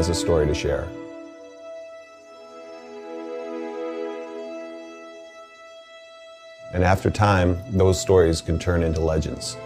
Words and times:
Has 0.00 0.08
a 0.08 0.14
story 0.14 0.46
to 0.46 0.54
share. 0.54 0.88
And 6.72 6.82
after 6.82 7.10
time, 7.10 7.58
those 7.68 8.00
stories 8.00 8.40
can 8.40 8.58
turn 8.58 8.82
into 8.82 8.98
legends. 9.00 9.58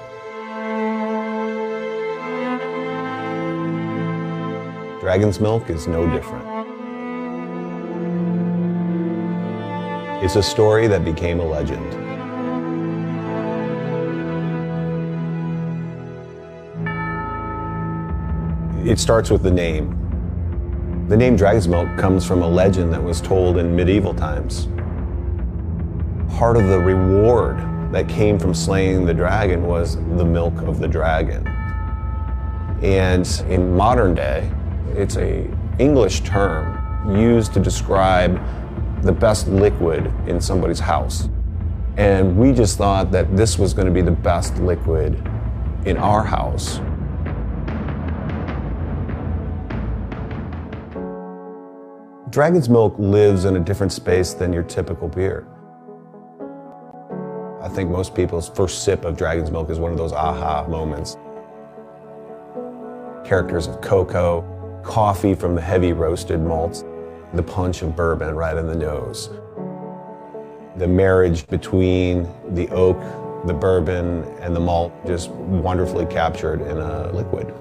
Dragon's 5.00 5.38
Milk 5.38 5.70
is 5.70 5.86
no 5.86 6.10
different. 6.10 6.44
It's 10.24 10.34
a 10.34 10.42
story 10.42 10.88
that 10.88 11.04
became 11.04 11.38
a 11.38 11.46
legend. 11.46 11.86
It 18.84 18.98
starts 18.98 19.30
with 19.30 19.44
the 19.44 19.52
name. 19.52 20.03
The 21.06 21.18
name 21.18 21.36
Dragon's 21.36 21.68
Milk 21.68 21.98
comes 21.98 22.26
from 22.26 22.40
a 22.40 22.48
legend 22.48 22.90
that 22.94 23.02
was 23.02 23.20
told 23.20 23.58
in 23.58 23.76
medieval 23.76 24.14
times. 24.14 24.68
Part 26.38 26.56
of 26.56 26.66
the 26.68 26.78
reward 26.78 27.58
that 27.92 28.08
came 28.08 28.38
from 28.38 28.54
slaying 28.54 29.04
the 29.04 29.12
dragon 29.12 29.66
was 29.66 29.96
the 29.96 30.24
milk 30.24 30.54
of 30.62 30.78
the 30.78 30.88
dragon. 30.88 31.46
And 32.82 33.26
in 33.50 33.76
modern 33.76 34.14
day, 34.14 34.50
it's 34.94 35.18
a 35.18 35.46
English 35.78 36.20
term 36.20 37.14
used 37.14 37.52
to 37.52 37.60
describe 37.60 38.40
the 39.02 39.12
best 39.12 39.46
liquid 39.46 40.10
in 40.26 40.40
somebody's 40.40 40.80
house. 40.80 41.28
And 41.98 42.34
we 42.38 42.50
just 42.50 42.78
thought 42.78 43.10
that 43.12 43.36
this 43.36 43.58
was 43.58 43.74
going 43.74 43.86
to 43.88 43.92
be 43.92 44.00
the 44.00 44.10
best 44.10 44.56
liquid 44.56 45.16
in 45.84 45.98
our 45.98 46.24
house. 46.24 46.80
Dragon's 52.34 52.68
Milk 52.68 52.96
lives 52.98 53.44
in 53.44 53.54
a 53.54 53.60
different 53.60 53.92
space 53.92 54.32
than 54.34 54.52
your 54.52 54.64
typical 54.64 55.06
beer. 55.06 55.46
I 57.62 57.68
think 57.68 57.88
most 57.88 58.12
people's 58.12 58.48
first 58.48 58.82
sip 58.82 59.04
of 59.04 59.16
Dragon's 59.16 59.52
Milk 59.52 59.70
is 59.70 59.78
one 59.78 59.92
of 59.92 59.98
those 59.98 60.12
aha 60.12 60.66
moments. 60.66 61.16
Characters 63.24 63.68
of 63.68 63.80
cocoa, 63.80 64.42
coffee 64.82 65.36
from 65.36 65.54
the 65.54 65.60
heavy 65.60 65.92
roasted 65.92 66.40
malts, 66.40 66.82
the 67.34 67.42
punch 67.44 67.82
of 67.82 67.94
bourbon 67.94 68.34
right 68.34 68.56
in 68.56 68.66
the 68.66 68.74
nose. 68.74 69.30
The 70.74 70.88
marriage 70.88 71.46
between 71.46 72.28
the 72.48 72.68
oak, 72.70 72.98
the 73.46 73.54
bourbon, 73.54 74.24
and 74.40 74.56
the 74.56 74.60
malt 74.60 74.92
just 75.06 75.30
wonderfully 75.30 76.06
captured 76.06 76.62
in 76.62 76.78
a 76.78 77.12
liquid. 77.12 77.54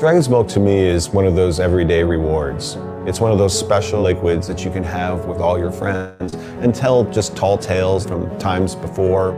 Dragon's 0.00 0.30
Milk 0.30 0.48
to 0.48 0.60
me 0.60 0.78
is 0.78 1.10
one 1.10 1.26
of 1.26 1.36
those 1.36 1.60
everyday 1.60 2.02
rewards. 2.02 2.78
It's 3.06 3.20
one 3.20 3.32
of 3.32 3.36
those 3.36 3.56
special 3.56 4.00
liquids 4.00 4.48
that 4.48 4.64
you 4.64 4.70
can 4.70 4.82
have 4.82 5.26
with 5.26 5.40
all 5.40 5.58
your 5.58 5.70
friends 5.70 6.32
and 6.62 6.74
tell 6.74 7.04
just 7.12 7.36
tall 7.36 7.58
tales 7.58 8.06
from 8.06 8.38
times 8.38 8.74
before. 8.74 9.32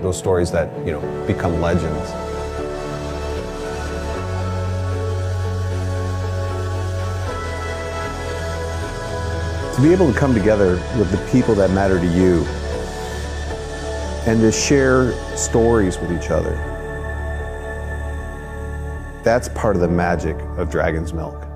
Those 0.00 0.18
stories 0.18 0.50
that, 0.50 0.68
you 0.86 0.92
know, 0.92 1.00
become 1.26 1.58
legends. 1.58 2.10
To 9.74 9.82
be 9.82 9.90
able 9.90 10.12
to 10.12 10.18
come 10.18 10.34
together 10.34 10.72
with 10.98 11.10
the 11.10 11.30
people 11.32 11.54
that 11.54 11.70
matter 11.70 11.98
to 11.98 12.06
you 12.06 12.44
and 14.30 14.38
to 14.42 14.52
share 14.52 15.14
stories 15.34 15.96
with 15.96 16.12
each 16.12 16.30
other. 16.30 16.71
That's 19.22 19.48
part 19.50 19.76
of 19.76 19.82
the 19.82 19.88
magic 19.88 20.36
of 20.58 20.68
Dragon's 20.68 21.12
Milk. 21.12 21.46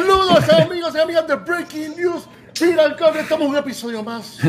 Saludos 0.00 0.48
amigos 0.48 0.94
y 0.94 0.98
amigas 0.98 1.28
de 1.28 1.36
Breaking 1.36 1.96
News. 1.96 2.26
Mira 2.60 2.88
estamos 2.88 3.46
en 3.46 3.50
un 3.50 3.56
episodio 3.56 4.02
más. 4.02 4.40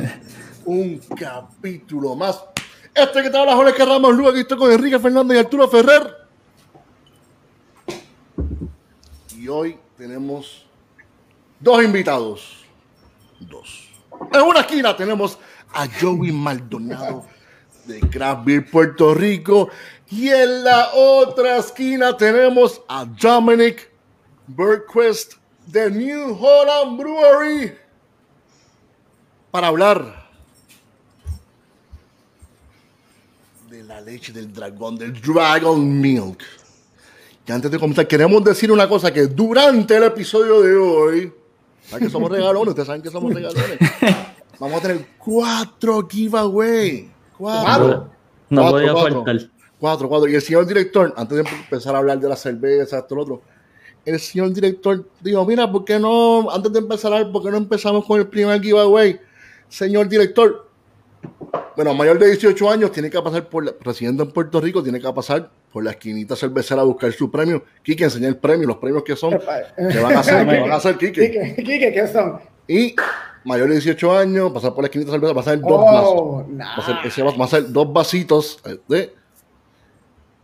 Un 0.66 1.00
capítulo 1.16 2.16
más. 2.16 2.50
Este 2.94 3.24
que 3.24 3.29
te 3.29 3.38
habla 3.38 3.56
Jorge 3.56 3.85
Ramos, 3.85 4.13
luego 4.13 4.29
aquí 4.29 4.41
estoy 4.41 4.57
con 4.57 4.72
Enrique 4.72 5.00
Fernández 5.00 5.38
y 5.38 5.40
Arturo 5.40 5.68
Ferrer. 5.69 6.18
Y 9.38 9.47
hoy 9.47 9.79
tenemos 9.97 10.66
dos 11.59 11.84
invitados. 11.84 12.66
Dos. 13.40 13.90
En 14.34 14.41
una 14.41 14.59
esquina 14.59 14.96
tenemos 14.96 15.40
a 15.74 15.88
Joey 16.00 16.31
Maldonado 16.31 17.25
de 17.85 18.01
Craft 18.01 18.46
Beer 18.46 18.69
Puerto 18.69 19.13
Rico. 19.13 19.69
Y 20.09 20.28
en 20.28 20.66
la 20.66 20.90
otra 20.94 21.57
esquina 21.57 22.16
tenemos 22.18 22.81
a 22.90 23.06
Dominic 23.06 23.90
Bergquist 24.47 25.35
de 25.66 25.90
New 25.90 26.38
Holland 26.38 27.00
Brewery 27.00 27.78
para 29.50 29.68
hablar 29.68 30.20
de 33.71 33.83
la 33.85 34.01
leche 34.01 34.33
del 34.33 34.51
dragón, 34.51 34.97
del 34.97 35.13
Dragon 35.21 36.01
Milk. 36.01 36.43
Y 37.47 37.51
antes 37.53 37.71
de 37.71 37.79
comenzar, 37.79 38.05
queremos 38.05 38.43
decir 38.43 38.69
una 38.69 38.85
cosa 38.85 39.13
que 39.13 39.27
durante 39.27 39.95
el 39.95 40.03
episodio 40.03 40.61
de 40.61 40.75
hoy, 40.75 41.33
¿saben 41.87 42.05
que 42.05 42.11
somos 42.11 42.29
regalones? 42.29 42.67
Ustedes 42.67 42.87
saben 42.87 43.01
que 43.01 43.09
somos 43.09 43.33
regalones. 43.33 43.79
Vamos 44.59 44.77
a 44.77 44.81
tener 44.81 45.05
cuatro 45.17 46.05
giveaway. 46.05 47.09
Cuatro. 47.37 48.09
No 48.49 48.61
Cuatro, 48.61 48.71
podía 48.77 48.91
cuatro. 48.91 49.23
faltar. 49.23 49.49
Cuatro, 49.79 50.09
cuatro. 50.09 50.29
Y 50.29 50.35
el 50.35 50.41
señor 50.41 50.67
director, 50.67 51.13
antes 51.15 51.38
de 51.41 51.49
empezar 51.49 51.95
a 51.95 51.99
hablar 51.99 52.19
de 52.19 52.27
la 52.27 52.35
cerveza, 52.35 52.97
esto, 52.97 53.15
lo 53.15 53.21
otro, 53.21 53.41
el 54.03 54.19
señor 54.19 54.51
director 54.51 55.07
dijo, 55.21 55.45
mira, 55.45 55.71
¿por 55.71 55.85
qué 55.85 55.97
no, 55.97 56.51
antes 56.51 56.73
de 56.73 56.79
empezar 56.79 57.13
a 57.13 57.19
hablar, 57.19 57.31
¿por 57.31 57.41
qué 57.41 57.51
no 57.51 57.57
empezamos 57.57 58.03
con 58.05 58.19
el 58.19 58.27
primer 58.27 58.61
giveaway? 58.61 59.17
Señor 59.69 60.09
director, 60.09 60.67
bueno, 61.75 61.93
mayor 61.93 62.19
de 62.19 62.27
18 62.27 62.69
años 62.69 62.91
tiene 62.91 63.09
que 63.09 63.21
pasar 63.21 63.47
por, 63.47 63.65
la, 63.65 63.71
residente 63.81 64.23
en 64.23 64.31
Puerto 64.31 64.59
Rico, 64.61 64.81
tiene 64.83 64.99
que 64.99 65.11
pasar 65.13 65.49
por 65.71 65.83
la 65.83 65.91
esquinita 65.91 66.35
cervecera 66.35 66.81
a 66.81 66.85
buscar 66.85 67.11
su 67.13 67.29
premio. 67.31 67.63
Quique, 67.83 68.03
enseña 68.03 68.27
el 68.27 68.37
premio, 68.37 68.67
los 68.67 68.77
premios 68.77 69.03
que 69.03 69.15
son, 69.15 69.31
que 69.39 69.99
van 69.99 70.15
a 70.15 70.19
hacer, 70.19 70.47
que 70.47 70.59
van 70.59 70.71
a 70.71 70.75
hacer, 70.75 70.97
Quique. 70.97 71.31
Quique, 71.55 71.55
Quique, 71.63 71.91
¿qué 71.93 72.07
son? 72.07 72.39
Y 72.67 72.95
mayor 73.43 73.67
de 73.69 73.73
18 73.75 74.17
años, 74.17 74.51
pasar 74.51 74.73
por 74.73 74.83
la 74.83 74.87
esquinita 74.87 75.11
cervecera, 75.11 75.33
va 75.35 75.41
a 75.41 75.45
ser 75.45 75.59
dos 75.61 75.71
Oh, 75.71 75.85
vasos. 76.37 76.47
nah. 76.49 76.77
Va 76.77 76.83
a 76.83 76.85
ser, 76.85 76.95
ese 77.05 77.23
va, 77.23 77.31
va 77.35 77.45
a 77.45 77.47
ser 77.47 77.71
dos 77.71 77.91
vasitos 77.91 78.59
eh, 78.65 78.77
de, 78.88 79.13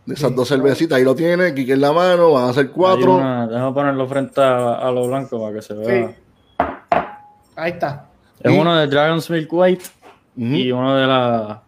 de 0.06 0.14
esas 0.14 0.34
dos 0.34 0.48
cervecitas. 0.48 0.96
Ahí 0.98 1.04
lo 1.04 1.14
tiene, 1.14 1.54
Quique 1.54 1.74
en 1.74 1.80
la 1.80 1.92
mano, 1.92 2.32
van 2.32 2.48
a 2.50 2.52
ser 2.52 2.70
cuatro. 2.70 3.16
una- 3.16 3.46
déjame 3.46 3.72
ponerlo 3.72 4.06
frente 4.08 4.40
a, 4.40 4.74
a 4.74 4.90
lo 4.90 5.06
blanco 5.08 5.40
para 5.40 5.54
que 5.54 5.62
se 5.62 5.74
vea. 5.74 6.08
Sí. 6.08 6.14
Ahí 7.56 7.72
está. 7.72 8.06
Es 8.40 8.52
Y- 8.52 8.58
uno 8.58 8.76
de 8.76 8.86
Dragon's 8.86 9.28
Milk 9.30 9.52
White 9.52 9.84
Y 10.38 10.70
uno 10.70 10.94
de 10.94 11.06
la 11.06 11.62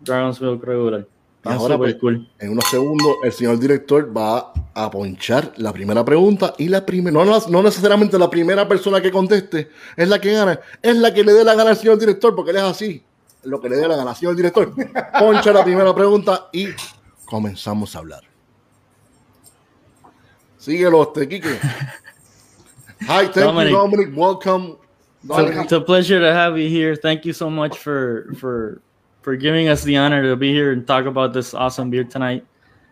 Dragon's 0.00 0.40
Milk 0.40 0.62
Regular. 0.62 1.06
Ahora, 1.42 1.76
pues, 1.76 1.96
cool. 1.96 2.26
En 2.38 2.52
unos 2.52 2.64
segundos, 2.70 3.16
el 3.22 3.32
señor 3.32 3.58
director 3.58 4.16
va 4.16 4.52
a 4.72 4.90
ponchar 4.90 5.52
la 5.56 5.72
primera 5.72 6.04
pregunta 6.04 6.54
y 6.56 6.68
la 6.68 6.86
primera, 6.86 7.24
no, 7.24 7.38
no 7.48 7.62
necesariamente 7.62 8.18
la 8.18 8.30
primera 8.30 8.66
persona 8.66 9.00
que 9.02 9.10
conteste 9.10 9.68
es 9.96 10.08
la 10.08 10.18
que 10.20 10.32
gana, 10.32 10.58
es 10.80 10.96
la 10.96 11.12
que 11.12 11.22
le 11.22 11.32
dé 11.32 11.44
la 11.44 11.54
gana 11.54 11.70
al 11.70 11.76
señor 11.76 11.98
director, 11.98 12.34
porque 12.34 12.52
él 12.52 12.58
es 12.58 12.62
así, 12.62 13.02
lo 13.42 13.60
que 13.60 13.68
le 13.68 13.76
dé 13.76 13.86
la 13.86 13.96
gana 13.96 14.10
al 14.10 14.16
señor 14.16 14.36
director. 14.36 14.72
Poncha 15.18 15.52
la 15.52 15.64
primera 15.64 15.94
pregunta 15.94 16.48
y 16.52 16.68
comenzamos 17.26 17.94
a 17.94 17.98
hablar. 17.98 18.22
Síguelo, 20.56 21.02
este, 21.02 21.28
Kike. 21.28 21.58
Hi, 23.02 23.26
thank 23.26 23.34
Dominic. 23.34 23.72
you, 23.72 23.76
Dominic. 23.76 24.16
Welcome. 24.16 24.76
It's 25.24 25.38
a, 25.38 25.60
it's 25.62 25.72
a 25.72 25.80
pleasure 25.80 26.20
to 26.20 26.32
have 26.32 26.58
you 26.58 26.68
here. 26.68 26.94
Thank 26.96 27.24
you 27.24 27.32
so 27.32 27.48
much 27.50 27.78
for 27.78 28.32
for 28.38 28.80
for 29.22 29.36
giving 29.36 29.68
us 29.68 29.82
the 29.82 29.96
honor 29.96 30.22
to 30.22 30.36
be 30.36 30.52
here 30.52 30.72
and 30.72 30.86
talk 30.86 31.06
about 31.06 31.32
this 31.32 31.54
awesome 31.54 31.88
beer 31.90 32.04
tonight. 32.04 32.44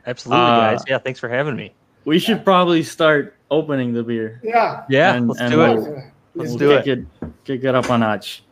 Absolutely, 0.06 0.42
Uh, 0.44 0.60
guys. 0.72 0.82
Yeah, 0.88 0.98
thanks 0.98 1.20
for 1.20 1.28
having 1.28 1.56
me. 1.56 1.72
We 2.04 2.18
should 2.18 2.44
probably 2.44 2.82
start 2.82 3.36
opening 3.50 3.92
the 3.92 4.02
beer. 4.02 4.40
Yeah. 4.42 4.82
Yeah, 4.88 5.14
And- 5.14 5.28
let's 5.28 5.40
and 5.40 5.50
do 5.52 5.58
we'll- 5.58 5.84
it. 5.86 5.90
Let's 5.90 6.06
Let's 6.34 6.50
We'll 6.50 6.58
do 6.58 6.76
kick 6.78 6.86
it. 6.86 6.98
it. 7.20 7.28
Kick 7.44 7.64
it 7.64 7.74
up 7.74 7.90
a 7.90 7.98
notch. 7.98 8.42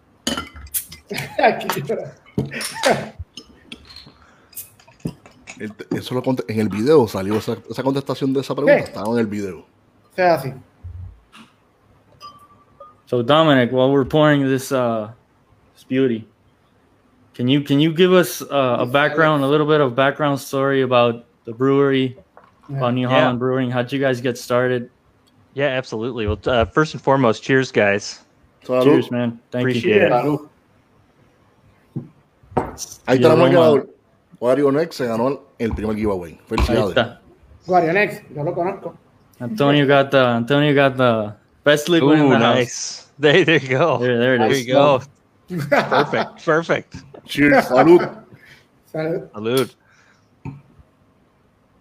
Él- 5.59 5.75
Eso 5.97 6.15
lo 6.15 6.23
conte- 6.23 6.45
en 6.49 6.61
el 6.61 6.69
video 6.69 7.09
salió 7.09 7.37
esa, 7.37 7.57
esa 7.69 7.83
contestación 7.83 8.33
de 8.33 8.41
esa 8.41 8.55
pregunta. 8.55 8.77
¿Qué? 8.79 8.85
Estaba 8.85 9.13
en 9.15 9.19
el 9.19 9.27
video. 9.27 9.67
sea 10.15 10.35
así. 10.35 10.53
So 13.11 13.23
Dominic, 13.23 13.73
while 13.73 13.91
we're 13.91 14.05
pouring 14.05 14.47
this 14.47 14.71
uh 14.71 15.11
this 15.75 15.83
beauty, 15.83 16.29
can 17.35 17.49
you 17.49 17.61
can 17.61 17.81
you 17.81 17.93
give 17.93 18.13
us 18.13 18.41
uh, 18.41 18.77
a 18.79 18.87
background, 18.87 19.43
a 19.43 19.49
little 19.49 19.67
bit 19.67 19.81
of 19.81 19.97
background 19.97 20.39
story 20.39 20.83
about 20.83 21.25
the 21.45 21.53
brewery, 21.53 22.17
about 22.69 22.95
New 22.95 23.09
Yeah. 23.09 23.21
Holland 23.21 23.41
Brewing? 23.41 23.69
How'd 23.69 23.91
you 23.91 23.99
guys 23.99 24.21
get 24.21 24.39
started? 24.39 24.91
Yeah, 25.55 25.75
absolutely. 25.75 26.29
Well, 26.29 26.39
uh, 26.47 26.65
first 26.67 26.95
and 26.95 27.03
foremost, 27.03 27.43
cheers, 27.43 27.73
guys. 27.73 28.21
Salud. 28.65 28.85
Cheers, 28.85 29.11
man. 29.11 29.41
Thank 29.51 29.67
Appreciate 29.67 30.03
you. 30.03 30.07
it. 30.07 30.11
Salud. 30.13 30.49
Ahí 33.09 33.19
Y 33.19 33.23
tenemos 33.23 33.51
el 33.51 33.57
aroma. 33.57 33.75
ganador. 33.75 33.89
Guarionex 34.39 34.95
se 34.95 35.07
ganó 35.09 35.41
el 35.59 35.75
primer 35.75 35.97
giveaway. 35.97 36.35
Ahí 36.35 36.39
Felicidades. 36.47 36.89
está. 36.91 37.21
Guarionex, 37.67 38.23
yo 38.33 38.45
lo 38.45 38.55
conozco. 38.55 38.95
Antonio 39.41 39.85
got 39.85 40.13
the 40.13 40.19
Antonio 40.19 40.73
got 40.75 40.97
the 40.97 41.35
best 41.71 41.89
liquid 41.89 42.19
in 42.19 42.25
Ooh, 42.27 42.31
the 42.31 42.39
house. 42.39 42.57
nice. 42.57 43.07
There, 43.19 43.45
there 43.45 43.59
you 43.59 43.69
go. 43.69 43.99
There, 43.99 44.19
there 44.19 44.35
it 44.35 44.39
There 44.39 44.51
is. 44.51 44.67
you 44.67 44.73
go. 44.73 45.03
Perfect. 45.49 46.45
Perfect. 46.45 46.97
Cheers, 47.27 47.67
salud. 47.67 48.25
Salud. 48.93 49.31
Salud. 49.31 49.75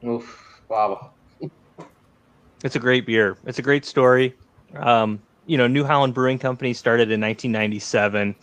Uf, 0.03 0.61
wow. 0.69 1.11
It's 2.63 2.75
a 2.75 2.79
great 2.79 3.05
beer. 3.05 3.37
It's 3.45 3.57
a 3.59 3.61
great 3.61 3.85
story. 3.85 4.35
Um, 4.75 5.19
you 5.47 5.57
know, 5.57 5.65
New 5.67 5.83
Holland 5.83 6.13
Brewing 6.13 6.37
Company 6.39 6.73
started 6.73 7.09
in 7.11 7.19
1997 7.21 8.35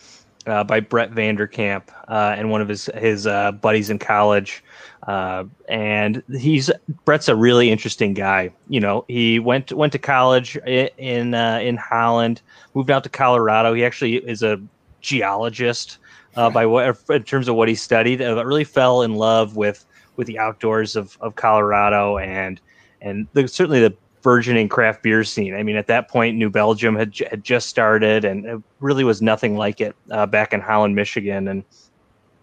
uh, 0.46 0.64
by 0.64 0.80
Brett 0.80 1.10
Vanderkamp 1.12 1.82
uh, 2.08 2.34
and 2.36 2.50
one 2.50 2.60
of 2.60 2.68
his 2.68 2.88
his 2.94 3.26
uh, 3.26 3.52
buddies 3.52 3.90
in 3.90 3.98
college. 3.98 4.62
Uh, 5.06 5.44
and 5.68 6.22
he's 6.38 6.70
Brett's 7.04 7.28
a 7.28 7.36
really 7.36 7.70
interesting 7.70 8.14
guy. 8.14 8.50
You 8.68 8.80
know, 8.80 9.04
he 9.08 9.38
went 9.38 9.72
went 9.72 9.92
to 9.92 9.98
college 9.98 10.56
in 10.66 11.34
uh, 11.34 11.58
in 11.62 11.76
Holland, 11.76 12.42
moved 12.74 12.90
out 12.90 13.04
to 13.04 13.10
Colorado. 13.10 13.74
He 13.74 13.84
actually 13.84 14.16
is 14.16 14.42
a 14.42 14.60
geologist 15.00 15.98
uh, 16.36 16.50
by 16.50 16.66
what 16.66 16.98
in 17.10 17.22
terms 17.22 17.48
of 17.48 17.54
what 17.54 17.68
he 17.68 17.74
studied. 17.74 18.20
Really 18.20 18.64
fell 18.64 19.02
in 19.02 19.14
love 19.14 19.56
with 19.56 19.84
with 20.16 20.26
the 20.26 20.38
outdoors 20.38 20.96
of, 20.96 21.16
of 21.20 21.34
Colorado 21.36 22.18
and 22.18 22.60
and 23.02 23.26
the, 23.34 23.46
certainly 23.46 23.80
the 23.80 23.94
burgeoning 24.26 24.68
craft 24.68 25.04
beer 25.04 25.22
scene. 25.22 25.54
I 25.54 25.62
mean, 25.62 25.76
at 25.76 25.86
that 25.86 26.08
point, 26.08 26.36
New 26.36 26.50
Belgium 26.50 26.96
had, 26.96 27.16
had 27.30 27.44
just 27.44 27.68
started, 27.68 28.24
and 28.24 28.44
it 28.44 28.60
really 28.80 29.04
was 29.04 29.22
nothing 29.22 29.56
like 29.56 29.80
it 29.80 29.94
uh, 30.10 30.26
back 30.26 30.52
in 30.52 30.60
Holland, 30.60 30.96
Michigan. 30.96 31.46
And 31.46 31.62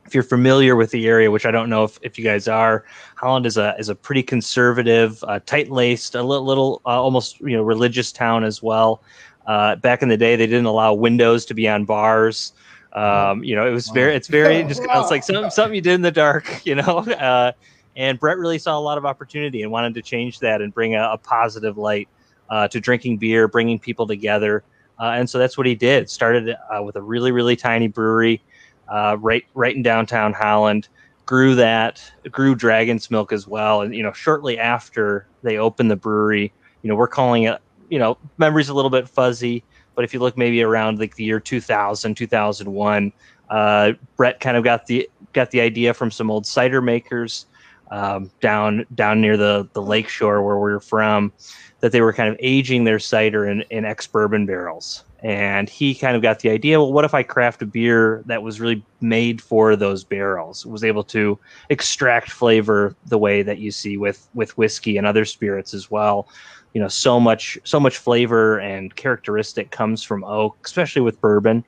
if 0.06 0.14
you're 0.14 0.24
familiar 0.24 0.78
with 0.78 0.92
the 0.92 1.06
area, 1.08 1.30
which 1.30 1.46
I 1.46 1.52
don't 1.52 1.70
know 1.70 1.84
if, 1.84 2.00
if 2.02 2.18
you 2.18 2.24
guys 2.24 2.48
are, 2.48 2.86
Holland 3.18 3.46
is 3.46 3.58
a 3.58 3.76
is 3.78 3.90
a 3.90 3.96
pretty 3.96 4.24
conservative, 4.24 5.22
uh, 5.28 5.42
tight 5.46 5.72
laced, 5.72 6.16
a 6.16 6.24
little, 6.24 6.46
little 6.46 6.82
uh, 6.86 7.04
almost 7.04 7.42
you 7.42 7.58
know 7.58 7.64
religious 7.64 8.14
town 8.14 8.46
as 8.46 8.64
well. 8.64 9.04
Uh, 9.46 9.76
back 9.76 10.02
in 10.02 10.08
the 10.08 10.16
day, 10.16 10.38
they 10.38 10.48
didn't 10.48 10.68
allow 10.68 10.94
windows 10.94 11.44
to 11.48 11.54
be 11.54 11.68
on 11.68 11.84
bars. 11.84 12.54
Um, 12.94 13.44
you 13.44 13.58
know, 13.58 13.68
it 13.68 13.72
was 13.72 13.90
very, 13.90 14.16
it's 14.16 14.30
very 14.30 14.64
just 14.70 14.82
it's 14.82 15.12
like 15.12 15.24
something, 15.26 15.52
something 15.52 15.76
you 15.76 15.82
did 15.82 15.96
in 15.96 16.02
the 16.02 16.12
dark, 16.12 16.48
you 16.66 16.76
know. 16.76 17.54
And 17.96 18.20
Brett 18.20 18.38
really 18.38 18.58
saw 18.58 18.78
a 18.78 18.82
lot 18.82 18.98
of 18.98 19.06
opportunity 19.06 19.62
and 19.62 19.72
wanted 19.72 19.94
to 19.96 20.02
change 20.02 20.40
that 20.40 20.62
and 20.62 20.74
bring 20.74 20.96
a, 20.96 21.12
a 21.12 21.18
positive 21.18 21.78
light 21.78 22.08
uh, 22.50 22.68
to 22.70 22.80
drinking 22.80 23.18
beer, 23.18 23.48
bringing 23.48 23.80
people 23.80 24.08
together. 24.08 24.64
Uh, 25.00 25.14
and 25.16 25.30
so 25.30 25.38
that's 25.38 25.58
what 25.58 25.68
he 25.68 25.76
did. 25.76 26.10
Started 26.10 26.56
uh, 26.70 26.82
with 26.82 26.96
a 26.96 27.02
really, 27.02 27.32
really 27.32 27.56
tiny 27.56 27.88
brewery 27.88 28.42
uh, 28.90 29.18
right, 29.20 29.46
right 29.54 29.76
in 29.76 29.82
downtown 29.82 30.34
Holland. 30.34 30.88
Grew 31.26 31.56
that, 31.56 32.02
grew 32.32 32.54
Dragon's 32.54 33.10
Milk 33.10 33.32
as 33.32 33.48
well. 33.48 33.82
And 33.82 33.96
you 33.96 34.04
know, 34.04 34.12
shortly 34.12 34.60
after 34.60 35.26
they 35.42 35.58
opened 35.58 35.90
the 35.90 35.96
brewery, 35.96 36.52
you 36.82 36.90
know, 36.90 36.96
we're 36.96 37.08
calling 37.08 37.44
it, 37.44 37.62
you 37.90 37.98
know, 37.98 38.18
memories 38.38 38.70
a 38.70 38.74
little 38.74 38.92
bit 38.92 39.08
fuzzy. 39.08 39.64
But 39.96 40.04
if 40.04 40.14
you 40.14 40.20
look 40.20 40.38
maybe 40.38 40.62
around 40.64 41.00
like 41.00 41.16
the 41.16 41.24
year 41.24 41.40
2000, 41.40 42.16
2001, 42.16 43.14
uh, 43.50 43.94
Brett 44.18 44.40
kind 44.40 44.58
of 44.58 44.64
got 44.64 44.86
the 44.88 45.10
got 45.32 45.52
the 45.52 45.62
idea 45.62 45.94
from 45.94 46.12
some 46.12 46.30
old 46.30 46.46
cider 46.46 46.82
makers 46.82 47.46
um, 47.94 48.32
down 48.42 48.86
down 48.96 49.22
near 49.22 49.38
the 49.38 49.70
the 49.74 49.82
lake 49.82 50.10
shore 50.10 50.42
where 50.42 50.58
we 50.58 50.72
are 50.72 50.80
from 50.80 51.32
that 51.80 51.92
they 51.92 52.02
were 52.02 52.12
kind 52.12 52.28
of 52.28 52.36
aging 52.40 52.86
their 52.86 52.98
cider 52.98 53.48
in, 53.48 53.62
in 53.70 53.86
ex 53.86 54.08
bourbon 54.08 54.46
barrels. 54.48 55.04
And 55.22 55.70
he 55.70 55.94
kind 55.94 56.16
of 56.16 56.22
got 56.22 56.40
the 56.40 56.50
idea 56.50 56.80
well, 56.80 56.92
what 56.92 57.06
if 57.06 57.14
I 57.14 57.24
craft 57.24 57.62
a 57.62 57.66
beer 57.66 58.24
that 58.26 58.42
was 58.42 58.60
really 58.60 58.84
made 59.00 59.42
for 59.42 59.76
those 59.76 60.04
barrels, 60.04 60.66
was 60.66 60.84
able 60.84 61.04
to 61.06 61.40
extract 61.70 62.32
flavor 62.32 62.96
the 63.06 63.18
way 63.18 63.44
that 63.44 63.60
you 63.60 63.70
see 63.70 63.96
with, 63.96 64.28
with 64.34 64.58
whiskey 64.58 64.98
and 64.98 65.06
other 65.06 65.24
spirits 65.24 65.74
as 65.74 65.92
well. 65.92 66.28
You 66.74 66.82
know, 66.82 66.88
so 66.88 67.20
much 67.20 67.60
so 67.64 67.80
much 67.80 67.98
flavor 67.98 68.60
and 68.60 68.94
characteristic 68.96 69.70
comes 69.70 70.02
from 70.02 70.24
oak, 70.24 70.58
especially 70.66 71.04
with 71.04 71.22
bourbon. 71.22 71.64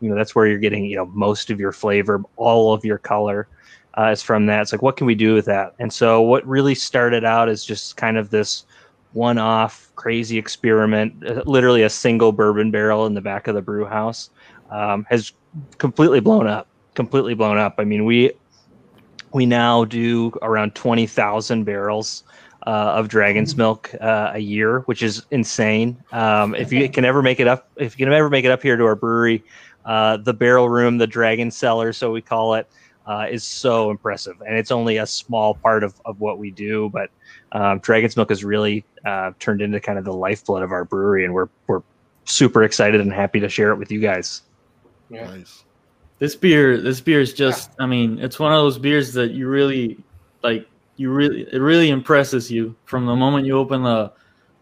You 0.00 0.10
know, 0.10 0.14
that's 0.14 0.36
where 0.36 0.46
you're 0.46 0.60
getting 0.60 0.84
you 0.84 0.96
know 0.96 1.06
most 1.06 1.50
of 1.50 1.58
your 1.58 1.72
flavor, 1.72 2.22
all 2.36 2.72
of 2.72 2.84
your 2.84 2.98
color 2.98 3.48
uh, 3.98 4.10
is 4.10 4.22
from 4.22 4.46
that. 4.46 4.62
It's 4.62 4.72
like, 4.72 4.82
what 4.82 4.96
can 4.96 5.06
we 5.06 5.14
do 5.14 5.34
with 5.34 5.44
that? 5.46 5.74
And 5.78 5.92
so, 5.92 6.20
what 6.20 6.46
really 6.46 6.74
started 6.74 7.24
out 7.24 7.48
as 7.48 7.64
just 7.64 7.96
kind 7.96 8.16
of 8.16 8.30
this 8.30 8.64
one 9.12 9.38
off 9.38 9.90
crazy 9.96 10.38
experiment, 10.38 11.26
uh, 11.26 11.42
literally 11.46 11.82
a 11.82 11.90
single 11.90 12.32
bourbon 12.32 12.70
barrel 12.70 13.06
in 13.06 13.14
the 13.14 13.20
back 13.20 13.46
of 13.46 13.54
the 13.54 13.62
brew 13.62 13.84
house, 13.84 14.30
um, 14.70 15.06
has 15.08 15.32
completely 15.78 16.20
blown 16.20 16.46
up. 16.46 16.66
Completely 16.94 17.34
blown 17.34 17.58
up. 17.58 17.74
I 17.78 17.84
mean, 17.84 18.04
we 18.04 18.32
we 19.32 19.46
now 19.46 19.84
do 19.84 20.32
around 20.42 20.76
20,000 20.76 21.64
barrels 21.64 22.22
uh, 22.66 22.70
of 22.70 23.08
dragon's 23.08 23.56
milk 23.56 23.90
uh, 24.00 24.30
a 24.32 24.38
year, 24.38 24.80
which 24.80 25.02
is 25.02 25.26
insane. 25.30 26.02
Um, 26.12 26.54
if 26.54 26.72
you 26.72 26.88
can 26.88 27.04
ever 27.04 27.20
make 27.20 27.40
it 27.40 27.48
up, 27.48 27.68
if 27.76 27.98
you 27.98 28.06
can 28.06 28.14
ever 28.14 28.30
make 28.30 28.44
it 28.44 28.50
up 28.50 28.62
here 28.62 28.76
to 28.76 28.84
our 28.84 28.94
brewery, 28.94 29.42
uh, 29.84 30.16
the 30.18 30.32
barrel 30.32 30.68
room, 30.68 30.98
the 30.98 31.06
dragon 31.06 31.50
cellar, 31.50 31.92
so 31.92 32.10
we 32.10 32.22
call 32.22 32.54
it, 32.54 32.68
uh, 33.06 33.26
is 33.30 33.44
so 33.44 33.90
impressive. 33.90 34.40
And 34.46 34.56
it's 34.56 34.70
only 34.70 34.98
a 34.98 35.06
small 35.06 35.54
part 35.54 35.84
of, 35.84 36.00
of 36.04 36.20
what 36.20 36.38
we 36.38 36.50
do, 36.50 36.90
but 36.90 37.10
um, 37.52 37.78
dragon's 37.80 38.16
milk 38.16 38.30
has 38.30 38.44
really 38.44 38.84
uh, 39.04 39.32
turned 39.38 39.62
into 39.62 39.80
kind 39.80 39.98
of 39.98 40.04
the 40.04 40.12
lifeblood 40.12 40.62
of 40.62 40.72
our 40.72 40.84
brewery, 40.84 41.24
and 41.24 41.32
we're 41.32 41.48
we're 41.66 41.82
super 42.24 42.64
excited 42.64 43.00
and 43.00 43.12
happy 43.12 43.40
to 43.40 43.48
share 43.48 43.70
it 43.70 43.76
with 43.76 43.92
you 43.92 44.00
guys. 44.00 44.42
Yeah. 45.10 45.26
Nice. 45.26 45.64
This 46.18 46.34
beer, 46.34 46.80
this 46.80 47.00
beer 47.00 47.20
is 47.20 47.34
just. 47.34 47.70
I 47.78 47.86
mean, 47.86 48.18
it's 48.18 48.38
one 48.38 48.52
of 48.52 48.58
those 48.58 48.78
beers 48.78 49.12
that 49.14 49.32
you 49.32 49.48
really 49.48 49.98
like. 50.42 50.66
You 50.96 51.10
really, 51.10 51.42
it 51.52 51.58
really 51.58 51.90
impresses 51.90 52.50
you 52.50 52.74
from 52.84 53.04
the 53.04 53.16
moment 53.16 53.46
you 53.46 53.58
open 53.58 53.82
the 53.82 54.12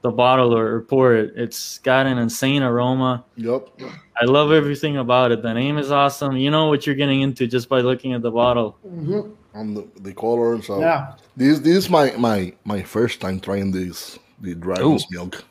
the 0.03 0.11
bottle 0.11 0.55
or, 0.55 0.75
or 0.77 0.81
pour 0.83 1.15
it. 1.15 1.33
It's 1.37 1.79
got 1.79 2.07
an 2.07 2.19
insane 2.19 2.63
aroma. 2.63 3.25
Yup. 3.37 3.81
I 4.21 4.25
love 4.25 4.53
everything 4.53 4.97
about 4.99 5.33
it. 5.33 5.43
The 5.43 5.53
name 5.55 5.79
is 5.79 5.91
awesome. 5.91 6.37
You 6.37 6.51
know 6.51 6.69
what 6.69 6.87
you're 6.87 6.95
getting 6.97 7.23
into 7.23 7.47
just 7.47 7.69
by 7.69 7.81
looking 7.81 8.13
at 8.13 8.21
the 8.23 8.31
bottle. 8.31 8.77
Mhm. 8.87 9.33
On 9.55 9.75
the, 9.75 9.87
the 10.01 10.13
color 10.13 10.55
and 10.55 10.65
so. 10.65 10.81
Yeah. 10.81 11.15
This 11.37 11.59
this 11.61 11.77
is 11.77 11.89
my 11.91 12.13
my 12.19 12.53
my 12.65 12.83
first 12.83 13.21
time 13.21 13.39
trying 13.41 13.71
this 13.73 14.19
the 14.41 14.55
dragon's 14.55 15.07
milk. 15.11 15.45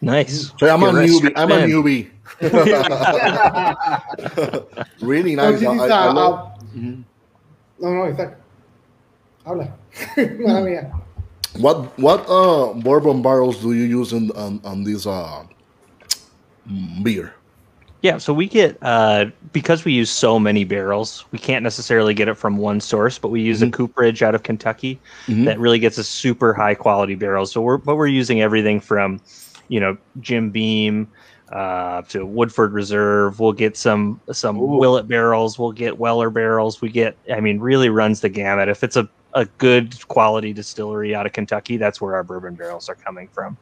Nice. 0.00 0.52
So 0.58 0.68
I'm 0.68 0.82
a 0.82 0.86
newbie. 0.90 1.22
rest 1.22 1.36
I'm 1.36 1.50
a 1.52 1.58
newbie. 1.62 2.10
really 5.00 5.36
So 5.36 5.50
nice. 5.50 5.60
this 5.60 5.68
I, 5.68 5.74
is 5.74 5.80
I, 5.80 5.86
a- 5.86 5.92
I 5.92 6.06
a- 6.06 6.12
love, 6.12 6.48
Mhm. 6.74 7.04
No, 7.78 7.88
no, 7.92 8.04
está. 8.06 8.34
Habla. 9.44 9.68
Mala 10.40 10.60
mía. 10.62 10.90
What 11.58 11.98
what 11.98 12.24
uh 12.28 12.72
bourbon 12.74 13.20
barrels 13.22 13.60
do 13.60 13.72
you 13.72 13.84
use 13.84 14.12
in 14.12 14.30
on, 14.32 14.60
on 14.64 14.84
this 14.84 15.06
uh 15.06 15.44
beer? 17.02 17.34
Yeah, 18.00 18.18
so 18.18 18.32
we 18.32 18.48
get 18.48 18.76
uh, 18.82 19.26
because 19.52 19.84
we 19.84 19.92
use 19.92 20.10
so 20.10 20.36
many 20.40 20.64
barrels, 20.64 21.24
we 21.30 21.38
can't 21.38 21.62
necessarily 21.62 22.14
get 22.14 22.26
it 22.26 22.34
from 22.34 22.56
one 22.56 22.80
source, 22.80 23.16
but 23.16 23.28
we 23.28 23.40
use 23.42 23.62
a 23.62 23.70
cooperage 23.70 24.24
out 24.24 24.34
of 24.34 24.42
Kentucky 24.42 24.98
Mhm. 25.28 25.44
that 25.44 25.60
really 25.60 25.78
gets 25.78 25.98
a 25.98 26.04
super 26.04 26.52
high 26.52 26.74
quality 26.74 27.14
barrel. 27.14 27.46
So 27.46 27.60
we're 27.60 27.76
but 27.76 27.94
we're 27.96 28.08
using 28.08 28.40
everything 28.42 28.80
from, 28.80 29.20
you 29.68 29.78
know, 29.78 29.96
Jim 30.20 30.50
Beam 30.50 31.06
uh, 31.52 32.02
to 32.08 32.26
Woodford 32.26 32.72
Reserve. 32.72 33.38
We'll 33.38 33.52
get 33.52 33.76
some 33.76 34.20
some 34.32 34.58
Willet 34.58 35.06
barrels. 35.06 35.56
We'll 35.56 35.70
get 35.72 35.98
Weller 35.98 36.30
barrels. 36.30 36.80
We 36.80 36.88
get, 36.88 37.16
I 37.32 37.38
mean, 37.40 37.60
really 37.60 37.88
runs 37.88 38.20
the 38.20 38.28
gamut. 38.30 38.68
If 38.68 38.82
it's 38.82 38.96
a 38.96 39.08
a 39.34 39.46
good 39.58 40.06
quality 40.08 40.52
distillery 40.52 41.14
out 41.14 41.26
of 41.26 41.32
Kentucky, 41.32 41.76
that's 41.76 42.00
where 42.00 42.14
our 42.14 42.22
bourbon 42.22 42.54
barrels 42.54 42.88
are 42.88 42.94
coming 42.94 43.28
from. 43.28 43.56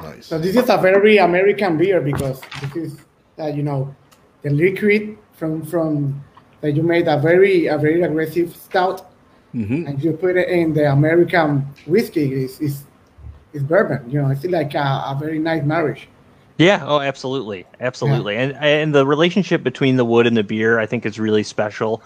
Nice. 0.00 0.26
So 0.26 0.38
this 0.38 0.56
is 0.56 0.68
a 0.68 0.78
very 0.78 1.18
American 1.18 1.76
beer 1.78 2.00
because 2.00 2.40
this 2.60 2.76
is, 2.76 2.96
uh, 3.38 3.46
you 3.46 3.62
know, 3.62 3.94
the 4.42 4.50
liquid 4.50 5.16
from 5.34 5.62
from 5.64 6.22
that 6.60 6.72
you 6.72 6.82
made 6.82 7.08
a 7.08 7.18
very 7.18 7.66
a 7.66 7.78
very 7.78 8.02
aggressive 8.02 8.54
stout, 8.56 9.10
Mhm. 9.54 9.86
and 9.88 10.02
you 10.02 10.12
put 10.12 10.36
it 10.36 10.48
in 10.48 10.72
the 10.72 10.90
American 10.90 11.66
whiskey 11.86 12.32
is 12.44 12.60
is 12.60 12.84
is 13.52 13.62
bourbon. 13.62 14.00
You 14.10 14.22
know, 14.22 14.30
it's 14.30 14.44
like 14.44 14.74
a, 14.74 15.04
a 15.12 15.16
very 15.18 15.38
nice 15.38 15.62
marriage. 15.62 16.08
Yeah. 16.58 16.84
Oh, 16.86 17.00
absolutely, 17.00 17.66
absolutely. 17.80 18.36
And 18.36 18.54
and 18.56 18.94
the 18.94 19.06
relationship 19.06 19.62
between 19.62 19.96
the 19.96 20.04
wood 20.04 20.26
and 20.26 20.36
the 20.36 20.44
beer, 20.44 20.78
I 20.78 20.86
think, 20.86 21.06
is 21.06 21.18
really 21.18 21.42
special. 21.42 22.02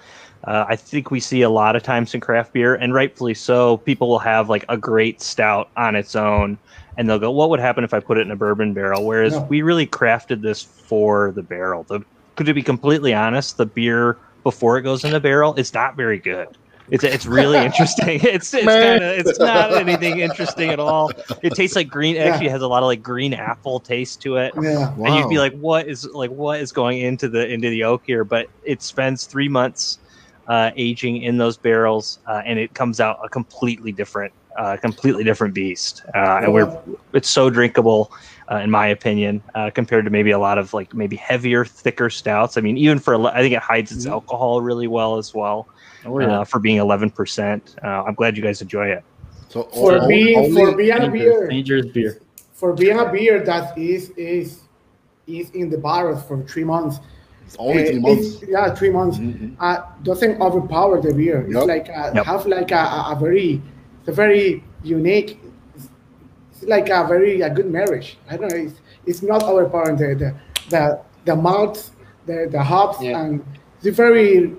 Uh, 0.47 0.65
I 0.69 0.77
think 0.77 1.11
we 1.11 1.19
see 1.21 1.43
a 1.43 1.51
lot 1.51 1.75
of 1.75 1.83
times 1.83 2.15
in 2.15 2.21
craft 2.21 2.53
beer, 2.53 2.75
and 2.77 2.95
rightfully 2.95 3.35
so. 3.35 3.79
People 3.79 4.09
will 4.09 4.21
have 4.21 4.49
like 4.49 4.65
a 4.69 4.77
great 4.77 5.21
stout 5.21 5.69
on 5.77 5.97
its 5.97 6.15
own, 6.15 6.57
and 6.97 7.09
they'll 7.09 7.19
go, 7.19 7.31
"What 7.33 7.51
would 7.51 7.59
happen 7.61 7.83
if 7.83 7.93
I 7.93 7.99
put 8.01 8.17
it 8.19 8.23
in 8.23 8.31
a 8.31 8.37
bourbon 8.37 8.73
barrel?" 8.73 9.05
Whereas 9.05 9.33
No. 9.33 9.43
we 9.43 9.63
really 9.63 9.87
crafted 9.87 10.43
this 10.43 10.63
for 10.63 11.33
the 11.33 11.43
barrel. 11.43 11.85
The 11.89 12.01
to 12.45 12.55
be 12.55 12.63
completely 12.63 13.13
honest, 13.15 13.57
the 13.57 13.67
beer 13.67 14.19
before 14.45 14.79
it 14.79 14.83
goes 14.83 15.05
in 15.05 15.11
the 15.11 15.19
barrel 15.21 15.55
is 15.55 15.75
not 15.75 15.97
very 15.97 16.19
good. 16.19 16.47
It's 16.91 17.03
it's 17.03 17.27
really 17.27 17.59
interesting. 17.65 18.21
It's 18.23 18.55
it's 18.55 18.65
kind 18.65 19.03
of 19.03 19.27
it's 19.27 19.41
not 19.41 19.73
anything 19.77 20.21
interesting 20.21 20.71
at 20.71 20.79
all. 20.79 21.11
It 21.43 21.55
tastes 21.55 21.75
like 21.75 21.89
green. 21.89 22.15
It 22.15 22.21
Yeah. 22.21 22.27
actually 22.33 22.51
has 22.51 22.63
a 22.63 22.69
lot 22.69 22.85
of 22.85 22.87
like 22.87 23.03
green 23.03 23.35
apple 23.35 23.81
taste 23.81 24.23
to 24.23 24.37
it 24.37 24.53
Yeah. 24.63 24.93
and 24.97 25.15
you'd 25.17 25.29
be 25.29 25.39
like, 25.41 25.55
"What 25.59 25.89
is 25.89 26.05
like 26.15 26.31
what 26.31 26.61
is 26.61 26.71
going 26.71 26.99
into 27.01 27.29
the 27.29 27.49
into 27.53 27.69
the 27.69 27.83
oak 27.83 28.03
here?" 28.07 28.23
But 28.23 28.47
it 28.63 28.81
spends 28.83 29.25
three 29.25 29.49
months 29.49 29.99
uh, 30.49 30.71
aging 30.77 31.23
in 31.23 31.39
those 31.39 31.57
barrels, 31.59 32.19
uh, 32.27 32.43
and 32.47 32.59
it 32.59 32.73
comes 32.75 33.01
out 33.01 33.19
a 33.25 33.29
completely 33.29 33.93
different, 33.93 34.33
uh, 34.59 34.77
completely 34.77 35.25
different 35.25 35.55
beast. 35.55 36.03
Uh, 36.15 36.41
and 36.43 36.53
we're 36.53 36.71
it's 37.13 37.31
so 37.31 37.51
drinkable, 37.51 38.11
uh, 38.51 38.57
in 38.57 38.71
my 38.71 38.87
opinion, 38.87 39.43
uh, 39.55 39.71
compared 39.75 40.05
to 40.05 40.11
maybe 40.11 40.31
a 40.31 40.39
lot 40.39 40.59
of 40.59 40.73
like 40.73 40.93
maybe 40.95 41.17
heavier, 41.17 41.65
thicker 41.65 42.11
stouts. 42.11 42.57
I 42.57 42.61
mean, 42.61 42.77
even 42.77 42.99
for 42.99 43.15
I 43.27 43.41
think 43.41 43.55
it 43.55 43.63
hides 43.63 43.91
its 43.93 44.07
alcohol 44.07 44.61
really 44.63 44.87
well 44.87 45.17
as 45.19 45.33
well 45.35 45.67
Oh, 46.05 46.21
yeah. 46.21 46.41
uh, 46.41 46.45
for 46.45 46.61
being 46.61 46.77
eleven 46.77 47.11
percent. 47.11 47.75
Uh, 47.83 48.05
I'm 48.05 48.15
glad 48.15 48.37
you 48.37 48.43
guys 48.43 48.61
enjoy 48.63 48.89
it. 48.89 49.03
So, 49.49 49.65
For 49.65 49.99
o- 50.01 50.09
being 50.09 50.37
only- 50.39 50.53
for 50.55 50.77
being 50.77 50.93
a 50.93 51.01
dangerous, 51.01 51.37
beer 51.37 51.49
dangerous 51.49 51.87
beer. 51.87 52.21
for 52.53 52.73
being 52.73 52.99
a 52.99 53.11
beer 53.11 53.45
that 53.45 53.77
is 53.79 54.11
is 54.11 54.61
is 55.27 55.51
in 55.51 55.71
the 55.71 55.79
barrels 55.79 56.23
for 56.25 56.43
three 56.45 56.65
months. 56.65 57.01
It's 57.47 57.57
only 57.59 57.83
uh, 57.83 57.87
three 57.91 57.99
months. 58.01 58.43
yeah, 58.49 58.75
three 58.75 58.91
months. 58.91 59.19
Mhm. 59.19 59.57
Uh, 59.61 59.79
doesn't 60.03 60.41
overpower 60.41 61.01
the 61.01 61.13
beer. 61.15 61.45
It's 61.49 61.67
like 61.75 61.89
a, 61.89 62.13
Yep. 62.15 62.25
have 62.27 62.47
like 62.47 62.71
a, 62.73 62.83
a- 62.99 63.07
a 63.13 63.17
very 63.19 63.63
it's 64.01 64.09
a 64.09 64.13
very 64.13 64.63
unique. 64.83 65.39
It's 66.53 66.63
like 66.65 66.89
a 66.91 67.07
very 67.07 67.41
a 67.43 67.51
good 67.51 67.71
marriage. 67.71 68.19
I 68.31 68.37
don't 68.37 68.51
know. 68.51 68.57
It's, 68.67 68.81
it's 69.07 69.23
not 69.23 69.43
overpowering 69.45 69.97
the 69.97 70.09
the 70.23 70.31
the, 70.71 71.01
the 71.25 71.37
malt, 71.37 71.91
the 72.27 72.49
the 72.51 72.63
hops, 72.63 73.01
Yeah. 73.03 73.21
and 73.21 73.45
it's 73.83 73.97
very. 73.97 74.53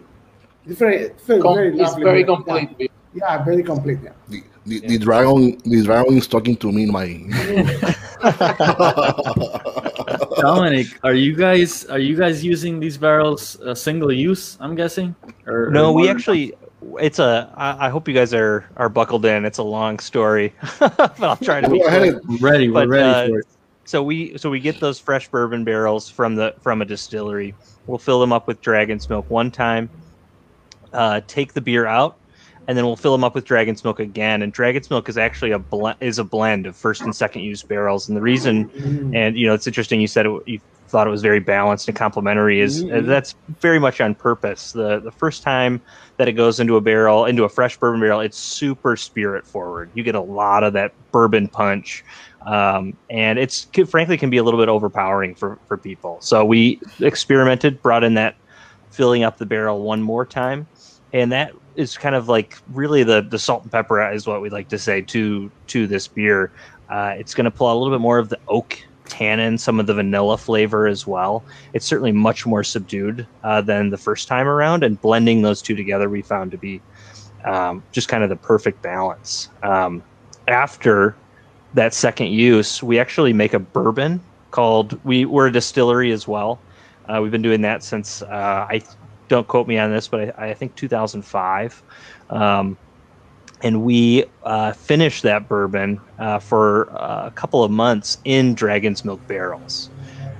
It's 0.70 0.80
very, 0.80 0.98
it's 0.98 1.24
very, 1.24 1.42
Com- 1.42 1.56
very 1.56 1.70
it's 1.70 1.78
lovely 1.80 2.04
very 2.04 2.24
beer. 2.26 2.36
complete. 2.36 2.70
Yeah, 2.78 2.88
yeah, 3.16 3.44
very 3.46 3.64
complete. 3.64 4.00
Yeah. 4.04 4.12
The, 4.28 4.44
the, 4.66 4.80
the 4.88 4.98
dragon, 4.98 5.58
the 5.64 5.82
dragon 5.84 6.18
is 6.18 6.28
talking 6.28 6.58
to 6.58 6.72
me 6.74 6.84
in 6.84 6.92
my. 6.92 7.08
Dominic, 10.42 10.88
are 11.04 11.14
you 11.14 11.36
guys 11.36 11.86
are 11.86 12.00
you 12.00 12.16
guys 12.16 12.44
using 12.44 12.80
these 12.80 12.98
barrels 12.98 13.60
uh, 13.62 13.74
single 13.76 14.12
use? 14.12 14.58
I'm 14.60 14.76
guessing. 14.76 15.16
Or, 15.46 15.70
No, 15.72 15.92
or 15.92 15.96
we 15.96 16.10
actually. 16.10 16.54
It's 17.00 17.20
a. 17.20 17.52
I, 17.58 17.88
I 17.88 17.90
hope 17.90 18.08
you 18.08 18.14
guys 18.14 18.34
are 18.34 18.70
are 18.78 18.88
buckled 18.90 19.26
in. 19.26 19.46
It's 19.46 19.58
a 19.58 19.64
long 19.64 20.00
story, 20.00 20.54
but 20.80 21.20
I'll 21.22 21.36
try 21.38 21.60
to 21.62 21.70
be. 21.70 21.80
Go 21.80 21.88
quick. 21.88 22.14
ahead. 22.14 22.20
We're 22.28 22.38
ready. 22.38 22.70
We're 22.70 22.82
But, 22.86 22.88
ready 22.90 23.10
uh, 23.10 23.28
for 23.30 23.40
it. 23.40 23.48
so 23.86 24.04
we 24.04 24.38
so 24.38 24.50
we 24.50 24.60
get 24.60 24.80
those 24.80 25.00
fresh 25.00 25.28
bourbon 25.28 25.64
barrels 25.64 26.10
from 26.10 26.36
the 26.36 26.54
from 26.62 26.82
a 26.82 26.86
distillery. 26.86 27.56
We'll 27.88 27.98
fill 27.98 28.20
them 28.20 28.32
up 28.32 28.48
with 28.48 28.62
dragon's 28.62 29.10
milk 29.10 29.30
one 29.30 29.50
time, 29.50 29.90
uh, 30.94 31.22
take 31.28 31.54
the 31.54 31.62
beer 31.62 31.88
out, 31.88 32.18
and 32.68 32.78
then 32.78 32.86
we'll 32.86 32.96
fill 32.96 33.12
them 33.14 33.24
up 33.24 33.34
with 33.34 33.46
dragon's 33.46 33.84
milk 33.84 34.00
again. 34.00 34.42
And 34.42 34.52
dragon's 34.52 34.90
milk 34.90 35.10
is 35.10 35.18
actually 35.18 35.52
a 35.52 35.60
bl- 35.60 35.92
is 36.02 36.20
a 36.20 36.24
blend 36.24 36.66
of 36.66 36.76
first 36.76 37.02
and 37.02 37.16
second 37.16 37.44
use 37.44 37.64
barrels. 37.64 38.08
And 38.08 38.18
the 38.18 38.22
reason, 38.22 38.70
and 39.16 39.38
you 39.38 39.48
know, 39.48 39.54
it's 39.54 39.68
interesting 39.68 40.02
you 40.02 40.08
said 40.08 40.26
it, 40.26 40.42
you 40.46 40.60
thought 40.88 41.08
it 41.08 41.10
was 41.10 41.22
very 41.22 41.40
balanced 41.40 41.88
and 41.88 41.98
complementary. 41.98 42.62
Is 42.62 42.84
uh, 42.84 43.02
that's 43.04 43.36
very 43.60 43.80
much 43.80 44.00
on 44.02 44.16
purpose. 44.16 44.72
The 44.72 45.00
the 45.00 45.12
first 45.12 45.44
time 45.44 45.82
that 46.18 46.28
it 46.28 46.34
goes 46.34 46.60
into 46.60 46.76
a 46.76 46.82
barrel, 46.82 47.26
into 47.26 47.44
a 47.44 47.50
fresh 47.50 47.78
bourbon 47.78 48.02
barrel, 48.02 48.20
it's 48.20 48.38
super 48.38 48.96
spirit 48.96 49.46
forward. 49.46 49.92
You 49.94 50.04
get 50.04 50.16
a 50.16 50.22
lot 50.22 50.64
of 50.64 50.74
that 50.74 50.94
bourbon 51.12 51.48
punch 51.48 52.04
um, 52.48 52.96
and 53.10 53.38
it's 53.38 53.66
can- 53.66 53.86
frankly 53.86 54.18
can 54.18 54.30
be 54.30 54.38
a 54.38 54.44
little 54.44 54.60
bit 54.60 54.70
overpowering 54.70 55.36
for 55.36 55.60
for 55.68 55.78
people. 55.78 56.18
So 56.22 56.46
we 56.46 56.80
experimented, 57.02 57.82
brought 57.82 58.04
in 58.04 58.14
that 58.16 58.36
filling 58.90 59.24
up 59.24 59.38
the 59.38 59.46
barrel 59.46 59.84
one 59.84 60.02
more 60.02 60.26
time, 60.26 60.66
and 61.14 61.32
that 61.34 61.52
is 61.78 61.98
kind 61.98 62.16
of 62.16 62.28
like 62.28 62.58
really 62.74 63.04
the 63.04 63.22
the 63.22 63.40
salt 63.40 63.64
and 63.64 63.72
pepper 63.72 64.12
is 64.12 64.28
what 64.28 64.42
we 64.42 64.50
like 64.50 64.68
to 64.70 64.80
say 64.80 65.02
to 65.02 65.50
to 65.68 65.88
this 65.88 66.08
beer. 66.08 66.52
Uh, 66.90 67.14
it's 67.18 67.34
going 67.34 67.46
to 67.46 67.52
pull 67.52 67.68
out 67.68 67.76
a 67.76 67.80
little 67.80 67.94
bit 67.94 68.02
more 68.02 68.18
of 68.18 68.30
the 68.30 68.40
oak 68.48 68.82
tannin, 69.06 69.58
some 69.58 69.80
of 69.80 69.88
the 69.88 69.94
vanilla 69.94 70.38
flavor 70.38 70.88
as 70.88 71.08
well. 71.08 71.44
It's 71.74 71.86
certainly 71.86 72.12
much 72.12 72.46
more 72.46 72.64
subdued 72.64 73.26
uh, 73.44 73.62
than 73.62 73.90
the 73.90 73.98
first 73.98 74.28
time 74.28 74.48
around, 74.48 74.84
and 74.84 75.00
blending 75.02 75.42
those 75.42 75.62
two 75.62 75.76
together, 75.76 76.10
we 76.10 76.22
found 76.22 76.52
to 76.52 76.58
be 76.58 76.82
um, 77.46 77.84
just 77.92 78.10
kind 78.10 78.24
of 78.24 78.30
the 78.30 78.36
perfect 78.36 78.82
balance. 78.82 79.50
Um, 79.64 80.04
after 80.48 81.16
that 81.74 81.94
second 81.94 82.28
use, 82.28 82.82
we 82.82 83.00
actually 83.00 83.34
make 83.34 83.54
a 83.54 83.60
bourbon 83.60 84.22
called 84.52 85.00
we 85.04 85.26
we're 85.26 85.48
a 85.48 85.52
distillery 85.52 86.12
as 86.12 86.28
well. 86.28 86.60
Uh, 87.08 87.20
we've 87.22 87.32
been 87.32 87.42
doing 87.42 87.62
that 87.62 87.84
since 87.84 88.22
uh, 88.24 88.68
I 88.70 88.82
don't 89.28 89.48
quote 89.48 89.68
me 89.68 89.78
on 89.78 89.92
this, 89.92 90.08
but 90.08 90.38
I, 90.40 90.50
I 90.50 90.54
think 90.54 90.76
2005. 90.76 91.84
Um, 92.30 92.78
and 93.64 93.84
we 93.84 94.26
uh, 94.44 94.74
finished 94.74 95.24
that 95.24 95.48
bourbon 95.48 96.00
uh, 96.20 96.40
for 96.40 96.92
uh, 96.92 97.28
a 97.28 97.32
couple 97.32 97.64
of 97.64 97.72
months 97.72 98.20
in 98.24 98.54
dragon's 98.54 99.04
milk 99.04 99.26
barrels. 99.28 99.90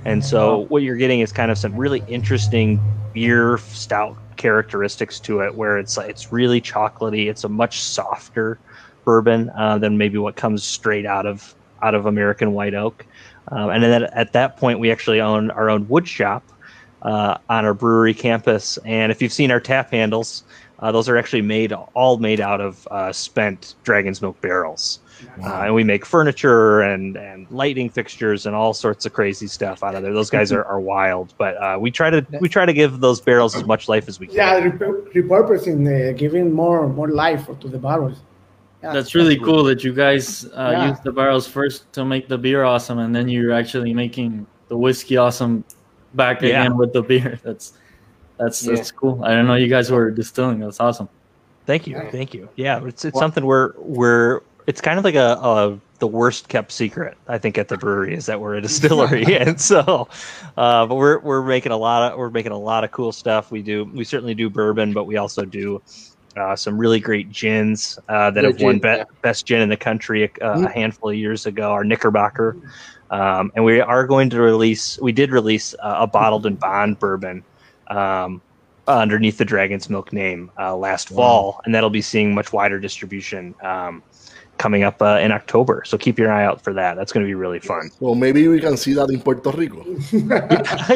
And 0.04 0.24
so 0.24 0.60
what 0.68 0.82
you're 0.82 0.96
getting 0.96 1.20
is 1.20 1.32
kind 1.32 1.50
of 1.50 1.58
some 1.58 1.76
really 1.76 2.02
interesting 2.08 2.80
beer 3.12 3.58
stout 3.58 4.16
characteristics 4.36 5.18
to 5.20 5.40
it, 5.40 5.54
where 5.54 5.76
it's 5.76 5.96
like 5.96 6.08
it's 6.08 6.32
really 6.32 6.60
chocolatey. 6.60 7.28
It's 7.28 7.44
a 7.44 7.48
much 7.48 7.80
softer 7.80 8.58
bourbon 9.04 9.50
uh, 9.56 9.78
than 9.78 9.98
maybe 9.98 10.16
what 10.16 10.36
comes 10.36 10.64
straight 10.64 11.04
out 11.04 11.26
of 11.26 11.54
out 11.82 11.94
of 11.94 12.06
American 12.06 12.52
white 12.52 12.74
oak. 12.74 13.04
Um, 13.50 13.70
and 13.70 13.82
then 13.82 14.04
at 14.04 14.32
that 14.32 14.56
point, 14.56 14.78
we 14.78 14.90
actually 14.90 15.20
own 15.20 15.50
our 15.50 15.68
own 15.68 15.88
wood 15.88 16.06
shop 16.06 16.44
on 17.02 17.40
our 17.48 17.74
brewery 17.74 18.14
campus. 18.14 18.78
And 18.84 19.12
if 19.12 19.22
you've 19.22 19.32
seen 19.32 19.50
our 19.50 19.60
tap 19.60 19.90
handles, 19.90 20.44
uh, 20.80 20.92
those 20.92 21.08
are 21.08 21.16
actually 21.16 21.42
made 21.42 21.72
all 21.72 22.18
made 22.18 22.40
out 22.40 22.60
of 22.60 22.86
uh, 22.90 23.12
spent 23.12 23.74
dragon's 23.82 24.22
milk 24.22 24.40
barrels. 24.40 25.00
Uh, 25.42 25.62
and 25.64 25.74
we 25.74 25.82
make 25.82 26.06
furniture 26.06 26.80
and, 26.82 27.16
and 27.16 27.50
lighting 27.50 27.90
fixtures 27.90 28.46
and 28.46 28.54
all 28.54 28.72
sorts 28.72 29.04
of 29.04 29.12
crazy 29.12 29.48
stuff 29.48 29.82
out 29.82 29.96
of 29.96 30.02
there. 30.02 30.12
Those 30.12 30.30
guys 30.30 30.52
are, 30.52 30.64
are 30.64 30.78
wild, 30.78 31.34
but 31.38 31.56
uh, 31.56 31.76
we 31.80 31.90
try 31.90 32.08
to 32.08 32.24
we 32.40 32.48
try 32.48 32.64
to 32.64 32.72
give 32.72 33.00
those 33.00 33.20
barrels 33.20 33.56
as 33.56 33.64
much 33.64 33.88
life 33.88 34.06
as 34.06 34.20
we 34.20 34.28
can. 34.28 34.36
Yeah, 34.36 34.60
repurposing, 34.60 35.80
uh, 35.88 36.16
giving 36.16 36.52
more 36.52 36.88
more 36.88 37.08
life 37.08 37.48
to 37.60 37.68
the 37.68 37.78
barrels. 37.78 38.18
Yeah. 38.82 38.92
That's 38.92 39.16
really 39.16 39.36
cool 39.36 39.64
that 39.64 39.82
you 39.82 39.92
guys 39.92 40.44
uh, 40.44 40.70
Yeah. 40.70 40.88
use 40.90 41.00
the 41.00 41.10
barrels 41.10 41.48
first 41.48 41.92
to 41.94 42.04
make 42.04 42.28
the 42.28 42.38
beer 42.38 42.62
awesome, 42.62 43.00
and 43.00 43.12
then 43.14 43.28
you're 43.28 43.52
actually 43.52 43.92
making 43.92 44.46
the 44.68 44.76
whiskey 44.76 45.16
awesome 45.16 45.64
back 46.14 46.42
Yeah. 46.42 46.48
again 46.62 46.76
with 46.76 46.92
the 46.92 47.02
beer. 47.02 47.38
That's 47.44 47.72
that's 48.38 48.64
Yeah. 48.64 48.74
that's 48.76 48.90
cool. 48.92 49.20
I 49.24 49.30
didn't 49.30 49.46
know 49.48 49.56
you 49.56 49.68
guys 49.68 49.90
were 49.90 50.10
distilling. 50.10 50.60
That's 50.60 50.78
awesome. 50.80 51.08
Thank 51.66 51.86
you, 51.86 51.96
Yeah. 51.96 52.10
thank 52.10 52.32
you. 52.34 52.48
Yeah, 52.56 52.84
it's 52.86 53.04
it's 53.04 53.18
something 53.18 53.44
we're 53.44 53.72
we're 53.76 54.40
it's 54.66 54.80
kind 54.80 54.98
of 54.98 55.04
like 55.04 55.16
a, 55.16 55.38
a 55.42 55.78
the 55.98 56.06
worst 56.06 56.48
kept 56.48 56.70
secret 56.70 57.16
I 57.26 57.38
think 57.38 57.58
at 57.58 57.66
the 57.68 57.76
brewery 57.76 58.14
is 58.14 58.26
that 58.26 58.40
we're 58.40 58.54
a 58.54 58.60
distillery, 58.60 59.24
and 59.38 59.60
so, 59.60 60.08
uh, 60.56 60.86
but 60.86 60.94
we're 60.94 61.18
we're 61.18 61.42
making 61.42 61.72
a 61.72 61.76
lot 61.76 62.12
of 62.12 62.18
we're 62.18 62.30
making 62.30 62.52
a 62.52 62.58
lot 62.58 62.84
of 62.84 62.92
cool 62.92 63.10
stuff. 63.12 63.50
We 63.50 63.62
do 63.62 63.84
we 63.92 64.04
certainly 64.04 64.34
do 64.34 64.48
bourbon, 64.48 64.92
but 64.92 65.04
we 65.04 65.16
also 65.16 65.44
do. 65.44 65.82
Uh, 66.36 66.54
some 66.54 66.78
really 66.78 67.00
great 67.00 67.28
gins 67.32 67.98
uh, 68.08 68.30
that 68.30 68.42
Good 68.42 68.52
have 68.52 68.60
won 68.62 68.74
gin, 68.74 68.80
be- 68.82 68.88
yeah. 68.98 69.04
best 69.22 69.44
gin 69.44 69.60
in 69.60 69.68
the 69.68 69.76
country 69.76 70.30
uh, 70.40 70.66
a 70.66 70.68
handful 70.68 71.10
of 71.10 71.16
years 71.16 71.46
ago. 71.46 71.72
Our 71.72 71.82
Knickerbocker, 71.82 72.56
um, 73.10 73.52
and 73.54 73.64
we 73.64 73.80
are 73.80 74.06
going 74.06 74.30
to 74.30 74.40
release. 74.40 74.98
We 75.00 75.12
did 75.12 75.30
release 75.30 75.74
uh, 75.82 75.96
a 76.00 76.06
bottled 76.06 76.46
and 76.46 76.58
bond 76.58 76.98
bourbon 76.98 77.44
um, 77.88 78.40
underneath 78.86 79.38
the 79.38 79.44
Dragon's 79.44 79.88
Milk 79.90 80.12
name 80.12 80.50
uh, 80.58 80.76
last 80.76 81.08
fall, 81.08 81.60
and 81.64 81.74
that'll 81.74 81.90
be 81.90 82.02
seeing 82.02 82.34
much 82.34 82.52
wider 82.52 82.78
distribution 82.78 83.54
um, 83.62 84.02
coming 84.58 84.82
up 84.82 85.00
uh, 85.00 85.18
in 85.22 85.30
October. 85.30 85.82
So 85.86 85.96
keep 85.96 86.18
your 86.18 86.32
eye 86.32 86.44
out 86.44 86.60
for 86.60 86.72
that. 86.74 86.96
That's 86.96 87.12
going 87.12 87.24
to 87.24 87.28
be 87.28 87.34
really 87.34 87.60
fun. 87.60 87.90
Well, 88.00 88.14
maybe 88.16 88.46
we 88.48 88.60
can 88.60 88.76
see 88.76 88.92
that 88.94 89.08
in 89.08 89.20
Puerto 89.20 89.50
Rico. 89.52 89.84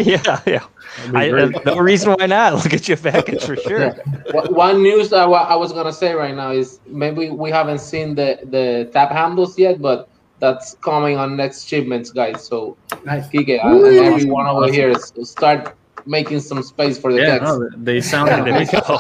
yeah, 0.01 0.41
yeah. 0.47 0.67
I, 1.15 1.31
uh, 1.31 1.51
no 1.65 1.79
reason 1.79 2.13
why 2.19 2.27
not. 2.27 2.55
Look 2.65 2.75
at 2.75 2.89
your 2.89 2.97
package 2.97 3.45
for 3.45 3.57
sure. 3.57 3.91
One- 4.33 4.55
One 4.55 4.83
news 4.83 5.11
that 5.11 5.29
I 5.29 5.55
was 5.57 5.73
gonna 5.73 5.93
say 5.93 6.13
right 6.15 6.35
now 6.35 6.51
is 6.51 6.81
maybe 6.87 7.31
we 7.31 7.51
haven't 7.51 7.79
seen 7.81 8.15
the 8.15 8.39
the 8.51 8.91
tap 8.93 9.11
handles 9.13 9.59
yet, 9.59 9.81
but 9.81 10.09
that's 10.43 10.75
coming 10.83 11.17
on 11.23 11.37
next 11.37 11.69
shipments, 11.71 12.11
guys. 12.11 12.43
So 12.51 12.77
nice. 13.07 13.29
Kike 13.31 13.63
and 13.63 13.79
and 13.87 13.99
everyone 14.11 14.47
over 14.51 14.67
here 14.73 14.91
is 14.91 15.05
start 15.23 15.77
making 16.05 16.41
some 16.41 16.61
space 16.67 16.99
for 16.99 17.13
the 17.15 17.21
Yeah, 17.23 17.39
kegs. 17.39 17.45
no, 17.47 17.71
they 17.89 18.01
sound 18.03 18.29
There 18.29 18.43
we 18.43 18.51
amazing. 18.51 18.81
go. 18.89 18.99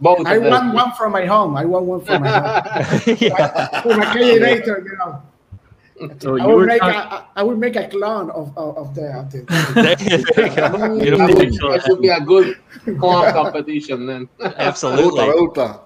Both 0.00 0.26
I 0.26 0.36
of 0.36 0.42
them. 0.44 0.52
want 0.52 0.74
one 0.82 0.92
from 0.98 1.10
my 1.12 1.24
home. 1.24 1.56
I 1.56 1.64
want 1.64 1.84
one 1.86 2.00
from 2.04 2.20
my 2.22 2.28
home. 2.36 3.16
yeah. 3.18 3.80
For 3.82 3.96
my 3.96 4.06
generator, 4.12 4.76
you 4.84 4.96
know. 5.00 5.22
So 6.20 6.38
I 6.40 6.46
will 6.46 6.64
make 6.64 6.80
a, 6.80 6.92
talking, 6.92 7.00
I 7.00 7.40
I 7.40 7.42
will 7.48 7.56
make 7.56 7.76
a 7.76 7.86
clone 7.88 8.28
of, 8.30 8.46
of, 8.56 8.76
of 8.82 8.94
the 8.94 9.06
of 9.20 9.26
the. 9.32 9.38
There 9.76 9.96
you 10.00 10.20
go. 10.56 10.68
That 10.68 11.00
Beautiful. 11.00 11.26
would- 11.28 11.72
that 11.72 11.80
should 11.86 12.00
be 12.04 12.08
a 12.08 12.20
good 12.20 12.56
clone 13.00 13.32
competition 13.32 14.04
then. 14.06 14.28
Absolutely. 14.68 15.26
me 15.28 15.32
gusta. 15.48 15.80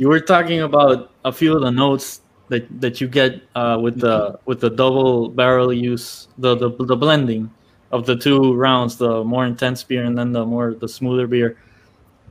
you 0.00 0.08
were 0.12 0.20
talking 0.20 0.60
about 0.60 1.12
a 1.24 1.32
few 1.32 1.54
of 1.56 1.62
the 1.62 1.70
notes 1.70 2.20
that 2.50 2.66
that 2.80 3.00
you 3.00 3.08
get 3.08 3.40
uh, 3.54 3.78
with 3.80 4.00
the 4.00 4.38
with 4.44 4.60
the 4.60 4.68
double 4.70 5.30
barrel 5.30 5.72
use 5.72 6.28
the, 6.36 6.54
the 6.54 6.68
the 6.84 6.96
blending 6.96 7.48
of 7.90 8.04
the 8.06 8.14
two 8.14 8.54
rounds, 8.54 8.96
the 8.96 9.24
more 9.24 9.46
intense 9.46 9.82
beer 9.82 10.04
and 10.04 10.18
then 10.18 10.32
the 10.32 10.44
more 10.44 10.74
the 10.74 10.88
smoother 10.88 11.26
beer. 11.26 11.56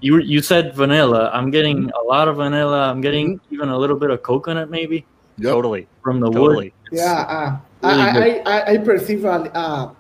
You 0.02 0.20
you 0.20 0.42
said 0.42 0.76
vanilla. 0.76 1.32
I'm 1.34 1.50
getting 1.52 1.90
a 1.92 2.04
lot 2.04 2.28
of 2.28 2.38
vanilla. 2.38 2.92
I'm 2.92 3.02
getting 3.02 3.40
even 3.50 3.70
a 3.70 3.78
little 3.78 3.98
bit 3.98 4.12
of 4.12 4.22
coconut 4.22 4.70
maybe 4.70 5.06
Yep. 5.40 5.52
Totally. 5.52 5.88
from 6.04 6.20
the 6.20 6.30
Totally. 6.30 6.74
wood. 6.92 7.00
Yeah, 7.00 7.60
uh, 7.82 7.88
really 7.88 8.42
I. 8.44 8.44
I, 8.46 8.62
I, 8.62 8.72
I 8.74 8.78
perceive 8.78 9.24
a, 9.24 9.48
uh, 9.56 9.94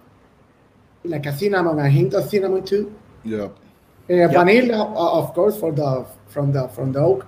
like 1.06 1.26
a 1.26 1.34
cinnamon, 1.36 1.80
a 1.80 1.90
hint 1.90 2.14
of 2.14 2.28
cinnamon 2.30 2.66
too. 2.66 2.94
Yeah. 3.24 3.48
Uh, 4.10 4.28
Vanilla, 4.28 4.84
uh, 4.84 5.20
of 5.20 5.34
course, 5.34 5.58
for 5.60 5.72
the 5.72 6.06
from 6.28 6.52
the 6.52 6.68
from 6.70 6.92
the 6.92 7.00
oak. 7.00 7.26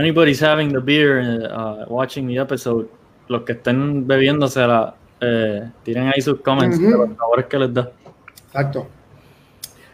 If 0.00 0.04
anybody's 0.04 0.40
having 0.40 0.72
the 0.72 0.80
beer 0.80 1.18
and 1.18 1.44
uh, 1.44 1.84
watching 1.86 2.26
the 2.26 2.38
episode, 2.38 2.88
los 3.28 3.42
que 3.44 3.54
estén 3.54 4.06
bebiéndosela, 4.06 4.94
eh, 5.20 5.68
tiren 5.84 6.10
ahí 6.10 6.22
sus 6.22 6.40
comments 6.40 6.78
de 6.78 6.88
los 6.88 7.10
sabores 7.18 7.46
que 7.50 7.58
les 7.58 7.74
da. 7.74 7.92
Exacto. 8.50 8.86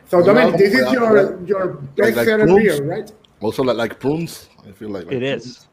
So, 0.08 0.22
Dominic, 0.22 0.52
now, 0.52 0.58
this 0.58 0.74
is 0.74 0.86
uh, 0.86 0.92
your 0.92 1.44
your 1.44 1.66
best 1.96 2.16
like 2.16 2.24
seller 2.24 2.46
prunes? 2.46 2.62
beer, 2.62 2.84
right? 2.84 3.12
Also 3.40 3.64
like 3.64 3.76
like 3.76 3.98
prunes. 3.98 4.48
I 4.64 4.70
feel 4.70 4.90
like, 4.90 5.06
like 5.06 5.14
It 5.16 5.24
is. 5.24 5.66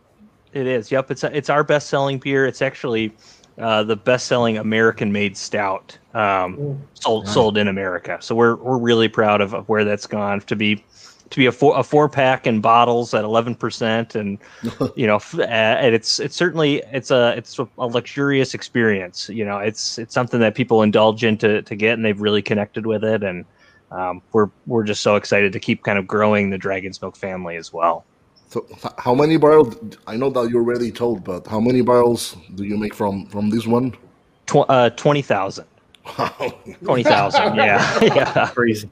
It 0.51 0.65
is. 0.65 0.91
Yep. 0.91 1.11
It's 1.11 1.23
it's 1.25 1.51
our 1.51 1.63
best 1.63 1.89
selling 1.89 2.17
beer. 2.17 2.47
It's 2.47 2.63
actually 2.63 3.13
uh, 3.59 3.83
the 3.83 3.95
best 3.95 4.25
selling 4.25 4.57
American 4.57 5.11
made 5.11 5.37
stout 5.37 5.95
um, 6.15 6.57
Oh, 6.59 6.77
sold 6.95 7.27
sold 7.27 7.57
in 7.59 7.67
America. 7.67 8.17
So 8.19 8.33
we're 8.33 8.55
we're 8.55 8.79
really 8.79 9.09
proud 9.09 9.41
of, 9.41 9.53
of 9.53 9.69
where 9.69 9.85
that's 9.85 10.07
gone 10.07 10.41
to 10.41 10.55
be 10.55 10.83
to 11.33 11.39
be 11.39 11.47
a 11.47 11.51
four 11.51 11.77
a 11.77 11.83
four 11.83 12.07
pack 12.07 12.45
in 12.45 12.61
bottles 12.61 13.13
at 13.15 13.23
eleven 13.23 13.55
percent, 13.55 14.13
and 14.13 14.37
you 14.95 15.07
know, 15.07 15.19
uh, 15.33 15.43
and 15.43 15.95
it's 15.95 16.19
it's 16.19 16.35
certainly 16.35 16.83
it's 16.91 17.09
a 17.09 17.33
it's 17.35 17.57
a, 17.57 17.67
a 17.79 17.87
luxurious 17.87 18.53
experience. 18.53 19.29
You 19.29 19.43
know, 19.43 19.57
it's 19.57 19.97
it's 19.97 20.13
something 20.13 20.39
that 20.41 20.53
people 20.53 20.83
indulge 20.83 21.23
in 21.23 21.37
to, 21.39 21.63
to 21.63 21.75
get, 21.75 21.93
and 21.93 22.05
they've 22.05 22.21
really 22.21 22.43
connected 22.43 22.85
with 22.85 23.03
it, 23.03 23.23
and 23.23 23.45
um, 23.91 24.21
we're 24.31 24.49
we're 24.67 24.83
just 24.83 25.01
so 25.01 25.15
excited 25.15 25.51
to 25.53 25.59
keep 25.59 25.83
kind 25.83 25.97
of 25.97 26.05
growing 26.05 26.51
the 26.51 26.57
Dragon's 26.59 27.01
Milk 27.01 27.17
family 27.17 27.55
as 27.55 27.73
well. 27.73 28.05
So 28.49 28.67
how 28.99 29.15
many 29.15 29.37
barrels? 29.37 29.75
I 30.05 30.15
know 30.15 30.29
that 30.29 30.51
you 30.51 30.57
already 30.57 30.91
told, 30.91 31.23
but 31.23 31.47
how 31.47 31.59
many 31.59 31.81
barrels 31.81 32.37
do 32.53 32.63
you 32.63 32.77
make 32.77 32.93
from 32.93 33.25
from 33.25 33.49
this 33.49 33.65
one? 33.65 33.91
Tw- 34.45 34.69
uh, 34.69 34.91
twenty 34.91 35.23
thousand. 35.23 35.65
Wow. 36.05 36.59
Twenty 36.83 37.03
thousand, 37.03 37.55
yeah, 37.55 37.99
yeah. 38.01 38.51
Crazy. 38.53 38.89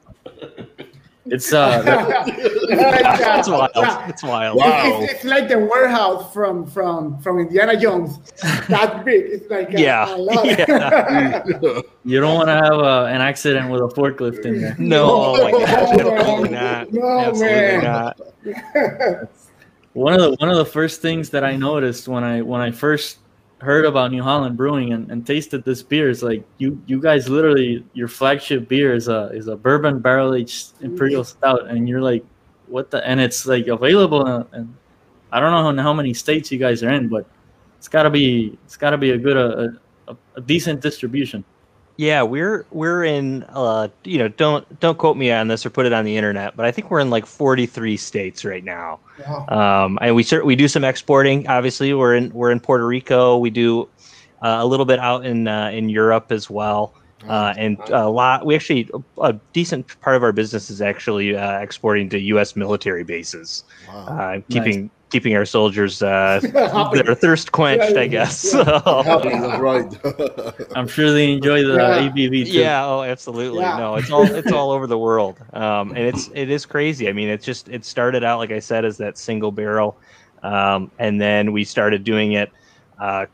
It's 1.34 1.50
uh, 1.52 1.80
the- 1.82 2.32
It's 2.68 2.68
like, 2.72 3.04
uh, 3.06 3.38
It's 3.38 3.48
wild. 3.48 3.70
yeah. 3.74 4.08
It's 4.10 4.22
wild. 4.22 4.56
Wow. 4.58 4.82
It's, 5.00 5.12
it's 5.12 5.24
like 5.24 5.48
the 5.48 5.58
warehouse 5.58 6.32
from 6.32 6.66
from 6.66 7.18
from 7.22 7.40
Indiana 7.40 7.74
Jones. 7.80 8.18
That 8.68 9.02
big. 9.04 9.22
It's 9.34 9.48
like 9.50 9.72
a, 9.72 9.80
Yeah. 9.80 10.14
a 10.14 10.16
lot. 10.16 10.44
Yeah. 10.58 11.42
you 12.04 12.20
don't 12.20 12.34
want 12.34 12.48
to 12.48 12.54
have 12.54 12.78
uh, 12.78 13.06
an 13.14 13.20
accident 13.22 13.70
with 13.70 13.80
a 13.80 13.88
forklift 13.88 14.44
in 14.44 14.60
there. 14.60 14.76
No, 14.78 15.04
oh 15.08 15.42
my 15.42 15.50
gosh, 15.52 15.96
No, 15.96 16.42
man. 16.42 16.52
not. 16.52 16.92
No, 16.92 17.18
absolutely 17.18 17.56
man. 17.56 17.82
not. 17.82 18.20
One 19.94 20.14
of 20.14 20.20
the 20.22 20.30
one 20.40 20.48
of 20.48 20.56
the 20.56 20.64
first 20.64 21.02
things 21.02 21.28
that 21.30 21.44
I 21.44 21.54
noticed 21.56 22.08
when 22.08 22.24
I 22.24 22.40
when 22.42 22.60
I 22.62 22.70
first 22.70 23.18
heard 23.62 23.84
about 23.84 24.10
New 24.10 24.22
Holland 24.22 24.56
Brewing 24.56 24.92
and, 24.92 25.10
and 25.10 25.26
tasted 25.26 25.64
this 25.64 25.82
beer 25.82 26.10
it's 26.10 26.22
like 26.22 26.44
you 26.58 26.82
you 26.86 27.00
guys 27.00 27.28
literally 27.28 27.84
your 27.94 28.08
flagship 28.08 28.68
beer 28.68 28.92
is 28.94 29.08
a 29.08 29.30
is 29.32 29.46
a 29.46 29.56
bourbon 29.56 30.00
barrel 30.00 30.34
aged 30.34 30.72
imperial 30.80 31.22
mm-hmm. 31.22 31.38
stout 31.38 31.66
and 31.68 31.88
you're 31.88 32.02
like 32.02 32.24
what 32.66 32.90
the 32.90 33.06
and 33.06 33.20
it's 33.20 33.46
like 33.46 33.68
available 33.68 34.26
in, 34.26 34.58
in 34.58 34.76
I 35.30 35.40
don't 35.40 35.50
know 35.50 35.62
how, 35.62 35.82
how 35.82 35.94
many 35.94 36.12
states 36.12 36.50
you 36.50 36.58
guys 36.58 36.82
are 36.82 36.90
in 36.90 37.08
but 37.08 37.24
it's 37.78 37.88
got 37.88 38.04
to 38.04 38.10
be 38.10 38.58
it's 38.64 38.76
got 38.76 38.90
to 38.90 38.98
be 38.98 39.10
a 39.10 39.18
good 39.18 39.36
a, 39.36 39.76
a, 40.08 40.16
a 40.36 40.40
decent 40.40 40.80
distribution. 40.80 41.44
Yeah, 41.96 42.22
we're 42.22 42.64
we're 42.70 43.04
in. 43.04 43.44
Uh, 43.48 43.88
you 44.04 44.18
know, 44.18 44.28
don't 44.28 44.80
don't 44.80 44.96
quote 44.98 45.16
me 45.16 45.30
on 45.30 45.48
this 45.48 45.66
or 45.66 45.70
put 45.70 45.86
it 45.86 45.92
on 45.92 46.04
the 46.04 46.16
internet, 46.16 46.56
but 46.56 46.64
I 46.66 46.72
think 46.72 46.90
we're 46.90 47.00
in 47.00 47.10
like 47.10 47.26
43 47.26 47.96
states 47.96 48.44
right 48.44 48.64
now. 48.64 48.98
Wow. 49.26 49.46
Um, 49.84 49.98
and 50.00 50.14
we 50.16 50.22
cer- 50.22 50.44
we 50.44 50.56
do 50.56 50.68
some 50.68 50.84
exporting. 50.84 51.46
Obviously, 51.48 51.92
we're 51.94 52.14
in 52.14 52.30
we're 52.32 52.50
in 52.50 52.60
Puerto 52.60 52.86
Rico. 52.86 53.36
We 53.36 53.50
do 53.50 53.82
uh, 54.42 54.58
a 54.60 54.66
little 54.66 54.86
bit 54.86 54.98
out 54.98 55.26
in 55.26 55.46
uh, 55.48 55.70
in 55.70 55.88
Europe 55.88 56.32
as 56.32 56.48
well. 56.48 56.94
Uh, 57.28 57.54
and 57.56 57.78
a 57.90 58.08
lot. 58.10 58.44
We 58.44 58.56
actually 58.56 58.90
a 59.18 59.32
decent 59.52 60.00
part 60.00 60.16
of 60.16 60.24
our 60.24 60.32
business 60.32 60.70
is 60.70 60.82
actually 60.82 61.36
uh, 61.36 61.60
exporting 61.60 62.08
to 62.08 62.18
U.S. 62.18 62.56
military 62.56 63.04
bases, 63.04 63.62
Wow. 63.86 64.06
uh, 64.06 64.40
keeping 64.50 64.90
keeping 65.12 65.36
our 65.36 65.44
soldiers 65.44 66.02
uh, 66.02 66.40
their 66.94 67.14
thirst 67.14 67.52
quenched. 67.52 67.92
Yeah, 67.94 68.00
I 68.00 68.06
guess. 68.06 68.42
yeah. 68.52 68.64
So- 68.80 69.02
Happy, 69.04 69.28
right. 69.62 70.66
I'm 70.76 70.88
sure 70.88 71.12
they 71.12 71.32
enjoy 71.34 71.62
the 71.62 71.74
Yeah. 71.74 72.08
ABV 72.08 72.46
too. 72.46 72.52
Yeah. 72.58 72.84
Oh, 72.86 73.02
absolutely. 73.02 73.60
Yeah. 73.60 73.76
No, 73.76 73.94
it's 73.96 74.10
all 74.10 74.24
it's 74.24 74.50
all 74.50 74.70
over 74.70 74.86
the 74.86 74.98
world, 74.98 75.38
um, 75.52 75.90
and 75.90 75.98
it's 75.98 76.30
it 76.34 76.50
is 76.50 76.64
crazy. 76.66 77.08
I 77.08 77.12
mean, 77.12 77.28
it's 77.28 77.44
just 77.44 77.68
it 77.68 77.84
started 77.84 78.24
out 78.24 78.38
like 78.38 78.50
I 78.50 78.58
said 78.58 78.84
as 78.86 78.96
that 78.98 79.18
single 79.18 79.52
barrel, 79.52 79.96
um, 80.42 80.90
and 80.98 81.20
then 81.20 81.52
we 81.52 81.62
started 81.64 82.02
doing 82.02 82.32
it. 82.32 82.50
Uh, 82.98 83.26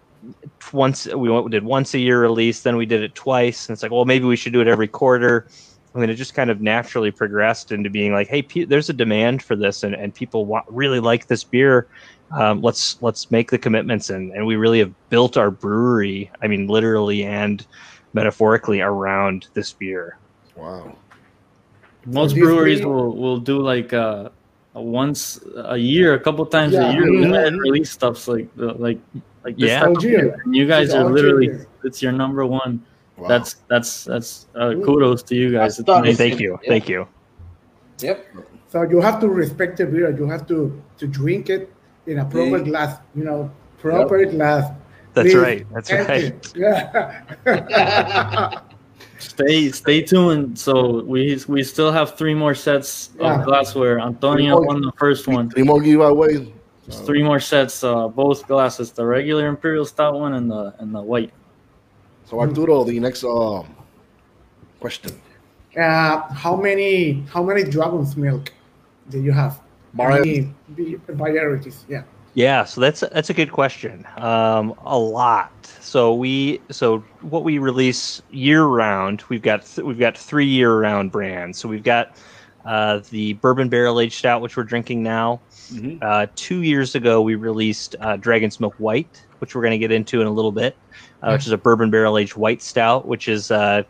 once 0.73 1.07
we 1.07 1.31
went, 1.31 1.49
did 1.51 1.63
once 1.65 1.95
a 1.95 1.99
year 1.99 2.21
release, 2.21 2.63
then 2.63 2.77
we 2.77 2.87
did 2.87 3.03
it 3.05 3.15
twice, 3.15 3.69
and 3.69 3.75
it's 3.75 3.83
like, 3.85 3.93
well, 3.93 4.05
maybe 4.05 4.25
we 4.27 4.35
should 4.37 4.53
do 4.53 4.61
it 4.61 4.67
every 4.69 4.89
quarter. 4.89 5.47
I 5.99 6.01
mean, 6.01 6.11
it 6.11 6.15
just 6.15 6.33
kind 6.35 6.49
of 6.49 6.61
naturally 6.61 7.11
progressed 7.11 7.73
into 7.73 7.91
being 7.91 8.13
like, 8.13 8.29
hey, 8.29 8.41
pe- 8.43 8.65
there's 8.65 8.89
a 8.89 8.93
demand 8.93 9.43
for 9.43 9.57
this, 9.57 9.83
and, 9.83 9.97
and 9.97 10.15
people 10.15 10.47
wa- 10.47 10.63
really 10.69 11.01
like 11.01 11.27
this 11.27 11.43
beer. 11.43 11.89
Um, 12.31 12.63
let's 12.63 13.03
let's 13.03 13.33
make 13.33 13.51
the 13.51 13.59
commitments, 13.59 14.09
and, 14.11 14.31
and 14.33 14.47
we 14.47 14.55
really 14.55 14.79
have 14.79 14.93
built 15.11 15.37
our 15.37 15.51
brewery. 15.51 16.31
I 16.41 16.47
mean, 16.47 16.69
literally 16.69 17.25
and 17.25 17.67
metaphorically 18.13 18.81
around 18.81 19.49
this 19.55 19.73
beer. 19.73 20.19
wow. 20.55 20.95
Most 22.07 22.37
breweries 22.37 22.85
will, 22.87 23.15
will 23.17 23.39
do 23.39 23.61
like 23.61 23.93
uh, 23.93 24.29
once 24.75 25.41
a 25.57 25.77
year, 25.77 26.15
a 26.15 26.21
couple 26.21 26.47
times 26.47 26.75
Yeah. 26.75 26.91
a 26.91 26.93
year, 26.93 27.03
Mhm. 27.03 27.21
limited 27.33 27.59
release 27.59 27.91
stuffs 27.91 28.29
like 28.29 28.47
like 28.57 28.99
like 29.45 29.57
this 29.57 29.69
Yeah. 29.71 29.81
type 29.81 29.89
of 29.91 29.97
OG. 29.97 30.03
beer. 30.03 30.41
And 30.45 30.55
you 30.57 30.67
guys 30.69 30.87
It's 30.87 30.95
are 30.95 31.11
literally 31.11 31.51
it's 31.85 32.01
your 32.01 32.13
number 32.13 32.47
one. 32.47 32.83
Wow. 33.19 33.29
That's 33.29 33.55
that's 33.69 34.05
that's 34.05 34.47
uh, 34.55 34.75
kudos 34.85 35.23
to 35.25 35.35
you 35.35 35.53
guys. 35.53 35.77
That's 35.77 35.81
It's 35.81 35.87
tough. 35.87 35.99
amazing. 36.01 36.31
Thank 36.31 36.41
you, 36.41 36.59
Yeah. 36.63 36.69
thank 36.69 36.89
you. 36.89 37.09
Yep. 38.01 38.27
So 38.69 38.83
you 38.83 39.01
have 39.01 39.19
to 39.21 39.29
respect 39.29 39.77
the 39.79 39.87
beer. 39.87 40.11
You 40.17 40.29
have 40.29 40.47
to 40.49 40.81
to 40.99 41.07
drink 41.07 41.51
it 41.51 41.73
in 42.07 42.19
a 42.21 42.25
proper 42.25 42.61
Mm. 42.61 42.65
glass. 42.67 42.99
You 43.15 43.25
know, 43.25 43.51
proper 43.79 44.25
glass. 44.27 44.71
That's 45.15 45.31
Please, 45.33 45.37
right. 45.37 45.67
That's 45.75 45.91
empty. 45.91 46.13
right. 46.13 46.53
Yeah. 46.55 47.23
Stay 49.19 49.71
stay 49.71 50.03
tuned. 50.03 50.57
So 50.59 51.03
we 51.03 51.39
we 51.49 51.65
still 51.65 51.91
have 51.91 52.17
three 52.17 52.35
more 52.35 52.55
sets 52.55 53.11
Yeah. 53.19 53.41
of 53.41 53.45
glassware. 53.47 53.99
Antonio 53.99 54.59
Three 54.59 54.67
more. 54.67 54.75
won 54.75 54.83
the 54.83 54.93
first 54.97 55.27
one. 55.27 55.51
Three 55.51 55.65
more 55.65 55.81
giveaways. 55.81 56.53
There's 56.87 57.01
three 57.03 57.23
more 57.23 57.39
sets, 57.41 57.83
uh, 57.85 58.09
both 58.09 58.47
glasses, 58.47 58.93
the 58.93 59.05
regular 59.05 59.47
imperial 59.49 59.85
stout 59.85 60.15
one 60.15 60.35
and 60.35 60.49
the 60.51 60.73
and 60.79 60.95
the 60.95 61.03
white. 61.03 61.33
So 62.29 62.41
Arturo, 62.41 62.85
the 62.85 63.01
next 63.01 63.25
uh, 63.25 63.63
question. 64.81 65.13
uh, 65.77 66.21
how 66.33 66.57
many 66.57 67.25
how 67.33 67.43
many 67.43 67.65
dragon's 67.65 68.17
milk 68.17 68.53
do 69.09 69.21
you 69.21 69.33
have? 69.33 69.55
How 69.97 70.05
Varieties. 70.05 70.47
many 70.77 70.97
varieties? 71.09 71.85
Yeah. 71.89 72.03
Yeah, 72.35 72.65
so 72.65 72.81
that's 72.83 73.01
that's 73.01 73.31
a 73.31 73.35
good 73.35 73.51
question. 73.51 74.07
Um, 74.19 74.75
a 74.85 74.99
lot. 74.99 75.51
So 75.81 76.15
we 76.15 76.61
so 76.71 76.99
what 77.23 77.43
we 77.45 77.59
release 77.59 78.21
year 78.31 78.65
round. 78.65 79.25
We've 79.31 79.43
got 79.43 79.65
th- 79.65 79.85
we've 79.87 79.99
got 79.99 80.17
three 80.17 80.47
year 80.47 80.79
round 80.79 81.11
brands. 81.11 81.59
So 81.59 81.69
we've 81.69 81.83
got 81.83 82.15
uh, 82.67 83.01
the 83.11 83.33
bourbon 83.35 83.71
barrel 83.71 83.99
aged 84.01 84.19
stout, 84.19 84.43
which 84.43 84.57
we're 84.57 84.65
drinking 84.65 85.03
now. 85.03 85.41
Mhm. 85.73 85.99
Uh, 86.03 86.27
two 86.37 86.63
years 86.63 86.95
ago, 86.95 87.23
we 87.23 87.35
released 87.35 87.97
uh, 88.01 88.17
Dragon's 88.17 88.61
Milk 88.61 88.75
White, 88.77 89.25
which 89.39 89.55
we're 89.55 89.63
going 89.63 89.73
to 89.73 89.79
get 89.79 89.91
into 89.91 90.21
in 90.21 90.27
a 90.27 90.31
little 90.31 90.53
bit, 90.53 90.77
uh, 91.23 91.31
which 91.33 91.47
is 91.47 91.53
a 91.53 91.59
bourbon 91.59 91.91
barrel 91.91 92.19
aged 92.19 92.37
white 92.37 92.63
stout, 92.63 93.07
which 93.07 93.29
is 93.29 93.51
uh, 93.51 93.83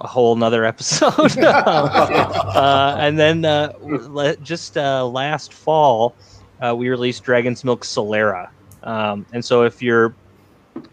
a 0.00 0.06
whole 0.06 0.36
nother 0.36 0.64
episode. 0.72 1.38
uh, 1.38 2.96
and 2.98 3.18
then 3.18 3.44
uh, 3.44 3.72
le- 3.80 4.36
just 4.36 4.76
uh, 4.76 5.06
last 5.06 5.52
fall, 5.52 6.14
uh, 6.60 6.74
we 6.76 6.88
released 6.88 7.22
Dragon's 7.24 7.64
Milk 7.64 7.84
Solera. 7.84 8.48
Um, 8.82 9.26
and 9.32 9.44
so 9.44 9.64
if 9.64 9.82
you're 9.82 10.14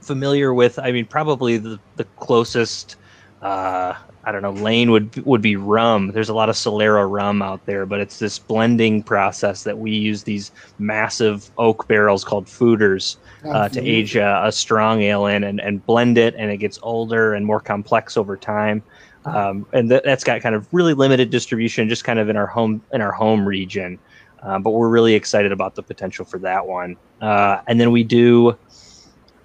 familiar 0.02 0.54
with, 0.54 0.80
I 0.80 0.91
mean, 0.91 1.06
probably 1.06 1.58
the, 1.58 1.80
the 1.95 2.04
closest, 2.19 2.97
uh, 3.41 3.93
I 4.27 4.31
don't 4.33 4.41
know, 4.41 4.51
lane 4.51 4.91
would 4.91 5.25
would 5.25 5.41
be 5.41 5.55
rum. 5.55 6.11
There's 6.11 6.27
a 6.27 6.33
lot 6.33 6.49
of 6.49 6.55
Solera 6.55 7.09
rum 7.09 7.41
out 7.41 7.65
there, 7.65 7.85
but 7.85 8.01
it's 8.01 8.19
this 8.19 8.37
blending 8.37 9.01
process 9.01 9.63
that 9.63 9.77
we 9.77 9.91
use 9.91 10.23
these 10.23 10.51
massive 10.79 11.49
oak 11.57 11.87
barrels 11.87 12.25
called 12.25 12.45
foeders 12.45 13.15
uh, 13.45 13.69
to 13.69 13.81
age 13.81 14.17
a, 14.17 14.45
a 14.45 14.51
strong 14.51 15.01
ale 15.01 15.27
in 15.27 15.45
and, 15.45 15.61
and 15.61 15.85
blend 15.85 16.17
it, 16.17 16.35
and 16.37 16.51
it 16.51 16.57
gets 16.57 16.77
older 16.83 17.33
and 17.35 17.45
more 17.45 17.61
complex 17.61 18.17
over 18.17 18.35
time. 18.35 18.83
Um, 19.23 19.65
and 19.71 19.89
th- 19.89 20.03
that's 20.03 20.25
got 20.25 20.41
kind 20.41 20.55
of 20.55 20.67
really 20.73 20.93
limited 20.93 21.29
distribution, 21.29 21.87
just 21.87 22.03
kind 22.03 22.19
of 22.19 22.27
in 22.27 22.35
our 22.35 22.47
home 22.47 22.81
in 22.91 22.99
our 22.99 23.13
home 23.13 23.47
region. 23.47 23.97
Um, 24.41 24.61
but 24.61 24.71
we're 24.71 24.89
really 24.89 25.13
excited 25.13 25.53
about 25.53 25.75
the 25.75 25.83
potential 25.83 26.25
for 26.25 26.37
that 26.39 26.67
one. 26.67 26.97
Uh, 27.21 27.61
and 27.67 27.79
then 27.79 27.91
we 27.93 28.03
do 28.03 28.57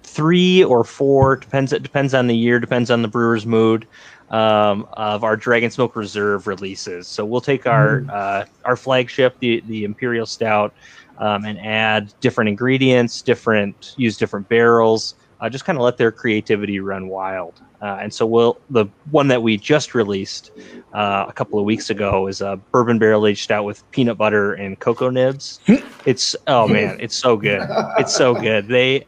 three 0.03 0.63
or 0.63 0.83
four 0.83 1.37
depends. 1.37 1.71
It 1.71 1.83
depends 1.83 2.13
on 2.13 2.27
the 2.27 2.35
year. 2.35 2.59
Depends 2.59 2.91
on 2.91 3.01
the 3.01 3.07
brewer's 3.07 3.45
mood. 3.45 3.87
Um, 4.29 4.87
of 4.93 5.23
our 5.23 5.35
Dragon's 5.35 5.77
Milk 5.77 5.95
Reserve 5.95 6.47
releases. 6.47 7.07
So 7.07 7.23
we'll 7.23 7.41
take 7.41 7.67
our 7.67 8.03
uh, 8.09 8.45
our 8.65 8.75
flagship, 8.75 9.37
the 9.39 9.61
the 9.67 9.83
Imperial 9.83 10.25
Stout, 10.25 10.73
um, 11.19 11.45
and 11.45 11.59
add 11.59 12.13
different 12.19 12.49
ingredients, 12.49 13.21
different 13.21 13.93
use 13.97 14.17
different 14.17 14.49
barrels. 14.49 15.15
Uh, 15.39 15.49
just 15.49 15.65
kind 15.65 15.77
of 15.77 15.83
let 15.83 15.97
their 15.97 16.11
creativity 16.11 16.79
run 16.79 17.09
wild. 17.09 17.61
Uh, 17.83 17.97
and 18.01 18.13
so 18.13 18.25
we'll 18.25 18.57
the 18.69 18.85
one 19.11 19.27
that 19.27 19.43
we 19.43 19.57
just 19.57 19.93
released 19.93 20.51
uh, 20.93 21.25
a 21.27 21.33
couple 21.33 21.59
of 21.59 21.65
weeks 21.65 21.89
ago 21.89 22.27
is 22.27 22.39
a 22.39 22.57
bourbon 22.71 22.97
barrel 22.97 23.27
aged 23.27 23.43
stout 23.43 23.65
with 23.65 23.83
peanut 23.91 24.17
butter 24.17 24.53
and 24.53 24.79
cocoa 24.79 25.09
nibs. 25.09 25.59
it's 26.05 26.33
oh 26.47 26.65
man, 26.65 26.97
it's 27.01 27.15
so 27.15 27.35
good. 27.35 27.61
It's 27.97 28.15
so 28.15 28.33
good. 28.35 28.69
They 28.69 29.05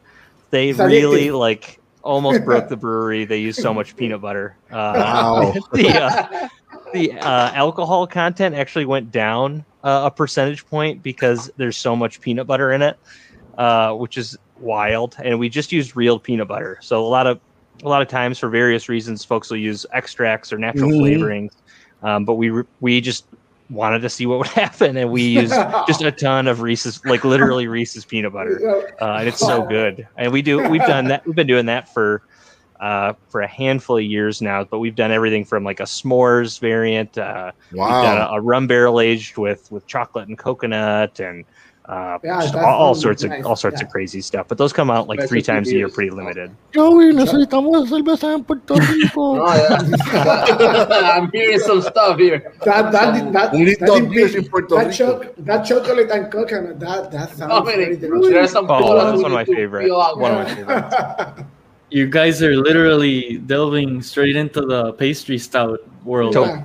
they 0.50 0.74
really 0.74 1.32
like 1.32 1.80
almost 2.06 2.44
broke 2.46 2.70
the 2.70 2.78
brewery. 2.78 3.26
They 3.26 3.40
use 3.40 3.60
so 3.60 3.74
much 3.74 3.96
peanut 3.98 4.22
butter. 4.22 4.60
Uh, 4.72 4.94
Wow. 5.00 5.54
the 5.74 6.00
uh, 6.02 6.48
the 6.94 7.14
uh, 7.14 7.52
alcohol 7.54 8.08
content 8.08 8.56
actually 8.56 8.86
went 8.86 9.12
down 9.12 9.66
uh, 9.84 10.04
a 10.06 10.12
percentage 10.12 10.66
point 10.66 11.04
because 11.04 11.52
there's 11.58 11.78
so 11.78 11.96
much 11.96 12.22
peanut 12.22 12.48
butter 12.48 12.72
in 12.72 12.82
it, 12.82 12.98
uh, 13.58 13.94
which 13.94 14.18
is 14.18 14.38
wild. 14.56 15.16
And 15.24 15.40
we 15.40 15.50
just 15.50 15.72
used 15.72 15.96
real 15.96 16.20
peanut 16.20 16.48
butter. 16.48 16.78
So 16.82 17.06
a 17.06 17.08
lot 17.08 17.28
of 17.28 17.42
a 17.84 17.90
lot 17.90 18.02
of 18.02 18.08
times 18.08 18.40
for 18.40 18.50
various 18.50 18.90
reasons, 18.90 19.26
folks 19.26 19.50
will 19.50 19.58
use 19.58 19.86
extracts 19.94 20.54
or 20.54 20.58
natural 20.58 20.92
Mhm. 20.92 21.00
flavorings. 21.02 21.50
Um, 22.02 22.26
but 22.26 22.36
we 22.36 22.50
re- 22.52 22.64
we 22.80 23.02
just 23.02 23.26
wanted 23.70 24.00
to 24.02 24.10
see 24.10 24.26
what 24.26 24.38
would 24.40 24.48
happen, 24.64 24.98
and 24.98 25.12
we 25.12 25.24
used 25.24 25.54
just 25.88 26.02
a 26.02 26.12
ton 26.12 26.48
of 26.48 26.62
Reese's, 26.62 27.04
like 27.06 27.24
literally 27.24 27.68
Reese's 27.68 28.06
peanut 28.06 28.34
butter 28.34 28.94
uh, 29.02 29.18
and 29.20 29.28
it's 29.28 29.40
so 29.40 29.64
good. 29.66 30.08
And 30.18 30.32
we 30.32 30.42
do 30.42 30.68
we've 30.70 30.82
done 30.86 31.06
that. 31.10 31.26
We've 31.26 31.36
been 31.36 31.48
doing 31.48 31.66
that 31.68 31.94
for 31.94 32.22
uh, 32.80 33.14
for 33.30 33.42
a 33.42 33.48
handful 33.48 33.98
of 33.98 34.04
years 34.04 34.42
now. 34.42 34.64
But 34.66 34.80
we've 34.80 34.96
done 34.96 35.12
everything 35.12 35.46
from 35.46 35.64
like 35.64 35.80
a 35.80 35.84
s'mores 35.84 36.60
variant. 36.60 37.18
Uh, 37.18 37.52
We've 37.72 37.80
done 37.80 37.90
Wow. 38.20 38.30
a, 38.34 38.38
a 38.38 38.42
rum 38.42 38.68
barrel 38.68 39.00
aged 39.00 39.38
with 39.38 39.72
with 39.72 39.88
chocolate 39.88 40.28
and 40.28 40.38
coconut 40.38 41.20
and. 41.20 41.46
Uh, 41.88 42.18
Yeah, 42.24 42.42
all, 42.56 42.66
all 42.66 42.96
sounds 42.96 43.02
sorts 43.04 43.24
of 43.24 43.32
all 43.46 43.56
sorts 43.56 43.80
yeah. 43.80 43.86
of 43.86 43.92
crazy 43.92 44.20
stuff, 44.20 44.48
but 44.48 44.58
those 44.58 44.74
come 44.74 44.90
out 44.90 45.08
like 45.08 45.28
three 45.30 45.42
times 45.44 45.70
a 45.70 45.74
year, 45.76 45.88
pretty 45.88 46.10
limited. 46.10 46.50
Joey, 46.74 47.14
necesitamos 47.14 47.90
cerveza 47.90 48.34
en 48.34 48.44
Puerto 48.44 48.74
Rico. 48.92 49.46
Oh. 49.46 49.46
I'm 51.14 51.30
hearing 51.32 51.60
some 51.60 51.82
stuff 51.82 52.18
here. 52.18 52.54
That 52.64 52.92
that 52.92 53.32
that, 53.34 53.52
We 53.54 53.66
need 53.66 53.80
that, 53.80 53.88
dog 53.88 54.10
beers 54.10 54.34
in 54.34 54.44
that, 54.44 54.52
Puerto 54.52 54.76
that, 54.76 54.88
Rico. 54.88 55.24
choc- 55.24 55.34
that 55.46 55.64
chocolate 55.64 56.10
and 56.10 56.32
coconut 56.32 56.80
that 56.80 57.12
that 57.12 57.30
sounds 57.38 57.52
How 57.52 57.62
very 57.64 57.86
many? 57.86 57.98
delicious. 57.98 58.30
There's 58.32 58.52
some 58.52 58.66
Oh, 58.70 58.98
that's 58.98 59.22
one 59.22 59.32
of 59.32 59.32
my 59.32 59.46
favorite. 59.46 59.90
One 59.92 60.32
of 60.32 60.38
my 60.48 60.56
favorites. 60.56 60.96
You 61.92 62.08
guys 62.10 62.42
are 62.42 62.56
literally 62.58 63.38
delving 63.46 64.02
straight 64.02 64.36
into 64.36 64.62
the 64.62 64.94
pastry 64.94 65.38
stout 65.38 65.80
world. 66.04 66.34
To- 66.34 66.40
yeah, 66.42 66.64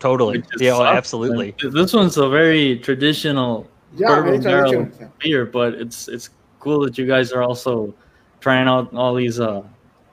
Totally, 0.00 0.42
yeah, 0.58 0.72
oh, 0.72 0.82
awesome. 0.82 0.96
absolutely. 0.96 1.54
This 1.62 1.92
one's 1.94 2.16
a 2.18 2.28
very 2.28 2.78
traditional 2.80 3.66
yeah, 3.94 4.08
very 4.08 4.38
bourbon 4.38 4.42
barrel 4.42 4.72
traditional. 4.86 5.12
beer, 5.20 5.46
but 5.46 5.74
it's 5.74 6.08
it's 6.08 6.30
cool 6.60 6.80
that 6.80 6.98
you 6.98 7.06
guys 7.06 7.32
are 7.32 7.42
also 7.42 7.94
trying 8.40 8.68
out 8.68 8.92
all 8.94 9.14
these 9.14 9.40
uh 9.40 9.62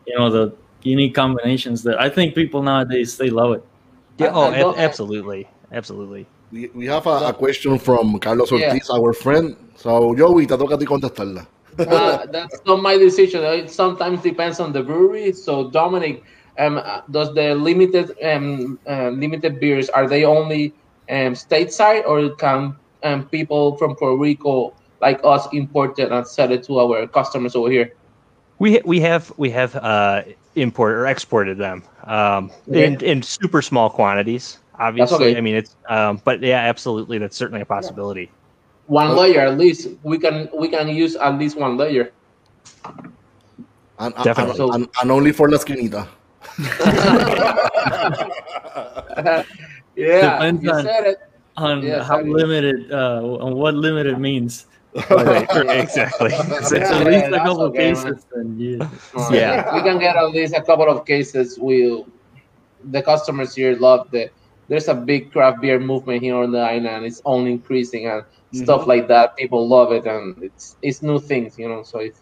you 0.06 0.18
know 0.18 0.30
the 0.30 0.56
unique 0.84 1.16
combinations 1.16 1.84
that 1.84 2.00
I 2.00 2.10
think 2.10 2.36
people 2.36 2.62
nowadays 2.62 3.18
they 3.18 3.30
love 3.30 3.54
it. 3.54 3.64
Yeah, 4.18 4.32
oh, 4.34 4.50
I 4.52 4.62
ab- 4.62 4.76
absolutely, 4.78 5.48
absolutely. 5.72 6.28
We, 6.52 6.70
we 6.74 6.86
have 6.86 7.06
a, 7.08 7.28
a 7.30 7.34
question 7.34 7.78
from 7.80 8.18
Carlos 8.20 8.52
Yeah. 8.52 8.72
Ortiz, 8.72 8.90
our 8.90 9.14
friend. 9.14 9.56
So, 9.76 10.16
Joey, 10.16 10.46
te 10.46 10.56
toca 10.56 10.76
a 10.76 10.78
ti 10.78 10.86
contestarla. 10.86 11.46
uh, 11.80 12.26
that's 12.32 12.62
not 12.66 12.82
my 12.82 12.98
decision. 12.98 13.44
It 13.44 13.70
sometimes 13.70 14.22
depends 14.22 14.60
on 14.60 14.72
the 14.72 14.82
brewery. 14.84 15.34
So 15.34 15.70
Dominic, 15.72 16.24
um, 16.58 16.78
uh, 16.78 17.02
does 17.12 17.34
the 17.34 17.56
limited 17.56 18.16
um, 18.24 18.80
uh, 18.88 19.10
limited 19.10 19.60
beers 19.60 19.90
are 19.90 20.08
they 20.08 20.24
only 20.24 20.74
um, 21.10 21.34
stateside 21.34 22.06
or 22.08 22.34
can 22.36 22.76
um, 23.06 23.26
people 23.30 23.78
from 23.78 23.96
Puerto 23.96 24.18
Rico 24.18 24.74
like 25.02 25.20
us 25.24 25.48
import 25.54 26.00
it 26.00 26.12
and 26.12 26.28
sell 26.28 26.52
it 26.52 26.64
to 26.64 26.80
our 26.80 27.08
customers 27.08 27.56
over 27.56 27.70
here? 27.70 27.94
We 28.60 28.82
we 28.86 29.00
have 29.02 29.32
we 29.38 29.50
have 29.52 29.76
uh, 29.76 30.24
imported 30.56 30.98
or 30.98 31.08
exported 31.08 31.58
them 31.58 31.84
um, 32.06 32.52
in 32.68 33.02
in 33.04 33.22
super 33.22 33.62
small 33.62 33.90
quantities. 33.90 34.60
Obviously, 34.80 35.30
okay. 35.30 35.38
I 35.38 35.42
mean 35.42 35.56
it's 35.56 35.76
um, 35.88 36.22
but 36.24 36.42
yeah, 36.42 36.60
absolutely, 36.60 37.18
that's 37.18 37.38
certainly 37.38 37.62
a 37.62 37.66
possibility. 37.66 38.32
One 38.88 39.16
layer 39.16 39.42
at 39.42 39.58
least. 39.58 39.90
We 40.04 40.18
can 40.18 40.50
we 40.58 40.68
can 40.68 40.88
use 40.90 41.16
at 41.16 41.38
least 41.38 41.58
one 41.58 41.78
layer. 41.78 42.12
And, 43.98 44.14
and, 44.16 44.24
Definitely. 44.26 44.70
and, 44.74 44.90
and 45.02 45.12
only 45.12 45.32
for 45.32 45.50
la 45.50 45.58
esquinita. 45.58 46.06
yeah, 49.96 50.22
Depends 50.22 50.64
you 50.64 50.72
on- 50.72 50.84
said 50.84 51.06
it. 51.06 51.18
On 51.58 51.82
Yeah, 51.82 52.04
how 52.04 52.20
limited 52.22 52.92
uh 52.92 53.22
on 53.40 53.56
what 53.56 53.76
limited 53.76 54.20
means. 54.20 54.66
Right, 55.10 55.48
right, 55.56 55.80
exactly. 55.80 56.32
If 56.32 56.72
it's 56.72 56.72
Yeah, 56.72 57.00
at 57.00 57.06
least 57.08 57.28
a 57.28 57.38
couple 57.38 57.64
okay, 57.64 57.92
man. 57.92 57.96
cases, 57.96 58.26
then 58.34 58.56
yeah. 58.60 58.88
Yeah. 59.32 59.76
we 59.76 59.82
can 59.82 60.00
get 60.00 60.16
at 60.16 60.30
least 60.32 60.54
a 60.56 60.62
couple 60.62 60.88
of 60.90 61.06
cases. 61.06 61.60
We, 61.60 62.04
the 62.92 63.02
customers 63.02 63.56
here 63.56 63.76
love 63.78 64.10
the. 64.12 64.30
There's 64.68 64.88
a 64.88 64.96
big 64.96 65.32
craft 65.32 65.62
beer 65.62 65.80
movement 65.80 66.24
here 66.24 66.36
on 66.38 66.52
the 66.52 66.60
island. 66.60 67.06
It's 67.06 67.22
only 67.26 67.52
increasing 67.52 68.08
and 68.08 68.24
stuff 68.52 68.88
like 68.88 69.08
that. 69.10 69.36
People 69.38 69.68
love 69.68 69.92
it, 69.92 70.06
and 70.08 70.42
it's 70.42 70.76
it's 70.82 71.02
new 71.04 71.20
things, 71.20 71.60
you 71.60 71.68
know. 71.68 71.84
So 71.84 72.00
if 72.00 72.16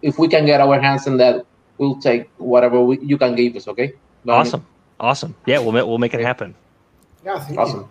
if 0.00 0.18
we 0.18 0.28
can 0.28 0.46
get 0.46 0.60
our 0.60 0.80
hands 0.80 1.06
on 1.06 1.16
that, 1.18 1.44
we'll 1.78 1.98
take 1.98 2.30
whatever 2.38 2.80
we, 2.82 2.98
you 3.00 3.18
can 3.18 3.34
give 3.34 3.56
us. 3.56 3.66
Okay. 3.68 3.92
Dominic? 4.24 4.46
Awesome, 4.46 4.66
awesome. 5.00 5.34
Yeah, 5.44 5.58
we'll 5.58 5.72
we'll 5.86 5.98
make 5.98 6.14
it 6.14 6.20
happen. 6.20 6.54
Yeah, 7.24 7.38
thank 7.40 7.58
you. 7.58 7.88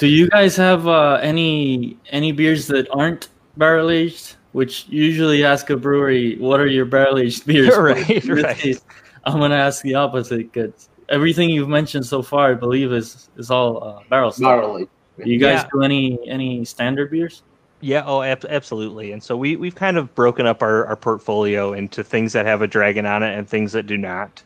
Awesome. 0.00 0.08
Do 0.08 0.14
you 0.14 0.28
guys 0.30 0.56
have 0.56 0.86
uh, 0.88 1.18
any 1.22 1.96
any 2.10 2.32
beers 2.32 2.66
that 2.68 2.88
aren't 2.90 3.28
barrel 3.56 3.90
aged? 3.90 4.36
Which 4.52 4.86
usually 4.88 5.44
ask 5.44 5.70
a 5.70 5.76
brewery, 5.76 6.36
what 6.38 6.58
are 6.58 6.66
your 6.66 6.84
barrel 6.84 7.18
aged 7.18 7.46
beers? 7.46 7.68
Right, 7.76 8.24
right. 8.26 8.56
case, 8.56 8.80
I'm 9.24 9.38
gonna 9.38 9.54
ask 9.54 9.82
the 9.82 9.94
opposite 9.94 10.50
because 10.52 10.88
everything 11.08 11.50
you've 11.50 11.68
mentioned 11.68 12.06
so 12.06 12.22
far, 12.22 12.50
I 12.50 12.54
believe, 12.54 12.92
is 12.92 13.28
is 13.36 13.50
all 13.50 13.84
uh, 13.84 14.00
barrel 14.08 14.32
style. 14.32 14.60
Barley. 14.60 14.88
You 15.22 15.38
guys 15.38 15.62
Yeah. 15.62 15.68
do 15.72 15.82
any 15.82 16.18
any 16.28 16.64
standard 16.64 17.10
beers? 17.10 17.42
Yeah, 17.82 18.02
oh, 18.06 18.22
ab- 18.22 18.44
absolutely. 18.48 19.12
And 19.12 19.22
so 19.22 19.36
we 19.36 19.56
we've 19.56 19.74
kind 19.74 19.96
of 19.98 20.14
broken 20.14 20.46
up 20.46 20.62
our, 20.62 20.84
our 20.86 20.96
portfolio 20.96 21.72
into 21.74 22.02
things 22.02 22.32
that 22.32 22.44
have 22.46 22.60
a 22.62 22.66
dragon 22.66 23.06
on 23.06 23.22
it 23.22 23.36
and 23.38 23.48
things 23.48 23.72
that 23.72 23.86
do 23.86 23.96
not. 23.96 24.42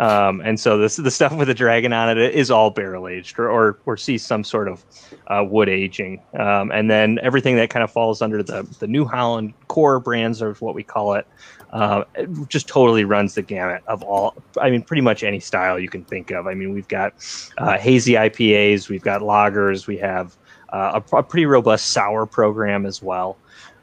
Um, 0.00 0.40
and 0.40 0.58
so 0.58 0.78
this 0.78 0.96
the 0.96 1.10
stuff 1.10 1.34
with 1.34 1.48
the 1.48 1.54
dragon 1.54 1.92
on 1.92 2.16
it 2.16 2.34
is 2.34 2.50
all 2.50 2.70
barrel 2.70 3.06
aged 3.06 3.38
or, 3.38 3.50
or 3.50 3.78
or 3.84 3.98
sees 3.98 4.24
some 4.24 4.42
sort 4.42 4.66
of 4.66 4.82
uh, 5.26 5.44
wood 5.46 5.68
aging. 5.68 6.22
Um, 6.38 6.72
and 6.72 6.90
then 6.90 7.18
everything 7.22 7.56
that 7.56 7.68
kind 7.68 7.84
of 7.84 7.90
falls 7.90 8.22
under 8.22 8.42
the 8.42 8.62
the 8.78 8.86
New 8.86 9.04
Holland 9.04 9.52
core 9.68 10.00
brands 10.00 10.40
or 10.40 10.54
what 10.54 10.74
we 10.74 10.82
call 10.82 11.12
it, 11.12 11.26
uh, 11.74 12.04
it 12.14 12.30
just 12.48 12.66
totally 12.66 13.04
runs 13.04 13.34
the 13.34 13.42
gamut 13.42 13.82
of 13.88 14.02
all. 14.02 14.34
I 14.58 14.70
mean, 14.70 14.82
pretty 14.82 15.02
much 15.02 15.22
any 15.22 15.38
style 15.38 15.78
you 15.78 15.90
can 15.90 16.04
think 16.06 16.30
of. 16.30 16.46
I 16.46 16.54
mean, 16.54 16.72
we've 16.72 16.88
got 16.88 17.12
uh, 17.58 17.76
hazy 17.76 18.14
IPAs, 18.14 18.88
we've 18.88 19.02
got 19.02 19.20
lagers, 19.20 19.86
we 19.86 19.98
have 19.98 20.34
uh, 20.72 21.02
a, 21.12 21.16
a 21.16 21.22
pretty 21.22 21.44
robust 21.44 21.88
sour 21.88 22.24
program 22.24 22.86
as 22.86 23.02
well. 23.02 23.36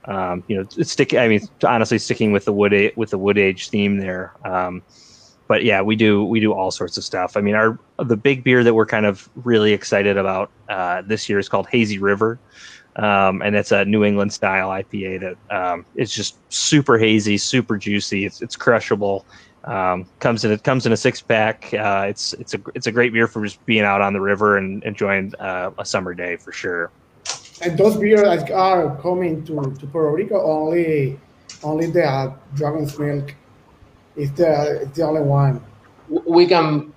Um, 0.06 0.44
you 0.48 0.56
know, 0.56 0.68
it's 0.78 0.94
stick. 0.94 1.14
I 1.14 1.28
mean, 1.28 1.48
honestly, 1.64 2.00
sticking 2.00 2.32
with 2.32 2.46
the 2.46 2.54
wood 2.54 2.92
with 2.96 3.12
the 3.12 3.20
wood 3.20 3.38
age 3.38 3.70
theme 3.70 3.98
there. 3.98 4.34
Um, 4.44 4.82
but 5.48 5.64
yeah, 5.64 5.82
we 5.82 5.96
do 5.96 6.24
we 6.26 6.40
do 6.40 6.54
all 6.54 6.72
sorts 6.72 6.98
of 6.98 7.04
stuff. 7.04 7.38
I 7.38 7.42
mean, 7.42 7.56
our 7.56 7.78
the 7.98 8.18
big 8.18 8.44
beer 8.44 8.64
that 8.64 8.74
we're 8.74 8.86
kind 8.86 9.06
of 9.06 9.30
really 9.36 9.74
excited 9.74 10.18
about 10.18 10.52
uh, 10.70 11.02
this 11.04 11.30
year 11.30 11.40
is 11.40 11.50
called 11.50 11.68
Hazy 11.68 12.00
River, 12.00 12.40
um, 12.98 13.42
and 13.42 13.56
it's 13.56 13.72
a 13.72 13.86
New 13.86 14.04
England 14.04 14.34
style 14.34 14.70
IPA 14.70 15.22
that 15.22 15.56
um, 15.56 15.86
is 15.96 16.14
just 16.14 16.38
super 16.52 16.98
hazy, 16.98 17.38
super 17.38 17.78
juicy. 17.78 18.26
It's 18.26 18.42
it's 18.42 18.56
crushable. 18.56 19.26
Um, 19.64 20.06
comes 20.20 20.46
in 20.46 20.52
it 20.52 20.64
comes 20.64 20.86
in 20.86 20.92
a 20.92 20.98
six 20.98 21.22
pack. 21.22 21.74
Uh, 21.74 22.06
it's 22.10 22.34
it's 22.34 22.54
a 22.54 22.60
it's 22.76 22.88
a 22.88 22.92
great 22.92 23.14
beer 23.14 23.28
for 23.28 23.44
just 23.44 23.66
being 23.66 23.84
out 23.84 24.02
on 24.02 24.14
the 24.14 24.22
river 24.22 24.58
and 24.58 24.84
enjoying 24.84 25.34
uh, 25.40 25.72
a 25.78 25.86
summer 25.86 26.14
day 26.14 26.36
for 26.38 26.52
sure. 26.52 26.92
And 27.62 27.78
those 27.78 27.98
beers 27.98 28.22
are 28.52 28.96
coming 29.02 29.44
to, 29.46 29.76
to 29.80 29.88
Puerto 29.88 30.12
Rico 30.12 30.42
only 30.42 31.20
only 31.64 31.88
the 31.88 32.06
uh, 32.06 32.34
Dragon's 32.56 32.98
Milk 33.00 33.34
is 34.18 34.32
the 34.34 34.82
is 34.82 34.92
the 34.92 35.04
only 35.04 35.22
one. 35.22 35.62
We 36.28 36.48
can 36.48 36.94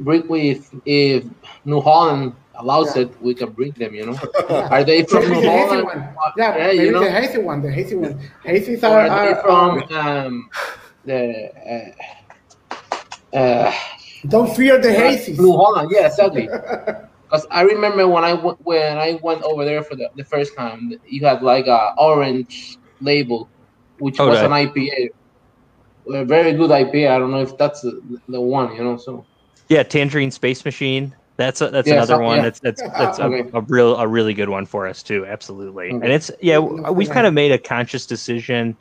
bring 0.00 0.26
with 0.28 0.68
if 0.84 1.24
New 1.64 1.80
Holland 1.80 2.34
allows 2.58 2.96
Yeah. 2.96 3.02
it. 3.02 3.20
We 3.22 3.34
can 3.34 3.50
bring 3.52 3.72
them. 3.78 3.94
You 3.94 4.06
know. 4.06 4.18
Are 4.70 4.84
they 4.84 5.04
from 5.04 5.22
Maybe 5.22 5.34
New 5.34 5.40
the 5.42 5.50
hazy 5.50 5.76
Holland? 5.76 5.84
one. 5.84 6.14
Yeah, 6.36 6.56
Yeah, 6.56 6.66
maybe 6.72 6.84
you 6.86 6.92
know. 6.92 7.00
the 7.04 7.10
hazy 7.10 7.38
one. 7.38 7.62
The 7.62 7.70
hazy 7.70 7.94
one. 7.96 8.18
Hazies 8.46 8.82
Or 8.82 8.88
are, 8.98 9.08
are 9.08 9.20
they 9.26 9.32
are, 9.32 9.42
from 9.42 9.82
um, 9.92 10.48
the 11.04 11.92
uh, 13.34 13.36
uh, 13.36 13.72
don't 14.28 14.54
fear 14.56 14.78
the 14.80 14.88
hazies. 14.88 15.38
New 15.38 15.52
Holland? 15.52 15.90
Yeah, 15.92 16.06
exactly. 16.06 16.48
Because 17.30 17.46
I 17.50 17.62
remember 17.62 18.08
when 18.08 18.24
I 18.24 18.32
went 18.34 18.58
when 18.64 18.98
I 18.98 19.18
went 19.22 19.42
over 19.42 19.64
there 19.64 19.82
for 19.84 19.94
the, 19.94 20.08
the 20.16 20.24
first 20.24 20.56
time, 20.56 20.90
you 21.04 21.24
had 21.24 21.42
like 21.42 21.66
a 21.66 21.92
orange 21.96 22.78
label, 23.00 23.50
which 23.98 24.18
Oh, 24.18 24.26
was 24.26 24.42
right. 24.42 24.44
an 24.44 24.52
IPA. 24.52 25.10
A 26.14 26.24
very 26.24 26.52
good 26.52 26.70
IP. 26.70 27.08
I 27.10 27.18
don't 27.18 27.30
know 27.30 27.42
if 27.42 27.56
that's 27.58 27.82
the, 27.82 28.40
one, 28.40 28.74
you 28.74 28.82
know. 28.84 28.96
So 28.96 29.24
Yeah, 29.68 29.82
Tangerine 29.82 30.30
Space 30.30 30.64
Machine. 30.64 31.14
That's 31.36 31.60
a, 31.62 31.68
that's 31.70 31.88
Yeah, 31.88 31.94
another 31.94 32.14
so- 32.16 32.22
one. 32.22 32.36
yeah. 32.36 32.42
That's 32.42 32.60
that's 32.60 32.82
that's 32.82 33.18
a, 33.20 33.24
Okay. 33.24 33.50
a 33.54 33.60
real 33.62 33.96
a 33.96 34.06
really 34.06 34.34
good 34.34 34.48
one 34.50 34.66
for 34.66 34.86
us 34.86 35.02
too. 35.02 35.24
Absolutely. 35.26 35.86
Okay. 35.86 35.94
And 36.04 36.12
it's 36.12 36.30
yeah, 36.42 36.58
we've 36.58 37.08
kind 37.10 37.26
of 37.26 37.32
made 37.34 37.52
a 37.52 37.58
conscious 37.58 38.04
decision 38.06 38.76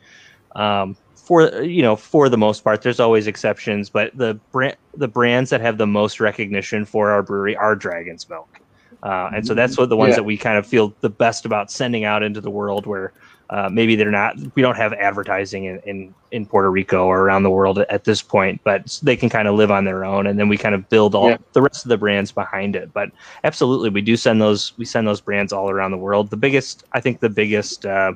um, 0.56 0.98
for 1.15 1.62
you 1.63 1.82
know 1.82 1.96
for 1.96 2.28
the 2.28 2.38
most 2.38 2.63
part. 2.63 2.82
There's 2.82 3.00
always 3.00 3.28
exceptions, 3.28 3.89
but 3.89 4.15
the 4.18 4.34
brand 4.52 4.76
the 4.98 5.08
brands 5.08 5.50
that 5.52 5.62
have 5.62 5.78
the 5.78 5.88
most 5.88 6.20
recognition 6.20 6.84
for 6.86 7.12
our 7.12 7.24
brewery 7.24 7.56
are 7.56 7.76
Dragon's 7.76 8.28
Milk. 8.30 8.59
Uh, 9.04 9.30
and 9.34 9.48
so 9.48 9.54
that's 9.54 9.78
what 9.78 9.90
the 9.90 9.96
ones 9.98 10.12
Yeah. 10.12 10.16
that 10.18 10.24
we 10.24 10.38
kind 10.38 10.58
of 10.58 10.66
feel 10.68 10.94
the 11.02 11.10
best 11.10 11.46
about 11.46 11.72
sending 11.72 12.04
out 12.04 12.22
into 12.24 12.42
the 12.42 12.50
world 12.50 12.86
where 12.86 13.14
uh, 13.50 13.68
maybe 13.72 13.96
they're 13.96 14.12
not 14.12 14.36
we 14.56 14.62
don't 14.62 14.78
have 14.78 14.94
advertising 14.94 15.66
in, 15.66 15.80
in 15.86 16.14
in 16.32 16.46
puerto 16.46 16.70
rico 16.70 17.06
or 17.08 17.22
around 17.22 17.42
the 17.42 17.50
world 17.50 17.80
at 17.80 18.04
this 18.04 18.22
point 18.22 18.62
but 18.64 19.00
they 19.02 19.16
can 19.16 19.28
kind 19.28 19.48
of 19.48 19.56
live 19.56 19.72
on 19.72 19.86
their 19.86 20.06
own 20.06 20.28
and 20.28 20.38
then 20.38 20.48
we 20.48 20.56
kind 20.56 20.76
of 20.76 20.88
build 20.90 21.16
all 21.16 21.30
Yeah. 21.30 21.38
the 21.54 21.62
rest 21.64 21.84
of 21.84 21.90
the 21.90 21.98
brands 21.98 22.32
behind 22.32 22.76
it 22.76 22.94
but 22.94 23.10
absolutely 23.44 23.90
we 23.90 24.02
do 24.02 24.16
send 24.16 24.40
those 24.40 24.74
we 24.78 24.86
send 24.86 25.08
those 25.08 25.20
brands 25.20 25.52
all 25.52 25.70
around 25.72 25.90
the 25.92 25.98
world 25.98 26.30
the 26.30 26.38
biggest 26.38 26.84
i 26.92 27.00
think 27.00 27.22
the 27.22 27.30
biggest 27.30 27.88
uh, 27.88 28.14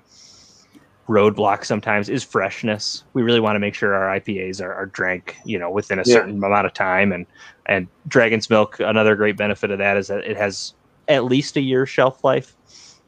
roadblock 1.10 1.66
sometimes 1.66 2.08
is 2.08 2.24
freshness 2.24 3.04
we 3.14 3.22
really 3.24 3.42
want 3.42 3.56
to 3.56 3.60
make 3.60 3.76
sure 3.76 3.94
our 3.94 4.18
ipas 4.20 4.62
are, 4.62 4.74
are 4.74 4.86
drank 4.86 5.36
you 5.46 5.60
know 5.60 5.70
within 5.70 6.00
a 6.00 6.04
Yeah. 6.06 6.14
certain 6.16 6.42
amount 6.42 6.66
of 6.66 6.74
time 6.74 7.12
and 7.12 7.26
and 7.66 7.88
dragon's 8.08 8.50
milk 8.50 8.80
another 8.80 9.16
great 9.16 9.36
benefit 9.36 9.70
of 9.70 9.80
that 9.80 9.98
is 9.98 10.08
that 10.08 10.24
it 10.24 10.38
has 10.38 10.74
at 11.10 11.26
least 11.26 11.58
a 11.58 11.62
year 11.62 11.86
shelf 11.86 12.24
life 12.24 12.56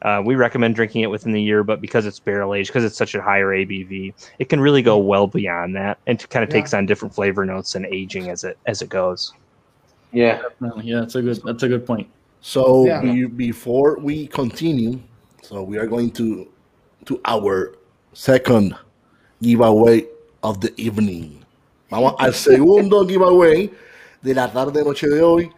uh, 0.01 0.21
we 0.23 0.36
recommend 0.36 0.75
drinking 0.75 1.01
it 1.01 1.10
within 1.10 1.31
the 1.31 1.41
year, 1.41 1.63
but 1.63 1.81
because 1.81 2.05
it's 2.05 2.19
barrel 2.19 2.53
aged, 2.53 2.67
because 2.69 2.84
it's 2.84 2.97
such 2.97 3.15
a 3.15 3.21
higher 3.21 3.47
ABV, 3.47 4.13
it 4.38 4.49
can 4.49 4.60
really 4.60 4.84
go 4.84 4.99
well 4.99 5.25
beyond 5.25 5.73
that, 5.75 5.97
and 6.05 6.21
it 6.21 6.29
kind 6.29 6.43
of 6.43 6.49
Yeah. 6.49 6.60
takes 6.62 6.73
on 6.75 6.86
different 6.86 7.15
flavor 7.15 7.43
notes 7.45 7.73
and 7.73 7.88
aging 7.88 8.29
as 8.29 8.43
it 8.43 8.58
as 8.67 8.81
it 8.84 8.89
goes. 8.89 9.31
yeah, 10.12 10.41
Definitely. 10.41 10.84
Yeah, 10.91 10.99
that's 10.99 11.15
a 11.15 11.21
good. 11.23 11.39
That's 11.43 11.63
a 11.63 11.69
good 11.69 11.88
point. 11.88 12.08
So 12.41 12.86
Yeah. 12.86 13.01
be- 13.01 13.23
before 13.25 13.97
we 13.99 14.27
continue, 14.27 14.99
so 15.41 15.63
we 15.63 15.77
are 15.77 15.88
going 15.88 16.12
to 16.12 16.49
to 17.05 17.21
our 17.25 17.73
second 18.15 18.73
giveaway 19.41 20.08
of 20.41 20.60
the 20.60 20.73
evening. 20.78 21.43
Vamos 21.89 22.15
al 22.17 22.34
segundo 22.34 23.06
giveaway 23.06 23.69
de 24.21 24.34
la 24.34 24.51
tarde 24.51 24.84
noche 24.84 25.08
de 25.08 25.21
hoy. 25.21 25.51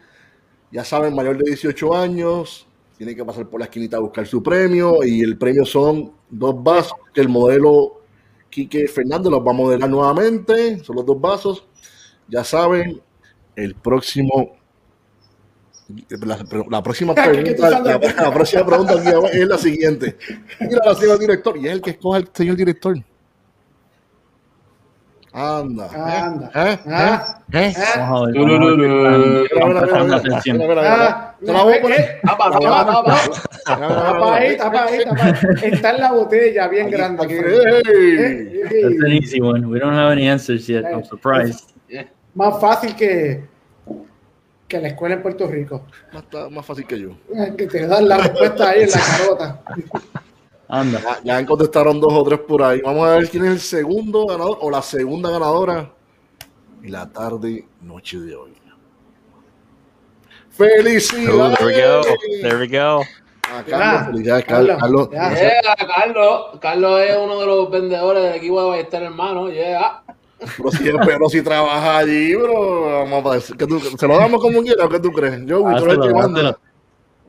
Ya 0.71 0.83
saben, 0.83 1.15
mayor 1.15 1.37
de 1.37 1.45
18 1.51 1.95
años 1.95 2.67
tiene 2.97 3.15
que 3.15 3.23
pasar 3.23 3.47
por 3.47 3.59
la 3.59 3.67
esquinita 3.67 3.97
a 3.97 3.99
buscar 3.99 4.25
su 4.25 4.41
premio 4.41 5.03
y 5.03 5.21
el 5.21 5.37
premio 5.37 5.65
son 5.65 6.11
dos 6.29 6.61
vasos 6.61 6.97
que 7.13 7.21
el 7.21 7.29
modelo 7.29 8.01
Quique 8.49 8.87
Fernández 8.87 9.31
los 9.31 9.45
va 9.45 9.51
a 9.51 9.53
modelar 9.53 9.89
nuevamente. 9.89 10.83
Son 10.83 10.95
los 10.95 11.05
dos 11.05 11.21
vasos. 11.21 11.63
Ya 12.27 12.43
saben, 12.43 12.99
el 13.55 13.75
próximo 13.75 14.57
la, 16.09 16.37
la 16.69 16.83
próxima 16.83 17.15
¿Qué 17.15 17.21
pregunta, 17.21 17.69
la, 17.69 17.81
próxima 18.31 18.65
pregunta 18.65 18.93
aquí 18.93 19.07
es 19.37 19.47
la 19.47 19.57
siguiente. 19.57 20.17
Mira 20.59 20.81
la 20.85 20.95
señor 20.95 21.19
director, 21.19 21.57
y 21.57 21.67
es 21.67 21.73
el 21.73 21.81
que 21.81 21.91
escoge 21.91 22.19
el 22.19 22.29
señor 22.33 22.55
director. 22.55 22.97
Anda. 25.33 25.89
Anda. 25.93 26.49
¿Eh? 26.55 26.79
¿Eh? 27.53 27.73
Vamos 27.97 28.23
a 28.23 28.25
ver, 28.25 28.33
Te 31.39 31.53
la 31.53 31.63
voy 31.63 31.73
a 31.75 31.81
poner. 31.81 31.99
eh, 31.99 32.19
Tapa, 32.23 32.45
ahí, 34.35 34.57
tapa 34.57 34.85
ahí. 34.85 34.99
Está 35.61 35.91
en 35.91 35.99
la 36.01 36.11
botella 36.11 36.67
bien 36.69 36.89
grande. 36.89 37.27
Eh, 37.29 39.19
easy 39.21 39.39
one. 39.39 39.67
We 39.67 39.79
don't 39.79 39.93
have 39.93 40.11
any 40.11 40.27
answers 40.27 40.65
yet. 40.67 40.83
I'm 40.85 41.03
surprised. 41.03 41.69
Más 42.33 42.59
fácil 42.59 42.95
que, 42.95 43.45
que 44.67 44.79
la 44.79 44.89
escuela 44.89 45.15
en 45.15 45.21
Puerto 45.21 45.47
Rico. 45.47 45.85
Más, 46.51 46.65
fácil 46.65 46.85
que 46.85 46.99
yo. 46.99 47.09
Eh, 47.35 47.53
Que 47.57 47.67
te 47.67 47.87
dan 47.87 48.07
la 48.07 48.17
respuesta 48.17 48.69
ahí 48.69 48.83
en 48.83 48.89
la 48.89 48.99
carota. 49.17 49.63
Anda. 50.67 50.99
Ya, 51.23 51.39
ya 51.39 51.45
contestaron 51.45 51.99
dos 52.01 52.11
o 52.13 52.23
tres 52.23 52.39
por 52.39 52.61
ahí. 52.61 52.81
Vamos 52.81 53.07
a 53.07 53.15
ver 53.15 53.29
quién 53.29 53.45
es 53.45 53.51
el 53.51 53.59
segundo 53.59 54.25
ganador 54.25 54.57
o 54.61 54.69
la 54.69 54.81
segunda 54.81 55.29
ganadora 55.31 55.91
en 56.83 56.91
la 56.91 57.09
tarde, 57.09 57.65
noche 57.81 58.19
de 58.19 58.35
hoy. 58.35 58.53
¡Felicidades! 60.49 61.57
there 61.59 61.65
we 61.67 61.81
go. 61.81 62.01
There 62.41 62.57
we 62.57 62.67
go. 62.67 63.03
Carlos, 63.69 64.21
Ya, 64.23 64.41
Carlos. 64.41 64.77
Carlos. 64.79 65.09
Yeah, 65.11 65.63
Carlos. 65.87 66.59
Carlos 66.59 67.01
es 67.01 67.15
uno 67.15 67.39
de 67.39 67.45
los 67.45 67.69
vendedores 67.71 68.23
del 68.23 68.33
equipo 68.35 68.61
de 68.63 68.69
Ballester 68.69 69.03
Hermano. 69.03 69.49
Yeah. 69.49 70.03
Pero 70.39 70.71
si, 70.71 70.83
pero 71.05 71.29
si 71.29 71.41
trabaja 71.41 71.97
allí, 71.97 72.35
bro, 72.35 73.03
vamos 73.09 73.31
a 73.31 73.35
decir, 73.35 73.57
¿qué 73.57 73.65
tú- 73.65 73.79
¿se 73.79 74.07
lo 74.07 74.17
damos 74.17 74.41
como 74.41 74.61
quiera 74.61 74.85
o 74.85 74.89
qué 74.89 74.99
tú 74.99 75.11
crees? 75.11 75.45
Yo, 75.45 75.61
tú 75.61 75.85
eres 75.85 75.97
que. 75.97 76.55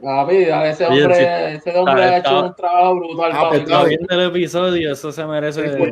Papi, 0.01 0.37
ese 0.37 0.87
hombre, 0.87 1.55
ese 1.57 1.77
hombre 1.77 2.05
ha 2.05 2.19
hecho 2.19 2.45
un 2.45 2.55
trabajo 2.55 2.97
brutal. 2.97 3.33
Ah, 3.35 3.49
pues, 3.49 3.63
está 3.63 3.83
viendo 3.85 4.15
el 4.15 4.21
episodio, 4.29 4.93
eso 4.93 5.11
se 5.11 5.27
merece 5.27 5.61
Sí, 5.63 5.69
un 5.71 5.79
pues. 5.79 5.91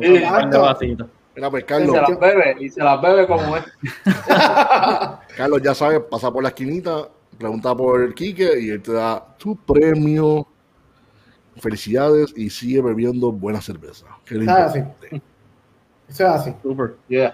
Mira, 1.35 1.51
pues 1.51 1.63
Y 1.63 1.65
Carlos, 1.67 1.95
se 1.95 2.01
las 2.01 2.19
bebe, 2.19 2.55
y 2.59 2.69
se 2.69 2.83
las 2.83 3.01
bebe 3.01 3.27
como 3.27 3.57
es. 3.57 3.63
Carlos 5.37 5.61
ya 5.61 5.75
sabes, 5.75 5.99
pasa 6.09 6.31
por 6.31 6.41
la 6.41 6.49
esquinita, 6.49 7.09
pregunta 7.37 7.75
por 7.75 8.01
el 8.01 8.15
Quique 8.15 8.59
y 8.59 8.69
él 8.69 8.81
te 8.81 8.93
da 8.93 9.35
tu 9.37 9.55
premio. 9.55 10.47
Felicidades 11.57 12.33
y 12.37 12.49
sigue 12.49 12.81
bebiendo 12.81 13.31
buena 13.31 13.61
cerveza. 13.61 14.05
Que 14.25 14.35
es 14.35 14.43
lo 14.43 14.51
Ah, 14.51 14.69
sí. 14.69 14.79
Importante. 16.09 16.47
Eso 16.47 16.49
es. 16.49 16.55
Super. 16.63 16.97
Yeah. 17.09 17.31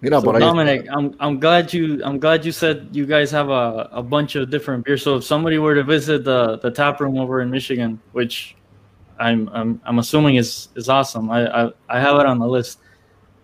Mira, 0.00 0.20
So 0.20 0.24
por 0.24 0.34
ahí. 0.34 0.40
Dominic, 0.40 0.86
I'm 0.90 1.14
I'm 1.20 1.38
glad 1.38 1.72
you 1.72 2.00
I'm 2.04 2.18
glad 2.18 2.44
you 2.44 2.52
said 2.52 2.88
you 2.92 3.06
guys 3.06 3.30
have 3.32 3.50
a, 3.50 3.88
a 3.92 4.02
bunch 4.02 4.34
of 4.34 4.50
different 4.50 4.84
beers. 4.84 5.02
So 5.02 5.16
if 5.16 5.24
somebody 5.24 5.58
were 5.58 5.74
to 5.74 5.84
visit 5.84 6.24
the 6.24 6.58
the 6.58 6.70
tap 6.70 7.00
room 7.00 7.18
over 7.18 7.42
in 7.42 7.50
Michigan, 7.50 8.00
which 8.12 8.56
I'm 9.18 9.48
I'm 9.50 9.80
I'm 9.84 9.98
assuming 9.98 10.36
is 10.36 10.68
is 10.74 10.88
awesome. 10.88 11.30
I 11.30 11.46
I, 11.66 11.70
I 11.88 12.00
have 12.00 12.18
it 12.18 12.26
on 12.26 12.38
the 12.38 12.46
list. 12.46 12.80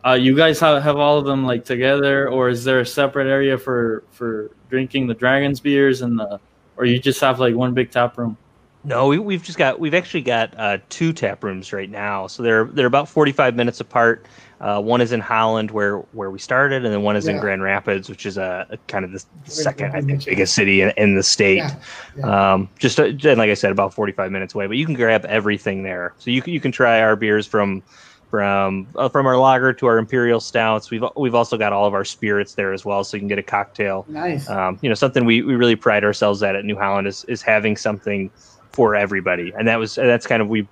Uh, 0.05 0.13
you 0.13 0.37
guys 0.37 0.61
have, 0.61 0.83
have 0.85 0.97
all 0.97 1.19
of 1.19 1.25
them 1.25 1.45
like 1.45 1.65
together, 1.65 2.29
or 2.31 2.49
is 2.49 2.63
there 2.65 2.81
a 2.81 2.87
separate 2.87 3.27
area 3.27 3.59
for 3.59 4.05
for 4.11 4.51
drinking 4.71 5.09
the 5.09 5.15
Dragons 5.15 5.61
beers 5.61 6.01
and 6.01 6.19
the, 6.19 6.39
or 6.77 6.85
you 6.85 6.99
just 6.99 7.21
have 7.21 7.41
like 7.41 7.55
one 7.55 7.75
big 7.75 7.91
tap 7.91 8.17
room? 8.17 8.37
No, 8.85 9.09
we, 9.09 9.19
we've 9.19 9.43
just 9.43 9.59
got 9.59 9.81
we've 9.81 9.95
actually 9.95 10.23
got 10.23 10.55
uh, 10.57 10.79
two 10.91 11.13
tap 11.13 11.43
rooms 11.43 11.73
right 11.73 11.91
now. 11.91 12.29
So 12.29 12.45
they're 12.45 12.67
they're 12.67 12.87
about 12.87 13.09
forty 13.09 13.33
five 13.33 13.57
minutes 13.57 13.81
apart. 13.81 14.27
Uh, 14.61 14.81
one 14.81 15.01
is 15.01 15.13
in 15.13 15.21
Holland, 15.21 15.71
where 15.71 15.99
where 16.13 16.31
we 16.31 16.39
started, 16.39 16.85
and 16.85 16.93
then 16.93 17.03
one 17.03 17.15
is 17.15 17.27
in 17.27 17.39
Grand 17.39 17.63
Rapids, 17.63 18.09
which 18.09 18.25
is 18.25 18.39
a, 18.39 18.67
a 18.71 18.77
kind 18.89 19.05
of 19.05 19.13
the 19.13 19.23
second, 19.45 19.95
I 19.95 20.01
think, 20.01 20.25
biggest 20.25 20.55
city 20.55 20.81
in, 20.81 20.93
in 20.97 21.15
the 21.15 21.23
state. 21.23 21.59
Yeah, 21.59 21.77
yeah. 22.17 22.53
Um, 22.55 22.69
just 22.79 22.99
uh, 22.99 23.05
and 23.05 23.37
like 23.37 23.51
I 23.51 23.55
said, 23.55 23.71
about 23.71 23.93
forty 23.93 24.13
five 24.13 24.33
minutes 24.33 24.55
away. 24.55 24.67
But 24.67 24.77
you 24.79 24.87
can 24.87 24.95
grab 24.95 25.27
everything 25.27 25.83
there. 25.83 26.15
So 26.19 26.31
you 26.31 26.41
can 26.41 26.55
you 26.55 26.61
can 26.61 26.73
try 26.73 27.01
our 27.03 27.17
beers 27.17 27.47
from 27.47 27.83
from 28.31 28.87
uh, 28.97 29.09
from 29.09 29.27
our 29.27 29.37
lager 29.37 29.73
to 29.75 29.87
our 29.87 29.99
imperial 29.99 30.41
stouts. 30.41 30.91
We've 30.91 31.05
we've 31.17 31.35
also 31.35 31.57
got 31.59 31.73
all 31.73 31.87
of 31.87 31.93
our 31.95 32.05
spirits 32.05 32.55
there 32.55 32.73
as 32.73 32.85
well, 32.85 33.05
so 33.05 33.17
you 33.17 33.21
can 33.21 33.29
get 33.29 33.39
a 33.39 33.43
cocktail 33.43 34.05
Nice. 34.09 34.49
um, 34.49 34.79
you 34.81 34.89
know 34.89 34.95
something 34.95 35.25
we, 35.25 35.43
we 35.43 35.55
really 35.55 35.77
pride 35.77 36.03
ourselves 36.03 36.43
at 36.43 36.57
at 36.57 36.65
new 36.65 36.77
holland 36.77 37.07
is, 37.07 37.25
is 37.25 37.43
having 37.43 37.77
something 37.77 38.31
for 38.73 38.95
everybody 38.95 39.53
and 39.57 39.69
that 39.69 39.79
was 39.79 39.95
that's 39.95 40.27
kind 40.27 40.43
of 40.43 40.49
we 40.49 40.67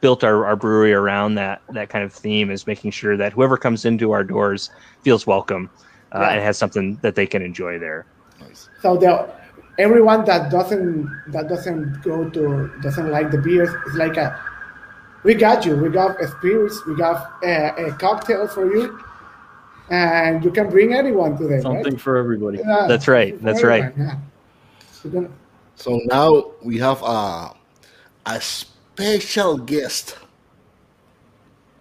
built 0.00 0.22
our, 0.24 0.44
our 0.44 0.56
brewery 0.56 0.92
around 0.92 1.34
that 1.36 1.62
that 1.70 1.88
kind 1.88 2.04
of 2.04 2.12
theme 2.12 2.50
is 2.50 2.66
making 2.66 2.90
sure 2.90 3.16
that 3.16 3.32
whoever 3.32 3.56
comes 3.56 3.84
into 3.84 4.12
our 4.12 4.24
doors 4.24 4.70
feels 5.02 5.26
welcome 5.26 5.70
uh, 6.12 6.20
Yeah. 6.20 6.30
and 6.30 6.40
has 6.42 6.58
something 6.58 6.98
that 7.02 7.14
they 7.14 7.26
can 7.26 7.42
enjoy 7.42 7.78
there 7.78 8.06
So 8.82 8.96
the 8.96 9.30
everyone 9.78 10.24
that 10.26 10.50
doesn't 10.50 11.08
that 11.28 11.48
doesn't 11.48 12.02
go 12.02 12.28
to 12.30 12.70
doesn't 12.82 13.10
like 13.10 13.30
the 13.30 13.38
beers, 13.38 13.70
it's 13.86 13.96
like 13.96 14.16
a 14.16 14.38
we 15.24 15.32
got 15.34 15.64
you. 15.64 15.74
We 15.76 15.88
got 15.88 16.20
a 16.22 16.28
spirits. 16.28 16.84
We 16.86 16.94
got 16.96 17.42
a, 17.42 17.86
a 17.86 17.92
cocktail 17.92 18.46
for 18.46 18.70
you, 18.70 19.00
and 19.88 20.44
you 20.44 20.50
can 20.50 20.68
bring 20.68 20.92
anyone 20.92 21.38
today. 21.38 21.60
Something 21.62 21.94
right? 21.94 22.00
for 22.00 22.18
everybody. 22.18 22.58
Yeah, 22.58 22.84
That's 22.86 23.08
right, 23.08 23.34
for 23.38 23.42
that's 23.44 23.62
right. 23.62 23.90
Yeah. 23.96 24.16
So 25.76 25.98
now 26.04 26.52
we 26.62 26.78
have 26.78 27.02
a, 27.02 27.54
a 28.26 28.40
special 28.94 29.58
guest 29.58 30.16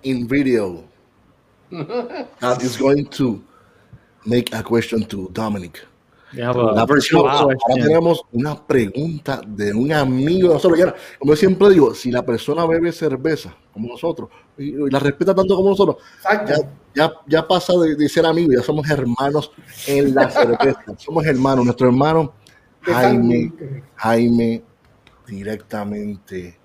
in 0.02 0.28
video 0.28 0.84
that 1.72 2.62
is 2.62 2.76
going 2.76 3.06
to 3.06 3.42
make 4.26 4.54
a 4.54 4.64
question 4.64 5.04
to 5.06 5.30
Dominic. 5.32 5.86
La 6.34 6.50
a 6.50 6.88
próxima, 6.88 7.20
short 7.22 7.30
ahora 7.32 7.56
question. 7.56 7.88
tenemos 7.88 8.22
una 8.32 8.56
pregunta 8.56 9.42
de 9.46 9.72
un 9.72 9.92
amigo 9.94 10.48
de 10.48 10.54
nosotros. 10.56 10.94
Como 11.20 11.34
yo 11.34 11.36
siempre 11.36 11.70
digo, 11.70 11.94
si 11.94 12.10
la 12.10 12.26
persona 12.26 12.66
bebe 12.66 12.92
cerveza 12.92 13.56
como 13.72 13.90
nosotros 13.90 14.30
y, 14.58 14.70
y 14.70 14.90
la 14.90 14.98
respeta 14.98 15.36
tanto 15.36 15.56
como 15.56 15.70
nosotros, 15.70 15.98
ya, 16.24 16.56
ya, 16.96 17.14
ya 17.28 17.48
pasa 17.48 17.74
de, 17.74 17.96
de 17.96 18.10
ser 18.10 18.26
amigos, 18.26 18.56
ya 18.56 18.64
somos 18.64 18.90
hermanos 18.90 19.52
en 19.86 20.16
la 20.16 20.28
cerveza. 20.32 20.84
somos 20.98 21.24
hermanos. 21.28 21.66
Nuestro 21.66 21.88
hermano 21.88 22.34
Jaime. 22.82 23.54
Jaime, 23.98 24.64
directamente 25.28 26.63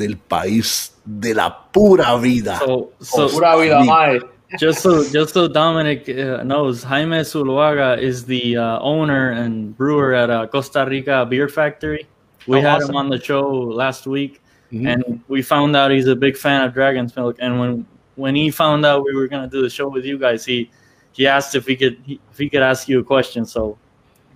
del 0.00 0.16
país 0.16 0.92
de 1.04 1.34
la 1.34 1.48
pura 1.72 2.16
vida. 2.18 2.58
So, 2.58 2.92
so 3.00 3.28
Pura 3.28 3.56
vida, 3.56 3.80
Sí. 3.82 3.86
madre. 3.86 4.20
just 4.58 4.80
so 4.82 5.04
just 5.04 5.32
so 5.34 5.46
Dominic 5.46 6.08
uh, 6.08 6.42
knows, 6.42 6.82
Jaime 6.82 7.20
Zuluaga 7.22 7.96
is 8.00 8.24
the 8.24 8.56
uh, 8.56 8.80
owner 8.80 9.30
and 9.30 9.76
brewer 9.76 10.12
at 10.14 10.28
uh, 10.30 10.46
Costa 10.48 10.84
Rica 10.88 11.24
Beer 11.30 11.48
Factory. 11.48 12.06
We 12.48 12.58
Oh, 12.58 12.60
had 12.62 12.76
awesome. 12.82 12.90
him 12.90 12.96
on 12.96 13.08
the 13.10 13.20
show 13.20 13.46
last 13.82 14.06
week, 14.06 14.40
Mhm. 14.72 14.86
and 14.92 15.20
we 15.28 15.42
found 15.42 15.76
out 15.76 15.90
he's 15.92 16.08
a 16.08 16.16
big 16.16 16.36
fan 16.36 16.64
of 16.66 16.74
Dragon's 16.74 17.14
Milk. 17.14 17.36
And 17.38 17.60
when 17.60 17.86
when 18.16 18.34
he 18.34 18.50
found 18.50 18.84
out 18.84 19.04
we 19.04 19.14
were 19.14 19.28
gonna 19.28 19.46
do 19.48 19.62
the 19.62 19.70
show 19.70 19.88
with 19.88 20.04
you 20.04 20.18
guys, 20.18 20.44
he 20.44 20.68
he 21.12 21.26
asked 21.26 21.54
if 21.54 21.64
he 21.66 21.76
could 21.76 21.96
he, 22.04 22.18
if 22.32 22.38
he 22.38 22.48
could 22.50 22.62
ask 22.62 22.88
you 22.88 22.98
a 22.98 23.04
question. 23.04 23.44
So 23.44 23.76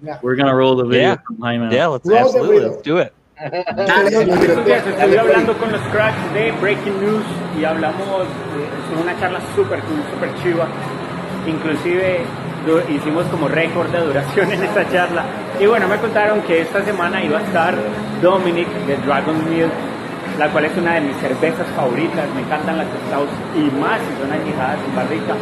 Yeah. 0.03 0.19
we're 0.23 0.37
gonna 0.37 0.55
roll 0.55 0.77
the 0.77 0.85
video 0.85 1.11
Yeah. 1.17 1.27
from 1.27 1.37
Jaime. 1.41 1.75
Yeah, 1.75 1.87
let's 1.89 2.07
Roll 2.07 2.19
absolutely 2.19 2.61
let's 2.69 2.83
do 2.83 2.99
it. 2.99 3.13
Dale 3.37 4.23
estuve 4.23 5.19
hablando 5.19 5.59
con 5.59 5.73
los 5.73 5.81
cracks 5.93 6.35
de 6.35 6.53
Breaking 6.61 7.01
News 7.01 7.25
y 7.59 7.65
hablamos, 7.65 8.27
fue 8.89 9.03
una 9.03 9.19
charla 9.19 9.41
súper 9.57 9.81
cool, 9.81 9.99
súper 10.13 10.35
chiva. 10.43 10.67
Inclusive 11.47 12.21
hicimos 12.89 13.27
como 13.27 13.49
récord 13.49 13.89
de 13.91 14.01
duración 14.01 14.53
en 14.53 14.63
esta 14.63 14.89
charla. 14.89 15.25
Y 15.61 15.67
bueno, 15.67 15.89
me 15.89 15.97
contaron 15.99 16.43
que 16.43 16.63
esta 16.63 16.85
semana 16.85 17.23
iba 17.23 17.39
a 17.39 17.43
estar 17.43 17.75
Dominic 18.23 18.69
de 18.87 18.97
Dragon 18.99 19.37
Milk, 19.51 19.73
la 20.39 20.49
cual 20.51 20.67
es 20.67 20.77
una 20.77 20.95
de 20.95 21.01
mis 21.01 21.17
cervezas 21.17 21.67
favoritas. 21.77 22.29
Me 22.37 22.43
encantan 22.43 22.79
las 22.79 22.87
stouts 22.87 23.33
y 23.57 23.81
más 23.81 24.01
si 24.01 24.23
son 24.23 24.33
añejadas 24.33 24.79
en 24.87 24.97
barrica. 24.97 25.35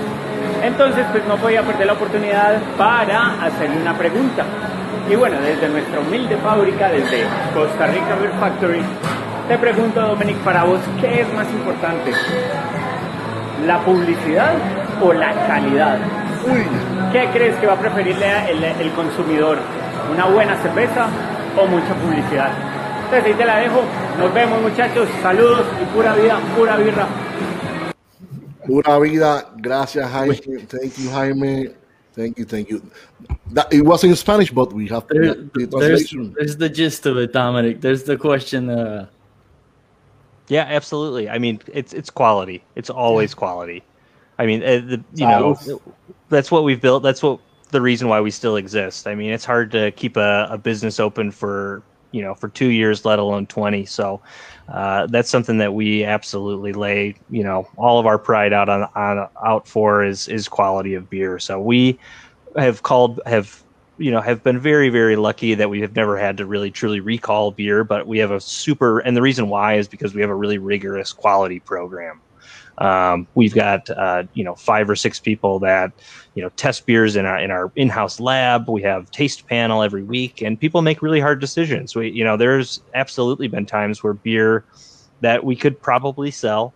Entonces, 0.62 1.04
pues 1.12 1.24
no 1.26 1.36
podía 1.36 1.62
perder 1.62 1.86
la 1.86 1.92
oportunidad 1.92 2.58
para 2.78 3.44
hacerle 3.44 3.82
una 3.82 3.96
pregunta. 3.96 4.44
Y 5.10 5.16
bueno, 5.16 5.40
desde 5.40 5.68
nuestra 5.68 6.00
humilde 6.00 6.36
fábrica, 6.38 6.88
desde 6.88 7.24
Costa 7.54 7.86
Rica 7.86 8.14
Beer 8.20 8.32
Factory, 8.38 8.82
te 9.48 9.58
pregunto, 9.58 10.00
Dominic, 10.00 10.36
para 10.38 10.64
vos, 10.64 10.80
¿qué 11.00 11.20
es 11.20 11.34
más 11.34 11.46
importante? 11.50 12.12
¿La 13.66 13.80
publicidad 13.80 14.54
o 15.02 15.12
la 15.12 15.32
calidad? 15.46 15.98
¿Qué 17.12 17.28
crees 17.32 17.56
que 17.56 17.66
va 17.66 17.74
a 17.74 17.78
preferirle 17.78 18.26
el 18.80 18.90
consumidor? 18.92 19.58
¿Una 20.12 20.26
buena 20.26 20.56
cerveza 20.62 21.08
o 21.56 21.66
mucha 21.66 21.94
publicidad? 21.94 22.50
Entonces 23.04 23.26
ahí 23.26 23.34
te 23.34 23.44
la 23.44 23.58
dejo. 23.58 23.82
Nos 24.18 24.32
vemos 24.32 24.62
muchachos. 24.62 25.08
Saludos 25.20 25.66
y 25.82 25.84
pura 25.94 26.14
vida, 26.14 26.38
pura 26.56 26.76
birra. 26.76 27.06
Pura 28.66 28.98
vida. 29.00 29.46
Gracias, 29.56 30.10
Jaime. 30.10 30.36
Thank 30.36 30.96
you, 30.96 31.10
Jaime. 31.12 31.81
Thank 32.14 32.38
you, 32.38 32.44
thank 32.44 32.68
you. 32.68 32.82
That, 33.52 33.72
it 33.72 33.82
was 33.82 34.04
in 34.04 34.14
Spanish, 34.16 34.50
but 34.50 34.72
we 34.72 34.86
have 34.88 35.06
There- 35.08 35.34
the 35.34 35.50
there's, 35.54 35.70
translation. 36.10 36.34
there's 36.36 36.56
the 36.56 36.68
gist 36.68 37.06
of 37.06 37.16
it, 37.16 37.32
Dominic. 37.32 37.80
There's 37.80 38.02
the 38.04 38.16
question. 38.16 38.68
Uh, 38.68 39.06
Yeah, 40.48 40.66
absolutely. 40.68 41.30
I 41.30 41.38
mean, 41.38 41.60
it's 41.72 41.92
it's 41.94 42.10
quality. 42.10 42.62
It's 42.74 42.90
always 42.90 43.32
quality. 43.34 43.82
I 44.38 44.44
mean, 44.46 44.62
uh, 44.62 44.82
the, 44.84 45.04
you 45.14 45.26
know, 45.26 45.56
that's 46.28 46.50
what 46.50 46.64
we've 46.64 46.80
built. 46.80 47.02
That's 47.02 47.22
what 47.22 47.38
the 47.70 47.80
reason 47.80 48.08
why 48.08 48.20
we 48.20 48.30
still 48.30 48.56
exist. 48.56 49.06
I 49.06 49.14
mean, 49.14 49.30
it's 49.30 49.44
hard 49.46 49.70
to 49.72 49.92
keep 49.92 50.16
a, 50.18 50.48
a 50.50 50.58
business 50.58 51.00
open 51.00 51.30
for 51.30 51.82
you 52.10 52.20
know 52.20 52.34
for 52.34 52.48
two 52.48 52.68
years, 52.68 53.04
let 53.06 53.18
alone 53.18 53.46
twenty. 53.46 53.86
So 53.86 54.20
uh, 54.68 55.06
that's 55.06 55.30
something 55.30 55.58
that 55.58 55.74
we 55.74 56.04
absolutely 56.04 56.72
lay 56.72 57.14
you 57.30 57.42
know 57.42 57.68
all 57.76 57.98
of 57.98 58.06
our 58.06 58.18
pride 58.18 58.52
out 58.52 58.68
on, 58.68 58.88
on 58.94 59.28
out 59.44 59.66
for 59.66 60.04
is 60.04 60.28
is 60.28 60.48
quality 60.48 60.94
of 60.94 61.10
beer. 61.10 61.38
So 61.38 61.60
we 61.60 61.98
have 62.56 62.82
called 62.82 63.20
have 63.26 63.62
you 63.98 64.10
know 64.10 64.20
have 64.20 64.42
been 64.42 64.58
very 64.58 64.88
very 64.88 65.16
lucky 65.16 65.54
that 65.54 65.70
we 65.70 65.80
have 65.80 65.94
never 65.94 66.16
had 66.18 66.36
to 66.38 66.46
really 66.46 66.70
truly 66.70 67.00
recall 67.00 67.50
beer 67.50 67.84
but 67.84 68.06
we 68.06 68.18
have 68.18 68.30
a 68.30 68.40
super 68.40 68.98
and 69.00 69.16
the 69.16 69.22
reason 69.22 69.48
why 69.48 69.74
is 69.74 69.86
because 69.86 70.14
we 70.14 70.20
have 70.20 70.30
a 70.30 70.34
really 70.34 70.58
rigorous 70.58 71.12
quality 71.12 71.60
program 71.60 72.20
um, 72.78 73.26
we've 73.34 73.54
got 73.54 73.88
uh, 73.90 74.24
you 74.34 74.44
know 74.44 74.54
five 74.54 74.88
or 74.88 74.96
six 74.96 75.20
people 75.20 75.58
that 75.60 75.92
you 76.34 76.42
know 76.42 76.48
test 76.50 76.86
beers 76.86 77.16
in 77.16 77.26
our 77.26 77.38
in 77.38 77.50
our 77.50 77.70
in-house 77.76 78.20
lab. 78.20 78.68
We 78.68 78.82
have 78.82 79.10
taste 79.10 79.46
panel 79.46 79.82
every 79.82 80.02
week 80.02 80.42
and 80.42 80.58
people 80.58 80.82
make 80.82 81.02
really 81.02 81.20
hard 81.20 81.40
decisions. 81.40 81.94
We 81.94 82.10
you 82.10 82.24
know 82.24 82.36
there's 82.36 82.80
absolutely 82.94 83.48
been 83.48 83.66
times 83.66 84.02
where 84.02 84.14
beer 84.14 84.64
that 85.20 85.44
we 85.44 85.54
could 85.54 85.80
probably 85.80 86.30
sell 86.30 86.74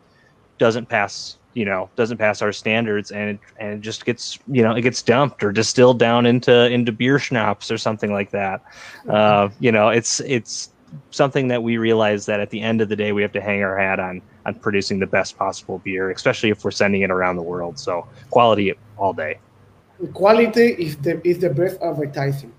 doesn't 0.58 0.88
pass 0.88 1.38
you 1.54 1.64
know 1.64 1.88
doesn't 1.96 2.18
pass 2.18 2.42
our 2.42 2.52
standards 2.52 3.10
and 3.10 3.30
it, 3.30 3.40
and 3.58 3.72
it 3.74 3.80
just 3.80 4.04
gets 4.04 4.38
you 4.46 4.62
know 4.62 4.74
it 4.74 4.82
gets 4.82 5.02
dumped 5.02 5.42
or 5.42 5.52
distilled 5.52 5.98
down 5.98 6.26
into 6.26 6.70
into 6.70 6.92
beer 6.92 7.18
schnapps 7.18 7.70
or 7.70 7.78
something 7.78 8.12
like 8.12 8.30
that. 8.30 8.62
Uh, 9.08 9.48
you 9.58 9.72
know 9.72 9.88
it's 9.88 10.20
it's 10.20 10.70
something 11.10 11.48
that 11.48 11.62
we 11.62 11.78
realize 11.78 12.26
that 12.26 12.40
at 12.40 12.50
the 12.50 12.60
end 12.60 12.80
of 12.80 12.88
the 12.88 12.96
day 12.96 13.12
we 13.12 13.22
have 13.22 13.32
to 13.32 13.40
hang 13.40 13.62
our 13.62 13.78
hat 13.78 13.98
on 13.98 14.22
on 14.46 14.54
producing 14.54 14.98
the 14.98 15.06
best 15.06 15.36
possible 15.36 15.78
beer 15.84 16.10
especially 16.10 16.50
if 16.50 16.64
we're 16.64 16.70
sending 16.70 17.02
it 17.02 17.10
around 17.10 17.36
the 17.36 17.42
world 17.42 17.78
so 17.78 18.06
quality 18.30 18.72
all 18.96 19.12
day 19.12 19.38
Quality 20.12 20.76
is 20.78 20.96
the 20.98 21.26
is 21.26 21.38
the 21.38 21.48
best 21.50 21.80
advertising. 21.80 22.52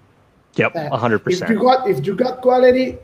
yep 0.56 0.76
Uh, 0.76 0.90
100% 0.90 1.22
If 1.28 1.50
you 1.50 1.60
got 1.60 1.88
if 1.88 2.06
you 2.06 2.16
got 2.16 2.42
quality, 2.42 2.98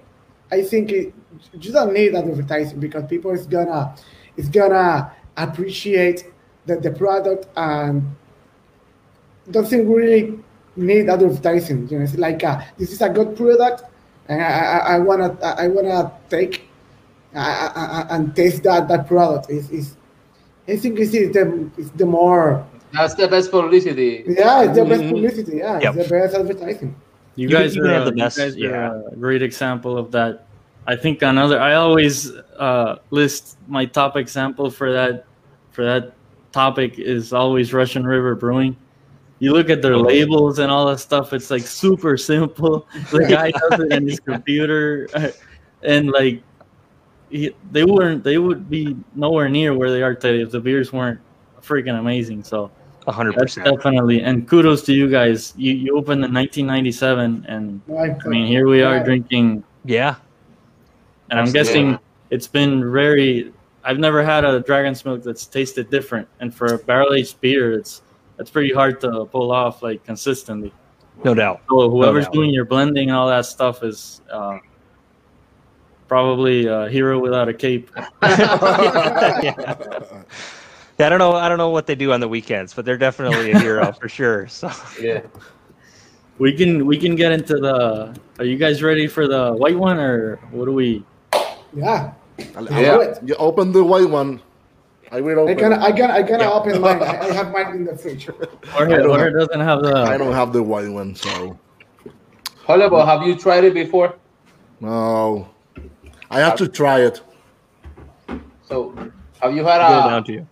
I 0.51 0.63
think 0.63 0.91
it, 0.91 1.13
you 1.53 1.71
don't 1.71 1.93
need 1.93 2.15
advertising 2.15 2.79
because 2.79 3.05
people 3.05 3.31
is 3.31 3.45
gonna 3.45 3.93
is 4.35 4.49
gonna 4.49 5.11
appreciate 5.37 6.25
the, 6.65 6.77
the 6.77 6.91
product 6.91 7.45
and 7.55 8.15
doesn't 9.51 9.87
really 9.87 10.39
need 10.75 11.09
advertising. 11.09 11.87
You 11.89 11.99
know, 11.99 12.03
it's 12.05 12.17
like 12.17 12.43
uh, 12.43 12.61
this 12.77 12.91
is 12.91 13.01
a 13.01 13.09
good 13.09 13.37
product, 13.37 13.83
and 14.27 14.41
I, 14.41 14.47
I, 14.49 14.77
I 14.95 14.99
wanna 14.99 15.37
I 15.43 15.67
wanna 15.67 16.11
take 16.29 16.62
uh, 17.35 17.69
uh, 17.75 18.07
and 18.09 18.35
taste 18.35 18.63
that 18.63 18.87
that 18.87 19.07
product. 19.07 19.49
Is 19.49 19.69
is 19.71 19.97
I 20.67 20.75
think 20.77 20.99
it's 20.99 21.11
the 21.11 21.69
it's 21.77 21.89
the 21.91 22.05
more 22.05 22.65
That's 22.93 23.15
the 23.15 23.27
best 23.27 23.51
publicity. 23.51 24.23
yeah 24.27 24.63
it's 24.63 24.77
the 24.77 24.85
best 24.85 25.01
Mhm. 25.01 25.11
publicity. 25.11 25.57
Yeah, 25.57 25.79
Yep. 25.81 25.95
it's 25.95 26.09
the 26.09 26.13
best 26.19 26.35
advertising. 26.35 26.95
You, 27.35 27.47
You 27.47 27.55
guys 27.55 27.75
are, 27.77 27.87
have 27.87 28.03
uh, 28.03 28.05
the 28.05 28.11
best- 28.15 28.37
guys 28.37 28.55
are 28.55 28.59
yeah. 28.59 29.01
a 29.11 29.15
great 29.15 29.41
example 29.41 29.97
of 29.97 30.11
that. 30.11 30.45
I 30.85 30.95
think 30.95 31.21
another. 31.23 31.59
I 31.59 31.73
always 31.75 32.29
uh, 32.59 32.97
list 33.09 33.57
my 33.67 33.85
top 33.85 34.15
example 34.17 34.69
for 34.69 34.91
that 34.93 35.25
for 35.71 35.83
that 35.85 36.13
topic 36.51 36.99
is 36.99 37.33
always 37.33 37.73
Russian 37.73 38.05
River 38.05 38.35
Brewing. 38.35 38.75
You 39.39 39.51
look 39.53 39.69
at 39.71 39.81
their 39.81 39.97
labels 39.97 40.59
and 40.59 40.69
all 40.71 40.85
that 40.87 40.99
stuff. 40.99 41.33
It's 41.33 41.49
like 41.49 41.63
super 41.65 42.15
simple. 42.17 42.85
The 43.11 43.25
guy 43.25 43.49
does 43.51 43.79
it 43.79 43.91
in 43.91 44.07
his 44.07 44.19
computer, 44.19 45.09
and 45.83 46.11
like 46.11 46.43
he, 47.33 47.55
they 47.71 47.83
weren't. 47.83 48.23
They 48.23 48.37
would 48.37 48.69
be 48.69 48.95
nowhere 49.15 49.49
near 49.49 49.73
where 49.73 49.91
they 49.91 50.01
are 50.03 50.13
today 50.15 50.41
if 50.41 50.51
the 50.51 50.59
beers 50.59 50.93
weren't 50.93 51.19
freaking 51.61 51.97
amazing. 51.99 52.43
So 52.43 52.69
100% 53.07 53.63
definitely 53.65 54.21
and 54.21 54.47
kudos 54.47 54.81
to 54.83 54.93
you 54.93 55.09
guys. 55.09 55.53
You 55.57 55.73
you 55.73 55.97
opened 55.97 56.23
in 56.23 56.33
1997, 56.33 57.45
and 57.49 57.81
I 57.89 58.27
mean 58.27 58.45
here 58.47 58.67
we 58.67 58.81
are 58.83 58.97
Yeah. 58.97 59.03
drinking, 59.03 59.63
yeah 59.83 60.15
and 61.29 61.39
I'm 61.39 61.51
guessing 61.51 61.97
it's 62.29 62.47
been 62.47 62.91
very. 62.91 63.51
I've 63.83 63.99
never 63.99 64.23
had 64.23 64.45
a 64.45 64.59
dragon's 64.61 65.03
milk 65.03 65.23
that's 65.23 65.45
tasted 65.45 65.89
different, 65.89 66.27
and 66.39 66.53
for 66.53 66.67
a 66.75 66.77
barrel 66.77 67.13
aged 67.13 67.41
beer, 67.41 67.73
it's 67.73 68.01
it's 68.39 68.49
pretty 68.49 68.73
hard 68.73 69.01
to 69.01 69.25
pull 69.25 69.51
off 69.51 69.81
like 69.83 70.03
consistently. 70.05 70.71
no 71.23 71.33
doubt 71.33 71.61
So 71.69 71.89
whoever's 71.89 72.25
doubt. 72.25 72.33
doing 72.33 72.51
your 72.53 72.65
blending 72.65 73.09
and 73.09 73.17
all 73.17 73.27
that 73.27 73.45
stuff 73.45 73.83
is 73.83 74.21
uh, 74.31 74.57
probably 76.13 76.67
a 76.67 76.87
hero 76.89 77.17
without 77.17 77.49
a 77.49 77.53
cape. 77.53 77.89
yeah. 78.21 79.75
Yeah, 80.99 81.07
I 81.07 81.09
don't 81.09 81.17
know. 81.17 81.33
I 81.33 81.49
don't 81.49 81.57
know 81.57 81.71
what 81.71 81.87
they 81.87 81.95
do 81.95 82.11
on 82.13 82.19
the 82.19 82.27
weekends, 82.27 82.71
but 82.71 82.85
they're 82.85 82.99
definitely 82.99 83.49
a 83.51 83.57
hero 83.57 83.91
for 83.93 84.07
sure. 84.07 84.47
So 84.47 84.69
Yeah. 85.01 85.21
We 86.37 86.53
can 86.53 86.85
we 86.85 86.99
can 86.99 87.15
get 87.15 87.31
into 87.31 87.55
the. 87.57 88.15
Are 88.37 88.45
you 88.45 88.57
guys 88.57 88.83
ready 88.83 89.07
for 89.07 89.27
the 89.27 89.53
white 89.53 89.75
one, 89.75 89.97
or 89.97 90.35
what 90.51 90.65
do 90.65 90.71
we? 90.71 91.03
Yeah. 91.73 92.13
Yeah. 92.69 93.15
You 93.25 93.33
open 93.39 93.71
the 93.71 93.83
white 93.83 94.07
one. 94.07 94.39
I 95.11 95.19
will 95.19 95.39
open. 95.39 95.49
I 95.49 95.53
open. 95.53 95.57
can 95.57 95.73
I 95.73 95.91
can 95.91 96.11
I 96.11 96.21
can 96.21 96.39
Yeah. 96.41 96.51
open 96.53 96.79
mine. 96.79 97.01
I 97.01 97.25
I 97.25 97.33
have 97.33 97.49
mine 97.51 97.73
in 97.75 97.85
the 97.85 97.97
fridge. 98.01 98.29
Jorge, 98.69 98.97
don't 98.97 99.09
Jorge 99.09 99.23
have- 99.23 99.33
doesn't 99.49 99.61
have 99.65 99.81
the. 99.81 99.95
I 99.97 100.15
don't 100.21 100.33
have 100.41 100.53
the 100.53 100.61
white 100.61 100.89
one, 100.93 101.15
so 101.15 101.57
However, 102.67 103.03
have 103.03 103.23
you 103.25 103.33
tried 103.35 103.63
it 103.63 103.73
before? 103.73 104.13
no. 104.79 105.49
I 106.33 106.39
have 106.39 106.55
to 106.57 106.67
try 106.67 107.01
it. 107.01 107.21
So, 108.63 108.95
have 109.41 109.55
you 109.55 109.63
had 109.63 109.77
go 109.77 110.09
down 110.09 110.23
a, 110.23 110.25
to 110.25 110.31
you. 110.33 110.47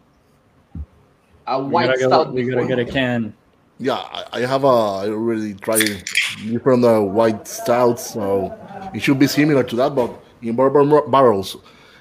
a 1.48 1.64
we 1.64 1.70
white 1.72 1.88
gotta, 1.88 2.00
get, 2.00 2.08
stout 2.08 2.34
we 2.34 2.44
gotta 2.44 2.68
get 2.68 2.80
a 2.80 2.86
can. 2.86 3.34
Yeah, 3.80 3.96
I, 3.96 4.26
I 4.34 4.40
have 4.42 4.64
a. 4.64 4.68
I 4.68 5.10
already 5.10 5.56
tried 5.56 6.04
different 6.46 6.86
uh, 6.86 7.00
white 7.02 7.48
stouts, 7.48 8.12
so 8.14 8.56
it 8.94 9.00
should 9.02 9.18
be 9.18 9.26
similar 9.26 9.64
to 9.64 9.76
that. 9.78 9.96
But 9.96 10.14
in 10.44 10.56
bourbon 10.56 11.10
barrels, 11.10 11.58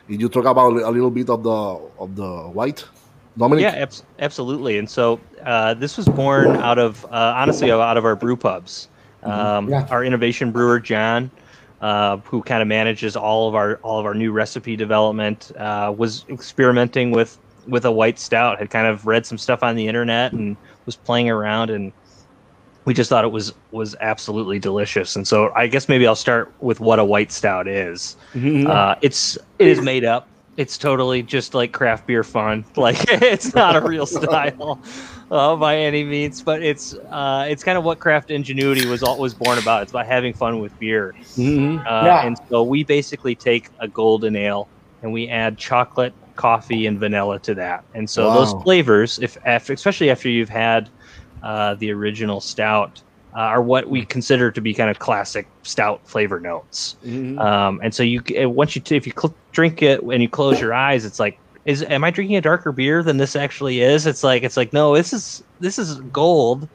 did 0.08 0.20
you 0.20 0.28
talk 0.28 0.44
about 0.44 0.72
a 0.74 0.90
little 0.90 1.10
bit 1.10 1.30
of 1.30 1.42
the 1.42 1.80
of 1.98 2.16
the 2.16 2.30
white, 2.52 2.84
Dominic? 3.38 3.62
Yeah, 3.62 3.70
abs- 3.70 4.02
absolutely. 4.18 4.76
And 4.76 4.90
so 4.90 5.18
uh, 5.44 5.72
this 5.72 5.96
was 5.96 6.06
born 6.06 6.48
out 6.56 6.78
of 6.78 7.06
uh, 7.06 7.32
honestly 7.34 7.70
out 7.70 7.96
of 7.96 8.04
our 8.04 8.16
brew 8.16 8.36
pubs. 8.36 8.88
Um, 9.22 9.68
Yeah. 9.68 9.86
Our 9.90 10.04
innovation 10.04 10.50
brewer 10.50 10.80
John, 10.80 11.30
uh, 11.80 12.18
who 12.18 12.42
kind 12.42 12.62
of 12.62 12.68
manages 12.68 13.16
all 13.16 13.48
of 13.48 13.54
our 13.54 13.76
all 13.82 13.98
of 13.98 14.06
our 14.06 14.14
new 14.14 14.32
recipe 14.32 14.76
development, 14.76 15.52
uh, 15.56 15.92
was 15.96 16.24
experimenting 16.28 17.10
with 17.10 17.38
with 17.68 17.84
a 17.84 17.92
white 17.92 18.18
stout. 18.18 18.58
Had 18.58 18.70
kind 18.70 18.86
of 18.86 19.06
read 19.06 19.26
some 19.26 19.38
stuff 19.38 19.62
on 19.62 19.76
the 19.76 19.86
internet 19.88 20.32
and 20.32 20.56
was 20.86 20.96
playing 20.96 21.30
around, 21.30 21.70
and 21.70 21.92
we 22.84 22.94
just 22.94 23.08
thought 23.08 23.24
it 23.24 23.32
was 23.32 23.52
was 23.70 23.94
absolutely 24.00 24.58
delicious. 24.58 25.16
And 25.16 25.26
so 25.26 25.52
I 25.54 25.66
guess 25.66 25.88
maybe 25.88 26.06
I'll 26.06 26.14
start 26.16 26.52
with 26.60 26.80
what 26.80 26.98
a 26.98 27.04
white 27.04 27.32
stout 27.32 27.66
is. 27.68 28.16
Uh, 28.66 28.96
it's 29.02 29.36
it 29.58 29.68
is 29.68 29.80
made 29.80 30.04
up. 30.04 30.28
It's 30.56 30.76
totally 30.76 31.22
just 31.22 31.54
like 31.54 31.72
craft 31.72 32.06
beer 32.06 32.22
fun. 32.24 32.66
Like 32.76 32.98
it's 33.08 33.54
not 33.54 33.76
a 33.76 33.80
real 33.86 34.06
style 34.06 34.82
uh, 35.30 35.56
by 35.56 35.76
any 35.78 36.04
means, 36.04 36.42
but 36.42 36.62
it's 36.62 36.92
uh, 37.10 37.46
it's 37.48 37.62
kind 37.64 37.78
of 37.78 37.84
what 37.84 38.00
craft 38.00 38.30
ingenuity 38.30 38.84
was 38.84 39.02
was 39.02 39.34
born 39.34 39.58
about. 39.58 39.82
It's 39.82 39.92
about 39.92 40.06
having 40.06 40.34
fun 40.34 40.58
with 40.60 40.76
beer. 40.78 41.16
Uh, 41.86 42.00
Yeah. 42.04 42.20
And 42.20 42.36
so 42.50 42.62
we 42.64 42.84
basically 42.84 43.34
take 43.36 43.70
a 43.80 43.88
golden 43.88 44.36
ale 44.36 44.70
and 45.02 45.12
we 45.12 45.28
add 45.28 45.58
chocolate, 45.58 46.14
coffee, 46.36 46.86
and 46.86 46.98
vanilla 46.98 47.38
to 47.40 47.54
that. 47.54 47.84
And 47.94 48.08
so 48.10 48.28
Wow. 48.28 48.34
those 48.34 48.52
flavors, 48.62 49.18
if 49.18 49.36
after, 49.44 49.72
especially 49.72 50.10
after 50.10 50.28
you've 50.28 50.48
had 50.50 50.90
uh, 51.42 51.74
the 51.76 51.90
original 51.92 52.40
stout, 52.40 53.02
uh, 53.34 53.38
are 53.38 53.62
what 53.62 53.88
we 53.88 54.04
consider 54.04 54.50
to 54.50 54.60
be 54.60 54.74
kind 54.74 54.90
of 54.90 54.98
classic 54.98 55.46
stout 55.62 56.00
flavor 56.04 56.40
notes. 56.40 56.96
Um, 57.38 57.80
and 57.82 57.94
so 57.94 58.02
you 58.02 58.22
uh, 58.40 58.48
once 58.48 58.74
you 58.74 58.82
t- 58.82 58.96
if 58.96 59.06
you 59.06 59.12
cl- 59.16 59.34
drink 59.52 59.82
it 59.82 60.02
and 60.02 60.22
you 60.22 60.28
close 60.28 60.60
your 60.60 60.74
eyes, 60.74 61.04
it's 61.04 61.20
like. 61.20 61.38
Is 61.66 61.82
am 61.82 62.04
I 62.04 62.10
drinking 62.10 62.36
a 62.36 62.40
darker 62.40 62.72
beer 62.72 63.02
than 63.02 63.18
this 63.18 63.36
actually 63.36 63.82
is? 63.82 64.06
It's 64.06 64.24
like 64.24 64.42
it's 64.42 64.56
like 64.56 64.72
no, 64.72 64.96
this 64.96 65.12
is 65.12 65.44
this 65.60 65.78
is 65.78 66.00
gold, 66.10 66.66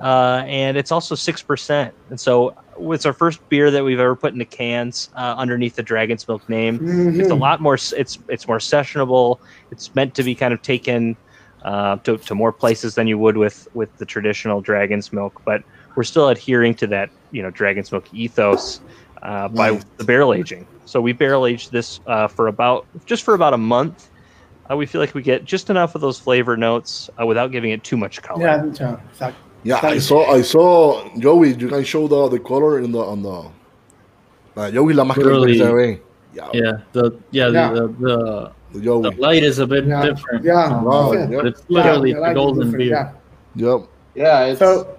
uh, 0.00 0.42
and 0.46 0.78
it's 0.78 0.90
also 0.90 1.14
six 1.14 1.42
percent. 1.42 1.92
And 2.08 2.18
so 2.18 2.56
it's 2.80 3.04
our 3.04 3.12
first 3.12 3.46
beer 3.50 3.70
that 3.70 3.84
we've 3.84 4.00
ever 4.00 4.16
put 4.16 4.32
into 4.32 4.46
cans 4.46 5.10
uh, 5.16 5.34
underneath 5.36 5.76
the 5.76 5.82
Dragon's 5.82 6.26
Milk 6.26 6.48
name. 6.48 7.20
It's 7.20 7.28
a 7.30 7.34
lot 7.34 7.60
more. 7.60 7.74
It's 7.74 7.92
it's 8.26 8.48
more 8.48 8.56
sessionable. 8.56 9.38
It's 9.70 9.94
meant 9.94 10.14
to 10.14 10.22
be 10.22 10.34
kind 10.34 10.54
of 10.54 10.62
taken 10.62 11.14
uh, 11.62 11.96
to, 11.98 12.16
to 12.16 12.34
more 12.34 12.52
places 12.52 12.94
than 12.94 13.06
you 13.06 13.18
would 13.18 13.36
with 13.36 13.68
with 13.74 13.94
the 13.98 14.06
traditional 14.06 14.62
Dragon's 14.62 15.12
Milk. 15.12 15.42
But 15.44 15.62
we're 15.96 16.02
still 16.04 16.28
adhering 16.28 16.74
to 16.76 16.86
that 16.88 17.10
you 17.30 17.42
know 17.42 17.50
Dragon's 17.50 17.90
Milk 17.92 18.12
ethos 18.14 18.80
uh, 19.22 19.48
by 19.48 19.70
Nice. 19.70 19.84
the 19.98 20.04
barrel 20.04 20.34
aging. 20.34 20.66
So 20.84 21.00
we 21.00 21.12
barrel 21.12 21.46
aged 21.46 21.72
this 21.72 22.00
uh, 22.06 22.28
for 22.28 22.48
about 22.48 22.86
just 23.06 23.22
for 23.24 23.34
about 23.34 23.54
a 23.54 23.58
month. 23.58 24.08
Uh, 24.70 24.76
we 24.76 24.86
feel 24.86 25.00
like 25.00 25.14
we 25.14 25.22
get 25.22 25.44
just 25.44 25.70
enough 25.70 25.94
of 25.94 26.00
those 26.00 26.18
flavor 26.18 26.56
notes 26.56 27.10
uh, 27.20 27.26
without 27.26 27.50
giving 27.50 27.70
it 27.72 27.82
too 27.82 27.96
much 27.96 28.22
color. 28.22 28.42
Yeah, 28.42 28.64
yeah, 28.78 28.96
exactly. 29.10 29.42
Yeah, 29.64 29.80
I 29.82 29.98
saw, 29.98 30.32
I 30.32 30.42
saw, 30.42 31.08
Joey, 31.18 31.54
you 31.54 31.68
can 31.68 31.84
show 31.84 32.08
the, 32.08 32.28
the 32.28 32.40
color 32.40 32.80
in 32.80 32.90
the, 32.90 32.98
on 32.98 33.22
the, 33.22 33.50
uh, 34.56 34.70
Joey 34.72 34.92
la 34.92 35.04
más 35.04 35.14
que 35.14 35.24
Really? 35.24 35.58
se 35.58 35.72
ve. 35.72 36.00
Yeah, 36.34 36.48
Yeah, 36.52 36.72
the 36.92 37.12
yeah, 37.30 37.48
Yeah. 37.48 37.70
The, 37.72 37.80
the 37.88 38.52
the 38.72 38.80
the 38.80 39.10
the 39.10 39.20
light 39.20 39.42
is 39.44 39.58
a 39.58 39.66
bit 39.66 39.84
Yeah. 39.86 40.02
different. 40.02 40.44
Yeah. 40.44 40.64
um, 40.64 40.84
Wow, 40.84 41.12
but 41.12 41.30
yeah. 41.30 41.40
it's 41.46 41.62
literally 41.68 42.10
Yeah, 42.10 42.14
the 42.16 42.20
I 42.20 42.22
like 42.22 42.30
it 42.32 42.34
golden 42.34 42.70
beer. 42.72 42.80
yeah. 42.80 43.12
Yep. 43.54 43.88
Yeah, 44.14 44.44
it's 44.46 44.58
So, 44.58 44.98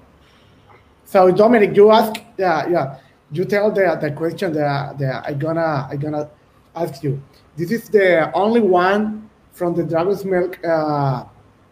so 1.13 1.29
Dominic, 1.29 1.75
you 1.77 1.91
ask, 1.91 2.19
yeah, 2.39 2.67
yeah, 2.67 2.97
you 3.31 3.45
tell 3.45 3.69
the 3.69 3.95
the 4.01 4.09
question 4.09 4.51
that, 4.53 4.97
that 4.97 5.23
I 5.23 5.33
gonna 5.35 5.87
I 5.87 5.95
gonna 5.95 6.27
ask 6.75 7.03
you. 7.03 7.21
This 7.55 7.69
is 7.69 7.87
the 7.87 8.33
only 8.33 8.61
one 8.61 9.29
from 9.51 9.75
the 9.75 9.83
Dragon's 9.83 10.25
Milk 10.25 10.57
uh, 10.65 11.25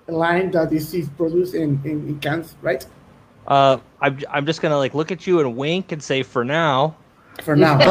line 0.08 0.52
that 0.52 0.72
is, 0.72 0.94
is 0.94 1.10
produced 1.10 1.56
in, 1.56 1.82
in, 1.84 2.08
in 2.08 2.20
cans, 2.20 2.56
right? 2.62 2.86
Uh, 3.48 3.80
I'm, 4.00 4.20
I'm 4.30 4.46
just 4.46 4.62
gonna 4.62 4.78
like 4.78 4.94
look 4.94 5.12
at 5.12 5.26
you 5.26 5.40
and 5.40 5.58
wink 5.58 5.92
and 5.92 6.04
say 6.04 6.22
for 6.22 6.46
now. 6.46 6.96
For 7.42 7.56
now. 7.56 7.78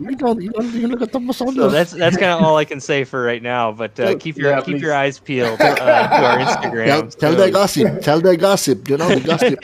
So 1.39 1.70
that's 1.70 1.91
that's 1.91 2.18
kind 2.18 2.32
of 2.32 2.41
all 2.41 2.57
I 2.57 2.66
can 2.66 2.80
say 2.80 3.03
for 3.03 3.24
right 3.24 3.41
now. 3.41 3.72
But 3.72 3.99
uh, 3.99 4.16
keep 4.18 4.38
your 4.38 4.51
Yeah, 4.51 4.62
keep 4.62 4.76
please. 4.76 4.82
your 4.82 4.93
eyes 4.93 5.20
peeled 5.20 5.60
uh, 5.62 5.76
to 5.76 5.84
our 5.84 6.38
Tell, 6.38 6.45
Instagram. 6.45 7.18
tell 7.18 7.36
the 7.36 7.51
gossip, 7.51 8.01
tell 8.01 8.22
the 8.22 8.38
gossip, 8.38 8.89
you 8.89 8.97
know, 8.97 9.10
the 9.10 9.22
gossip. 9.22 9.60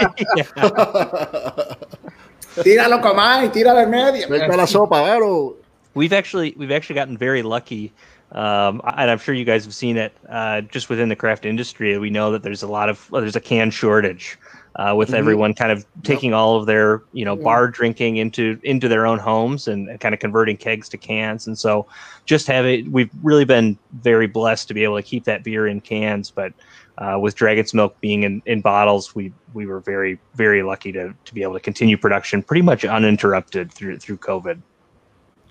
tíralo, 2.63 3.01
comay, 3.01 3.49
tíralo 3.49 3.83
en 3.83 3.89
medio. 3.89 4.27
Vete 4.27 4.55
la 4.55 4.65
sopa, 4.65 5.01
claro. 5.03 5.55
We've 5.93 6.13
actually 6.13 6.53
we've 6.57 6.71
actually 6.71 6.95
gotten 6.95 7.17
very 7.17 7.41
lucky, 7.41 7.91
um, 8.31 8.81
and 8.97 9.09
I'm 9.09 9.17
sure 9.19 9.33
you 9.33 9.45
guys 9.45 9.63
have 9.65 9.73
seen 9.73 9.97
it 9.97 10.13
uh, 10.29 10.61
just 10.61 10.89
within 10.89 11.09
the 11.09 11.15
craft 11.15 11.45
industry. 11.45 11.97
We 11.97 12.09
know 12.09 12.31
that 12.31 12.43
there's 12.43 12.63
a 12.63 12.67
lot 12.67 12.89
of 12.89 13.09
well, 13.11 13.21
there's 13.21 13.35
a 13.35 13.41
can 13.41 13.71
shortage. 13.71 14.37
Uh, 14.77 14.93
with 14.93 15.13
everyone 15.13 15.53
kind 15.53 15.71
of 15.71 15.85
taking 16.03 16.33
all 16.33 16.57
of 16.57 16.65
their 16.65 17.01
you 17.13 17.23
know 17.23 17.33
bar 17.33 17.69
drinking 17.69 18.17
into 18.17 18.59
into 18.63 18.89
their 18.89 19.07
own 19.07 19.17
homes 19.17 19.69
and, 19.69 19.87
and 19.87 20.01
kind 20.01 20.13
of 20.13 20.19
converting 20.19 20.57
kegs 20.57 20.89
to 20.89 20.97
cans. 20.97 21.47
And 21.47 21.57
so 21.57 21.87
just 22.25 22.45
have 22.47 22.65
it 22.65 22.85
we've 22.89 23.09
really 23.23 23.45
been 23.45 23.77
very 23.93 24.27
blessed 24.27 24.67
to 24.67 24.73
be 24.73 24.83
able 24.83 24.97
to 24.97 25.03
keep 25.03 25.23
that 25.23 25.43
beer 25.43 25.67
in 25.67 25.79
cans 25.79 26.29
but 26.29 26.51
uh, 26.97 27.17
with 27.21 27.35
dragon's 27.35 27.73
milk 27.73 27.95
being 28.01 28.23
in, 28.23 28.41
in 28.45 28.61
bottles 28.61 29.15
we 29.15 29.31
we 29.53 29.65
were 29.65 29.79
very 29.79 30.19
very 30.33 30.63
lucky 30.63 30.91
to, 30.91 31.13
to 31.23 31.33
be 31.33 31.41
able 31.41 31.53
to 31.53 31.59
continue 31.59 31.97
production 31.97 32.41
pretty 32.43 32.61
much 32.61 32.83
uninterrupted 32.83 33.71
through 33.71 33.97
through 33.97 34.17
covid. 34.17 34.61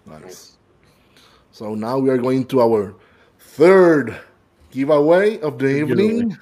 Nice. 0.06 0.58
So 1.52 1.74
now 1.74 1.98
we 1.98 2.10
are 2.10 2.18
going 2.18 2.46
to 2.46 2.60
our 2.60 2.94
third 3.38 4.18
giveaway 4.70 5.40
of 5.40 5.58
the 5.58 5.68
evening. 5.68 6.36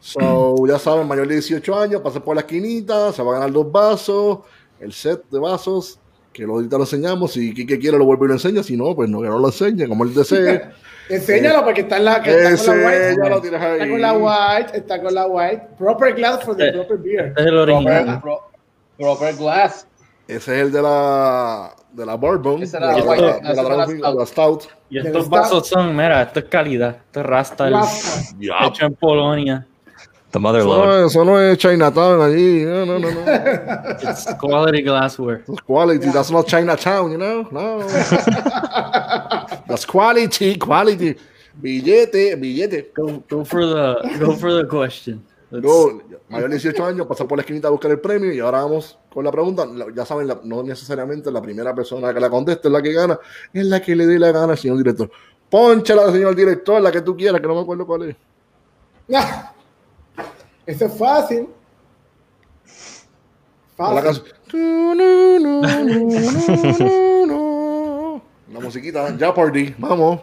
So, 0.00 0.66
ya 0.66 0.78
saben, 0.78 1.06
mayor 1.08 1.26
de 1.28 1.34
18 1.34 1.78
años, 1.78 2.00
pase 2.02 2.20
por 2.20 2.34
la 2.34 2.42
esquinita, 2.42 3.12
se 3.12 3.22
va 3.22 3.32
a 3.32 3.34
ganar 3.38 3.52
dos 3.52 3.70
vasos, 3.70 4.38
el 4.80 4.92
set 4.92 5.22
de 5.30 5.38
vasos, 5.38 5.98
que 6.32 6.42
lo 6.46 6.54
ahorita 6.54 6.76
lo 6.76 6.84
enseñamos. 6.84 7.32
Si 7.32 7.54
Kike 7.54 7.78
quiere, 7.78 7.96
lo 7.98 8.04
vuelve 8.04 8.26
y 8.26 8.28
lo 8.28 8.34
enseña. 8.34 8.62
Si 8.62 8.76
no, 8.76 8.94
pues 8.94 9.08
no, 9.08 9.20
que 9.22 9.28
no 9.28 9.38
lo 9.38 9.46
enseñe, 9.48 9.88
como 9.88 10.04
él 10.04 10.14
desee. 10.14 10.62
Enséñalo 11.08 11.64
porque 11.64 11.82
está 11.82 11.98
en 11.98 12.04
la, 12.04 12.20
que 12.20 12.30
está 12.30 12.66
con 12.72 12.80
la 12.82 12.88
white. 12.88 13.16
ya 13.22 13.28
lo 13.28 13.40
tienes 13.40 13.60
ahí. 13.62 13.72
Está 13.80 13.88
con 13.90 14.00
la 14.02 14.12
white, 14.14 14.76
está 14.76 15.02
con 15.02 15.14
la 15.14 15.26
white. 15.28 15.62
Proper 15.78 16.14
glass 16.14 16.42
for 16.44 16.56
the 16.56 16.66
Eh, 16.68 16.72
proper 16.72 16.98
beer. 16.98 17.32
Es 17.36 17.46
el 17.46 17.56
original. 17.58 18.04
proper, 18.04 18.20
pro- 18.20 18.50
proper 18.98 19.36
glass. 19.36 19.86
Ese 20.26 20.56
es 20.56 20.62
el 20.66 20.72
de 20.72 20.82
la, 20.82 21.75
de 21.96 22.04
la 22.06 22.14
Bourbon, 22.14 22.60
de 22.60 22.66
la, 22.80 22.94
de 22.94 23.02
la, 23.02 23.14
de 23.14 23.22
la 23.42 23.52
la 23.54 23.62
Dragon- 23.62 24.00
de 24.00 24.14
la 24.14 24.26
Stout. 24.26 24.64
Y 24.90 24.98
estos 24.98 25.28
vasos 25.28 25.66
son, 25.68 25.96
mira, 25.96 26.22
esto 26.22 26.40
es 26.40 26.44
calidad. 26.46 26.96
Esto 27.06 27.20
es 27.20 27.26
Rasta, 27.26 27.68
Glass. 27.68 28.34
hecho 28.38 28.84
en 28.86 28.94
Polonia. 28.94 29.66
the 30.32 30.38
mother 30.38 30.60
Eso 30.60 30.68
no, 30.76 30.92
es, 30.92 31.06
eso 31.10 31.24
no 31.24 31.40
es 31.40 31.56
Chinatown 31.56 32.20
allí. 32.20 32.64
No, 32.64 32.84
no, 32.84 32.98
no. 32.98 33.10
no. 33.10 34.10
It's 34.10 34.26
quality 34.38 34.82
glassware. 34.82 35.42
That's 35.46 35.62
quality. 35.62 36.10
That's 36.10 36.30
not 36.30 36.46
Chinatown, 36.46 37.12
you 37.12 37.16
know? 37.18 37.48
No. 37.50 37.80
That's 39.66 39.86
quality, 39.86 40.56
quality. 40.58 41.16
Billete, 41.60 42.36
billete. 42.36 42.92
Go, 42.92 43.22
go 43.28 43.44
for 43.44 43.64
the 43.64 44.16
go 44.20 44.36
for 44.36 44.52
the 44.52 44.66
question. 44.66 45.24
Let's- 45.50 45.62
Go, 45.62 46.02
mayor 46.28 46.48
de 46.50 46.56
18 46.56 46.84
años, 46.84 47.06
pasar 47.06 47.28
por 47.28 47.38
la 47.38 47.42
esquinita 47.42 47.68
a 47.68 47.70
buscar 47.70 47.90
el 47.92 48.00
premio 48.00 48.32
y 48.32 48.40
ahora 48.40 48.62
vamos 48.62 48.98
con 49.12 49.24
la 49.24 49.30
pregunta. 49.30 49.64
Ya 49.94 50.04
saben, 50.04 50.26
la- 50.26 50.40
no 50.42 50.62
necesariamente 50.64 51.30
la 51.30 51.40
primera 51.40 51.72
persona 51.74 52.12
que 52.12 52.18
la 52.20 52.28
conteste 52.28 52.66
es 52.68 52.72
la 52.72 52.82
que 52.82 52.92
gana, 52.92 53.18
es 53.52 53.64
la 53.66 53.80
que 53.80 53.94
le 53.94 54.06
dé 54.06 54.18
la 54.18 54.32
gana 54.32 54.52
al 54.52 54.58
señor 54.58 54.76
director. 54.78 55.08
Pónchala, 55.48 56.10
señor 56.10 56.34
director, 56.34 56.80
la 56.82 56.90
que 56.90 57.00
tú 57.00 57.16
quieras, 57.16 57.40
que 57.40 57.46
no 57.46 57.54
me 57.54 57.60
acuerdo 57.60 57.86
cuál 57.86 58.02
es. 58.10 58.16
Ah, 59.14 59.52
Eso 60.66 60.86
es 60.86 60.98
fácil. 60.98 61.48
La 63.78 64.02
Fácil. 64.02 64.22
La 68.52 68.60
musiquita, 68.60 69.16
Jeopardy, 69.16 69.74
vamos. 69.78 70.20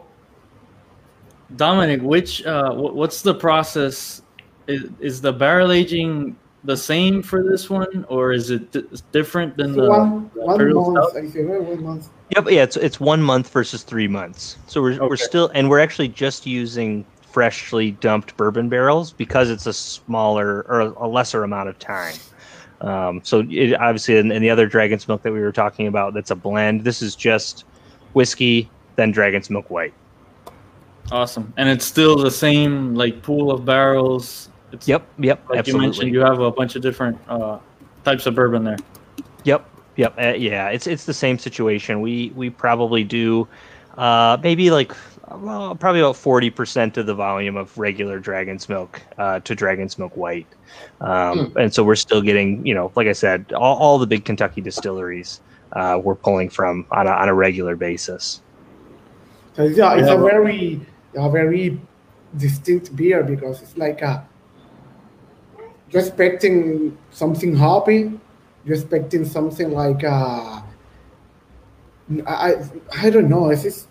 Dominic, 1.49 2.01
which 2.03 2.41
uh, 2.45 2.71
wh- 2.73 2.93
what's 2.95 3.21
the 3.21 3.33
process? 3.33 4.21
Is, 4.67 4.83
is 4.99 5.21
the 5.21 5.33
barrel 5.33 5.71
aging 5.71 6.35
the 6.63 6.77
same 6.77 7.21
for 7.21 7.43
this 7.43 7.69
one, 7.69 8.05
or 8.07 8.31
is 8.31 8.49
it 8.49 8.71
di- 8.71 8.83
different 9.11 9.57
than 9.57 9.73
the, 9.73 9.89
One, 9.89 10.31
one 10.33 10.73
month. 10.73 11.11
stout? 11.13 11.23
I 11.23 11.27
say, 11.29 11.43
one 11.43 11.83
month. 11.83 12.09
Yep, 12.35 12.45
yeah, 12.49 12.63
it's 12.63 12.77
it's 12.77 12.99
one 12.99 13.21
month 13.21 13.49
versus 13.49 13.83
three 13.83 14.07
months. 14.07 14.57
So 14.67 14.81
we're 14.81 14.97
we're 15.07 15.17
still 15.17 15.49
and 15.53 15.69
we're 15.69 15.79
actually 15.79 16.07
just 16.07 16.45
using 16.45 17.05
freshly 17.21 17.91
dumped 17.91 18.37
bourbon 18.37 18.69
barrels 18.69 19.11
because 19.11 19.49
it's 19.49 19.65
a 19.65 19.73
smaller 19.73 20.61
or 20.69 20.81
a 20.81 21.07
lesser 21.07 21.43
amount 21.43 21.67
of 21.67 21.77
time. 21.79 22.15
Um, 22.81 23.21
so 23.23 23.45
it, 23.49 23.73
obviously, 23.75 24.17
in, 24.17 24.31
in 24.31 24.41
the 24.41 24.49
other 24.49 24.67
Dragon's 24.67 25.07
Milk 25.07 25.21
that 25.23 25.31
we 25.31 25.39
were 25.41 25.51
talking 25.51 25.87
about, 25.87 26.13
that's 26.13 26.31
a 26.31 26.35
blend. 26.35 26.83
This 26.83 27.01
is 27.01 27.15
just 27.15 27.65
whiskey, 28.13 28.69
then 28.95 29.11
Dragon's 29.11 29.49
Milk 29.49 29.69
White. 29.69 29.93
Awesome, 31.11 31.53
and 31.57 31.67
it's 31.69 31.85
still 31.85 32.17
the 32.17 32.31
same 32.31 32.95
like 32.95 33.21
pool 33.21 33.51
of 33.51 33.65
barrels. 33.65 34.49
It's, 34.73 34.87
Yep, 34.87 35.07
yep, 35.19 35.49
like 35.49 35.59
absolutely. 35.59 35.85
you 35.85 35.89
mentioned, 35.89 36.13
you 36.13 36.19
have 36.21 36.39
a 36.39 36.51
bunch 36.51 36.75
of 36.75 36.81
different 36.81 37.17
uh, 37.29 37.59
types 38.03 38.25
of 38.25 38.35
bourbon 38.35 38.63
there. 38.63 38.77
Yep, 39.43 39.69
yep, 39.95 40.15
uh, 40.17 40.33
yeah. 40.35 40.69
It's 40.69 40.87
it's 40.87 41.05
the 41.05 41.13
same 41.13 41.37
situation. 41.37 42.01
We 42.01 42.33
we 42.35 42.49
probably 42.49 43.03
do 43.03 43.47
uh, 43.97 44.37
maybe 44.41 44.71
like 44.71 44.93
well, 45.31 45.75
probably 45.75 46.01
about 46.01 46.17
forty 46.17 46.49
percent 46.49 46.97
of 46.97 47.05
the 47.05 47.13
volume 47.13 47.55
of 47.55 47.77
regular 47.77 48.19
Dragon's 48.19 48.67
Milk 48.67 48.99
uh, 49.19 49.39
to 49.41 49.53
Dragon's 49.53 49.99
Milk 49.99 50.17
White, 50.17 50.47
um, 51.01 51.53
and 51.55 51.73
so 51.73 51.83
we're 51.83 51.95
still 51.95 52.21
getting 52.21 52.65
you 52.65 52.73
know, 52.73 52.91
like 52.95 53.07
I 53.07 53.13
said, 53.13 53.53
all, 53.53 53.77
all 53.77 53.99
the 53.99 54.07
big 54.07 54.25
Kentucky 54.25 54.59
distilleries 54.59 55.39
uh, 55.73 55.99
we're 56.03 56.15
pulling 56.15 56.49
from 56.49 56.85
on 56.91 57.07
a, 57.07 57.11
on 57.11 57.29
a 57.29 57.33
regular 57.33 57.75
basis. 57.75 58.41
So 59.55 59.63
it's, 59.65 59.77
a, 59.77 59.97
it's 59.97 60.09
a 60.09 60.17
very 60.17 60.81
a 61.15 61.29
very 61.29 61.79
distinct 62.37 62.95
beer 62.95 63.23
because 63.23 63.61
it's 63.61 63.77
like 63.77 64.01
a 64.01 64.27
you're 65.93 66.01
expecting 66.01 66.97
something 67.11 67.55
hoppy, 67.55 68.19
you're 68.65 68.75
expecting 68.75 69.23
something 69.25 69.71
like 69.71 70.03
uh, 70.03 70.61
I 72.27 72.55
I 73.01 73.09
don't 73.09 73.29
know. 73.29 73.49
It's 73.49 73.63
just, 73.63 73.87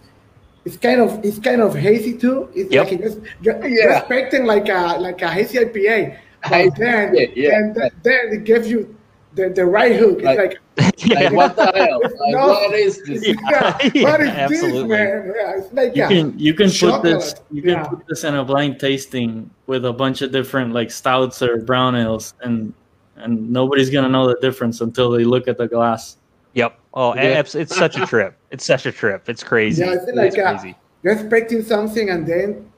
it's 0.64 0.76
kind 0.76 1.00
of 1.00 1.24
it's 1.24 1.38
kind 1.38 1.60
of 1.62 1.74
hazy 1.74 2.16
too. 2.18 2.48
It's 2.54 2.72
Yep. 2.72 2.90
like 2.90 3.00
you're, 3.00 3.10
you're, 3.42 3.66
you're 3.68 3.90
Yeah. 3.90 3.98
expecting 3.98 4.44
like 4.44 4.68
a 4.68 4.98
like 4.98 5.22
a 5.22 5.28
hazy 5.28 5.58
IPA, 5.58 6.18
but 6.42 6.50
Hazy 6.52 6.70
then 6.78 7.14
IPA, 7.14 7.32
yeah. 7.36 7.50
then, 7.74 7.90
then 8.02 8.20
it 8.32 8.44
gives 8.44 8.68
you 8.70 8.94
the, 9.34 9.48
the 9.50 9.64
right 9.64 9.96
hook. 9.96 10.18
It's 10.18 10.24
Like- 10.24 10.38
like 10.38 10.58
Like, 11.04 11.32
what 11.40 11.56
the 11.56 11.64
hell? 11.74 12.00
Like, 12.00 12.12
No. 12.32 12.46
what 12.48 12.74
is 12.74 13.02
this? 13.04 13.26
yeah, 13.26 13.78
Yeah, 13.94 14.02
what 14.12 14.20
is 14.20 14.28
absolutely. 14.28 14.80
this, 14.82 14.88
man? 14.88 15.32
Yeah, 15.36 15.56
it's 15.58 15.72
like 15.72 15.96
You 15.96 16.04
a- 16.04 16.08
can 16.08 16.38
you 16.38 16.54
can 16.54 16.70
put 16.70 17.02
this 17.02 17.34
you 17.50 17.60
can 17.62 17.70
yeah. 17.72 17.84
put 17.84 18.06
this 18.06 18.24
in 18.24 18.34
a 18.34 18.44
blind 18.44 18.78
tasting 18.78 19.50
with 19.66 19.84
a 19.84 19.92
bunch 19.92 20.22
of 20.22 20.30
different 20.32 20.72
like 20.72 20.90
stouts 20.90 21.42
or 21.42 21.58
brown 21.58 21.94
ales 21.96 22.34
and 22.42 22.72
and 23.16 23.50
nobody's 23.50 23.90
gonna 23.90 24.08
know 24.08 24.26
the 24.28 24.36
difference 24.40 24.80
until 24.80 25.10
they 25.10 25.24
look 25.24 25.46
at 25.48 25.58
the 25.58 25.66
glass. 25.68 26.16
Yep. 26.54 26.78
Oh, 26.94 27.14
Yeah. 27.14 27.40
it's 27.42 27.76
such 27.76 27.96
a 27.96 28.06
trip. 28.06 28.36
It's 28.50 28.64
such 28.64 28.86
a 28.86 28.92
trip. 28.92 29.28
It's 29.28 29.42
crazy. 29.42 29.82
Yeah, 29.84 29.94
it's 29.94 30.04
it's 30.08 30.16
like 30.16 30.36
a- 30.38 30.42
crazy. 30.58 30.76
you're 31.02 31.14
expecting 31.14 31.62
something 31.62 32.10
and 32.10 32.26
then 32.26 32.70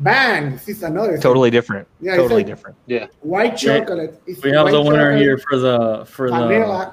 bang, 0.00 0.52
this 0.52 0.68
is 0.68 0.82
another 0.82 1.12
thing. 1.12 1.20
Totally 1.20 1.50
different. 1.50 1.86
Yeah, 2.00 2.16
totally 2.16 2.36
like- 2.40 2.46
different. 2.46 2.76
Yeah. 2.86 3.06
white 3.20 3.56
chocolate. 3.56 4.20
It's 4.26 4.42
We 4.42 4.50
have 4.52 4.68
the 4.70 4.80
winner 4.82 5.10
chocolate, 5.12 5.20
here 5.20 5.38
for 5.38 5.56
the 5.58 6.04
for 6.06 6.30
the. 6.30 6.92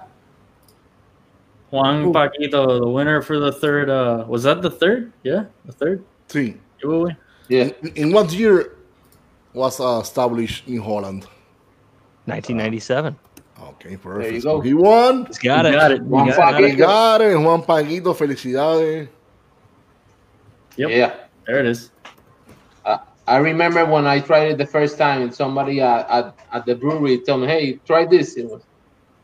Juan 1.71 2.03
Who? 2.03 2.13
Paquito, 2.13 2.79
the 2.79 2.87
winner 2.87 3.21
for 3.21 3.39
the 3.39 3.51
third. 3.51 3.89
Uh, 3.89 4.23
was 4.27 4.43
that 4.43 4.61
the 4.61 4.69
third? 4.71 5.11
Yeah, 5.23 5.45
the 5.65 5.73
third 5.73 6.03
Three. 6.29 6.55
giveaway. 6.81 7.15
Yeah. 7.49 7.69
In, 7.83 7.87
in 7.95 8.11
what 8.13 8.31
year 8.31 8.77
was 9.53 9.79
uh, 9.81 9.99
established 10.01 10.65
in 10.67 10.77
Holland? 10.79 11.25
1997. 12.25 13.15
Okay, 13.59 13.97
perfect. 13.97 14.33
you 14.33 14.41
So 14.41 14.57
go. 14.57 14.61
he 14.61 14.73
won. 14.73 15.25
He's 15.25 15.39
got 15.39 15.65
You 15.65 15.71
it. 15.71 15.75
got 15.75 15.91
it. 15.91 16.01
Juan 16.03 16.27
got 16.29 16.59
He 16.59 16.65
it. 16.65 16.71
Paquito. 16.75 16.77
got 16.77 17.21
it. 17.21 17.37
Juan 17.37 17.61
Paquito, 17.63 18.15
felicidades. 18.15 19.07
Yep. 20.77 20.89
Yeah. 20.89 21.15
There 21.47 21.59
it 21.59 21.65
is. 21.65 21.91
I 23.27 23.37
remember 23.37 23.85
when 23.85 24.07
I 24.07 24.21
tried 24.21 24.51
it 24.51 24.57
the 24.57 24.65
first 24.65 24.97
time, 24.97 25.21
and 25.21 25.35
somebody 25.35 25.81
at, 25.81 26.09
at, 26.09 26.35
at 26.53 26.65
the 26.65 26.75
brewery 26.75 27.19
told 27.19 27.41
me, 27.41 27.47
"Hey, 27.47 27.73
try 27.85 28.05
this." 28.05 28.37
It 28.37 28.49
was, 28.49 28.63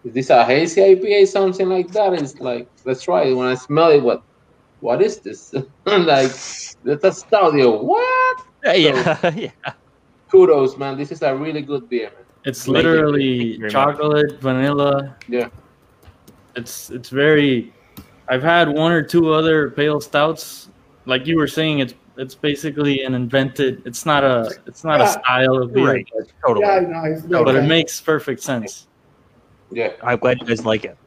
is 0.03 0.13
this 0.13 0.29
a 0.29 0.43
hazy 0.43 0.81
IPA, 0.81 1.27
something 1.27 1.69
like 1.69 1.89
that? 1.91 2.13
It's 2.13 2.39
like, 2.39 2.67
let's 2.83 3.01
try 3.01 3.23
it. 3.23 3.33
When 3.33 3.47
I 3.47 3.55
smell 3.55 3.91
it, 3.91 4.03
what, 4.03 4.21
what 4.81 5.01
is 5.01 5.19
this? 5.19 5.53
like, 5.85 6.31
that's 6.83 7.03
a 7.03 7.11
stout. 7.13 7.53
Yo, 7.53 7.81
what? 7.81 8.43
Yeah. 8.65 9.31
yeah. 9.35 9.51
Kudos, 10.29 10.77
man. 10.77 10.97
This 10.97 11.11
is 11.13 11.21
a 11.21 11.33
really 11.33 11.61
good 11.61 11.87
beer, 11.87 12.09
man. 12.09 12.25
It's 12.43 12.65
Thank 12.65 12.75
literally 12.75 13.23
you 13.23 13.57
very 13.59 13.71
much. 13.71 13.71
chocolate, 13.71 14.41
vanilla. 14.41 15.15
Yeah. 15.29 15.47
It's 16.57 16.89
it's 16.89 17.09
very. 17.09 17.73
I've 18.27 18.43
had 18.43 18.67
one 18.67 18.91
or 18.91 19.01
two 19.01 19.31
other 19.31 19.69
pale 19.69 20.01
stouts. 20.01 20.69
Like 21.05 21.25
you 21.25 21.37
were 21.37 21.47
saying, 21.47 21.79
it's 21.79 21.93
it's 22.18 22.36
basically 22.36 23.03
an 23.03 23.14
invented. 23.16 23.82
It's 23.86 24.05
not 24.05 24.24
a 24.24 24.51
it's 24.68 24.84
not 24.84 25.01
a 25.01 25.07
style 25.07 25.57
of 25.57 25.74
beer, 25.74 25.86
Right. 25.88 26.07
but, 26.16 26.28
Totally. 26.45 26.66
Yeah, 26.66 26.72
I 26.76 26.80
know. 26.82 27.03
It's 27.05 27.24
like 27.26 27.45
but 27.45 27.55
it 27.55 27.64
makes 27.64 27.99
perfect 28.01 28.41
sense. 28.41 28.88
Yeah. 29.72 29.91
I'm 30.03 30.20
glad 30.20 30.39
you 30.39 30.45
guys 30.47 30.64
like 30.66 30.86
it. 30.86 30.97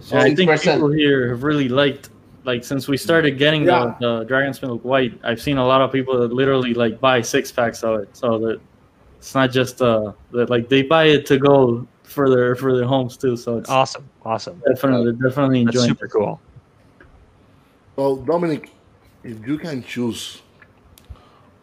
So 0.00 0.18
I 0.18 0.34
think 0.34 0.50
6%. 0.50 0.74
people 0.74 0.90
here 0.90 1.28
have 1.28 1.42
really 1.42 1.68
liked 1.68 2.10
like 2.44 2.64
since 2.64 2.88
we 2.88 2.96
started 2.96 3.38
getting 3.38 3.64
Yeah. 3.64 3.94
the, 4.00 4.18
the 4.18 4.24
Dragon's 4.24 4.60
Milk 4.62 4.84
White. 4.84 5.18
I've 5.22 5.40
seen 5.40 5.58
a 5.58 5.66
lot 5.66 5.80
of 5.80 5.92
people 5.92 6.18
that 6.20 6.32
literally 6.32 6.74
like 6.74 7.00
buy 7.00 7.20
six 7.22 7.52
packs 7.52 7.82
of 7.84 8.00
it, 8.00 8.16
so 8.16 8.38
that 8.38 8.60
it's 9.18 9.34
not 9.34 9.50
just 9.52 9.80
uh 9.80 10.12
that 10.32 10.50
like 10.50 10.68
they 10.68 10.82
buy 10.82 11.04
it 11.04 11.24
to 11.26 11.38
go 11.38 11.86
for 12.02 12.28
their 12.28 12.54
for 12.56 12.76
their 12.76 12.86
homes 12.86 13.16
too. 13.16 13.36
So 13.36 13.58
it's 13.58 13.70
Awesome. 13.70 14.08
Awesome. 14.24 14.60
definitely 14.66 15.12
definitely 15.12 15.64
That's 15.64 15.76
enjoying. 15.76 15.88
super 15.90 16.08
cool. 16.08 16.40
So 17.96 18.16
Dominic, 18.18 18.70
if 19.24 19.46
you 19.46 19.58
can 19.58 19.82
choose 19.82 20.42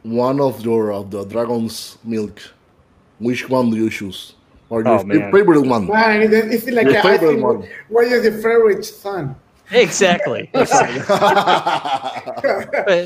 one 0.03 0.39
of 0.39 0.61
your 0.63 0.91
of 0.93 1.11
the 1.11 1.25
dragon's 1.25 1.97
milk, 2.03 2.39
which 3.19 3.49
one 3.49 3.69
do 3.69 3.77
you 3.77 3.89
choose? 3.89 4.33
Or 4.69 4.81
oh, 4.87 4.89
your 4.91 4.99
Oh, 4.99 5.03
man. 5.03 5.31
favorite 5.31 5.61
one? 5.61 5.87
Man, 5.87 6.21
it- 6.21 6.33
it's 6.33 6.67
like 6.69 6.85
Your 6.85 6.95
a, 6.95 6.99
I 6.99 7.01
favorite 7.17 7.31
think, 7.33 7.43
one. 7.43 7.67
what 7.89 8.05
is 8.07 8.23
your 8.23 8.33
favorite 8.33 8.85
son? 8.85 9.35
Exactly. 9.71 10.49
but 10.53 10.67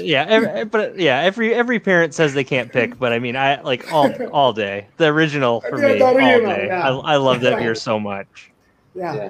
yeah, 0.06 0.26
every, 0.30 0.48
eh, 0.50 0.64
but 0.64 0.98
yeah, 0.98 1.20
every 1.20 1.54
every 1.54 1.80
parent 1.80 2.14
says 2.14 2.34
they 2.34 2.44
can't 2.46 2.72
pick, 2.72 2.98
but 2.98 3.12
I 3.12 3.20
mean, 3.20 3.36
I 3.36 3.60
like 3.62 3.92
all 3.92 4.10
all 4.32 4.54
day. 4.54 4.88
The 4.98 5.08
original 5.08 5.60
for 5.60 5.78
Yeah, 5.78 5.94
me 5.94 6.00
the 6.00 6.06
all 6.06 6.16
original, 6.16 6.56
day. 6.56 6.68
yeah. 6.68 6.90
I, 6.90 7.14
I 7.14 7.16
love 7.18 7.42
that 7.42 7.60
beer 7.60 7.76
so 7.90 8.00
much. 8.00 8.28
Yeah. 8.96 9.16
Yeah. 9.16 9.30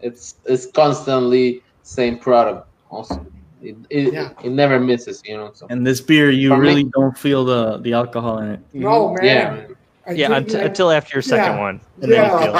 It's 0.00 0.34
it's 0.44 0.66
constantly 0.66 1.62
same 1.82 2.18
product. 2.18 2.68
Also, 2.90 3.24
it 3.64 3.76
it, 3.90 4.12
Yeah. 4.12 4.30
it 4.42 4.50
never 4.52 4.78
misses. 4.80 5.22
You 5.24 5.36
know. 5.38 5.50
So 5.54 5.66
And 5.70 5.86
this 5.86 6.00
beer, 6.00 6.30
you 6.30 6.48
For 6.50 6.58
me- 6.58 6.68
really 6.68 6.84
don't 6.96 7.16
feel 7.16 7.44
the 7.44 7.78
the 7.78 7.92
alcohol 7.94 8.38
in 8.38 8.48
it. 8.52 8.60
No, 8.72 9.14
man. 9.14 9.24
yeah. 9.24 9.50
man. 9.50 9.76
I 10.06 10.12
Yeah, 10.12 10.28
drink 10.28 10.38
until, 10.42 10.58
like- 10.60 10.68
until 10.68 10.90
after 10.90 11.12
your 11.16 11.22
second 11.22 11.54
Yeah. 11.56 11.60
one, 11.66 11.80
and 12.02 12.12
then 12.12 12.20
you 12.30 12.38
feel 12.38 12.54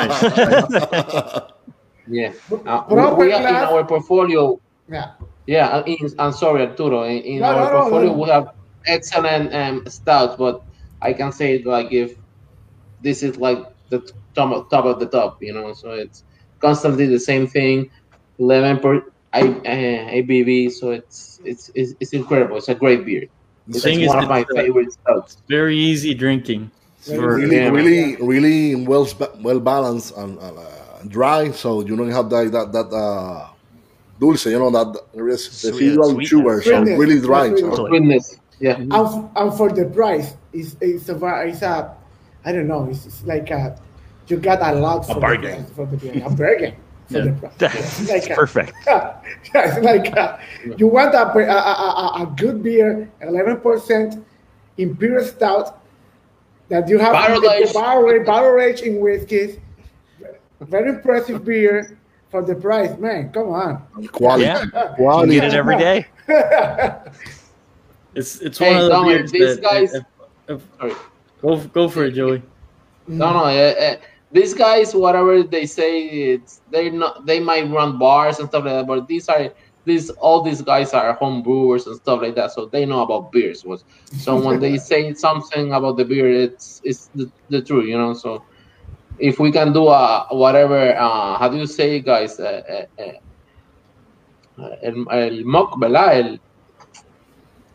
it. 0.74 1.44
Yeah. 2.06 2.32
Uh, 2.66 2.82
Proper 2.84 3.14
we, 3.16 3.26
we 3.28 3.32
are 3.32 3.40
in 3.40 3.48
class. 3.48 3.70
our 3.72 3.84
portfolio. 3.84 4.60
yeah. 4.90 5.12
Yeah, 5.46 5.68
uh, 5.68 5.82
in, 5.86 5.96
I'm 6.18 6.32
sorry, 6.32 6.62
Arturo. 6.66 7.02
In, 7.04 7.18
in 7.22 7.38
No, 7.40 7.46
our 7.46 7.54
no, 7.56 7.64
no, 7.64 7.80
portfolio, 7.80 8.12
no. 8.12 8.22
we 8.22 8.28
have 8.30 8.48
excellent 8.86 9.54
um, 9.54 9.84
stouts, 9.88 10.36
but 10.36 10.62
I 11.02 11.12
can 11.12 11.32
say 11.32 11.62
like 11.64 11.92
if 11.92 12.16
this 13.02 13.22
is 13.22 13.36
like 13.36 13.60
the 13.90 14.00
top 14.34 14.52
of, 14.52 14.70
top 14.70 14.84
of 14.86 15.00
the 15.00 15.06
top, 15.06 15.42
you 15.42 15.52
know. 15.52 15.72
So 15.74 15.90
it's 15.92 16.24
constantly 16.60 17.06
the 17.06 17.20
same 17.20 17.46
thing, 17.46 17.90
eleven 18.38 18.78
per 18.80 19.02
I, 19.34 19.40
uh, 19.42 20.16
ABV. 20.22 20.70
So 20.72 20.92
it's, 20.92 21.40
it's 21.44 21.70
it's 21.74 21.92
it's 22.00 22.12
incredible. 22.12 22.56
It's 22.56 22.68
a 22.68 22.74
great 22.74 23.04
beer. 23.04 23.26
The 23.66 23.76
It's 23.76 23.84
thing 23.84 24.00
is, 24.00 24.08
one 24.08 24.22
of 24.22 24.28
my 24.28 24.40
it's, 24.40 24.50
uh, 24.52 24.62
favorite 24.62 24.92
stouts. 24.92 25.38
very 25.48 25.76
easy 25.76 26.14
drinking. 26.14 26.70
For- 27.00 27.36
really, 27.36 27.56
Yeah. 27.56 27.68
really, 27.68 28.16
really 28.16 28.74
well 28.86 29.06
well 29.42 29.60
balanced 29.60 30.16
and 30.16 30.38
uh, 30.38 30.52
dry, 31.08 31.50
so 31.50 31.80
you 31.84 31.96
don't 31.96 32.10
have 32.10 32.30
that 32.30 32.52
that 32.52 32.72
that 32.72 32.88
uh, 32.94 33.48
dulce, 34.20 34.46
you 34.46 34.58
know 34.58 34.70
that 34.70 34.94
Sweet- 35.12 35.22
residual 35.22 36.20
sugar, 36.20 36.62
so 36.62 36.82
really 36.82 37.20
dry. 37.20 37.48
Sweetness. 37.48 37.60
So. 37.60 37.70
Totally. 37.70 37.90
Goodness. 37.98 38.40
Yeah. 38.60 38.76
And, 38.76 38.92
and 38.92 39.52
for 39.58 39.68
the 39.72 39.84
price, 39.86 40.36
it's, 40.52 40.76
it's, 40.80 41.08
a, 41.10 41.16
it's 41.44 41.60
a, 41.62 41.92
I 42.44 42.52
don't 42.52 42.68
know, 42.68 42.86
it's, 42.88 43.04
it's 43.04 43.24
like 43.24 43.50
a, 43.50 43.76
you 44.28 44.36
got 44.38 44.62
a 44.62 44.78
lot 44.78 45.04
for, 45.06 45.20
bargain. 45.20 45.66
The, 45.66 45.72
price, 45.74 45.76
for 45.76 45.86
the 45.86 45.96
beer. 45.96 46.22
A 46.24 46.30
bargain 46.30 46.72
for 46.72 46.83
Yeah. 47.14 47.24
the 47.24 47.32
price. 47.32 47.54
That's 47.58 48.00
It's 48.00 48.10
like 48.10 48.30
a- 48.30 48.34
perfect. 48.34 48.72
yeah, 48.86 49.20
it's 49.54 49.78
like 49.84 50.06
a, 50.08 50.38
you 50.76 50.86
want 50.88 51.14
a, 51.14 51.26
a, 51.28 51.42
a, 51.42 52.20
a, 52.20 52.22
a 52.22 52.34
good 52.36 52.62
beer, 52.62 53.10
11% 53.22 54.24
imperial 54.78 55.24
stout 55.24 55.80
that 56.68 56.88
you 56.88 56.98
have 56.98 57.12
Barrel 57.12 57.40
the- 57.40 57.48
the 57.48 57.54
aged. 57.54 57.74
barrel, 57.74 58.24
barrel 58.24 58.60
aged 58.62 58.82
in 58.82 59.00
whiskeys. 59.00 59.58
Very 60.60 60.90
impressive 60.90 61.44
beer 61.44 61.98
for 62.30 62.42
the 62.42 62.54
price, 62.54 62.96
man. 62.98 63.30
Come 63.32 63.50
on. 63.50 63.82
Quality, 64.12 64.44
Yeah. 64.44 64.62
You 64.64 64.70
quality. 64.96 65.34
get 65.34 65.44
it 65.44 65.54
every 65.54 65.76
day. 65.76 66.06
It's 68.14 68.40
it's 68.40 68.58
Hey, 68.58 68.68
one 68.72 68.76
of 68.78 68.82
the 68.84 68.88
Dominic, 68.90 69.16
beers 69.18 69.32
these 69.32 69.56
that 69.56 69.62
guys- 69.62 69.94
if- 69.94 70.04
if- 70.48 70.62
Sorry. 70.78 70.94
go 71.42 71.56
go 71.74 71.88
for 71.88 72.04
it, 72.04 72.12
Joey. 72.12 72.42
No, 73.08 73.32
no. 73.32 73.38
Uh, 73.44 73.48
uh, 73.50 73.96
these 74.34 74.52
guys, 74.52 74.94
whatever 74.94 75.44
they 75.44 75.64
say, 75.64 76.02
it's 76.34 76.60
they 76.70 76.90
not 76.90 77.24
they 77.24 77.38
might 77.38 77.70
run 77.70 77.98
bars 77.98 78.40
and 78.40 78.48
stuff 78.48 78.64
like 78.64 78.74
that, 78.74 78.86
but 78.86 79.06
these 79.06 79.28
are 79.28 79.50
these 79.84 80.10
all 80.10 80.42
these 80.42 80.60
guys 80.60 80.92
are 80.92 81.12
home 81.14 81.42
brewers 81.42 81.86
and 81.86 81.96
stuff 81.96 82.20
like 82.20 82.34
that, 82.34 82.50
so 82.50 82.66
they 82.66 82.84
know 82.84 83.02
about 83.02 83.30
beers. 83.30 83.64
Was 83.64 83.84
so 84.18 84.34
when 84.44 84.58
they 84.58 84.76
say 84.90 85.14
something 85.14 85.72
about 85.72 85.96
the 85.96 86.04
beer, 86.04 86.28
it's 86.28 86.80
it's 86.84 87.10
the, 87.14 87.30
the 87.48 87.62
truth, 87.62 87.86
you 87.86 87.96
know. 87.96 88.12
So 88.12 88.42
if 89.20 89.38
we 89.38 89.52
can 89.52 89.72
do 89.72 89.86
a 89.88 90.26
whatever, 90.32 90.96
uh, 90.98 91.38
how 91.38 91.48
do 91.48 91.56
you 91.56 91.66
say, 91.66 92.00
guys? 92.00 92.40
Uh, 92.40 92.86
uh, 92.98 93.02
uh, 94.58 94.76
el, 94.82 95.06
el 95.12 95.44
mock, 95.44 95.78
¿verdad? 95.78 96.18
El, 96.18 96.40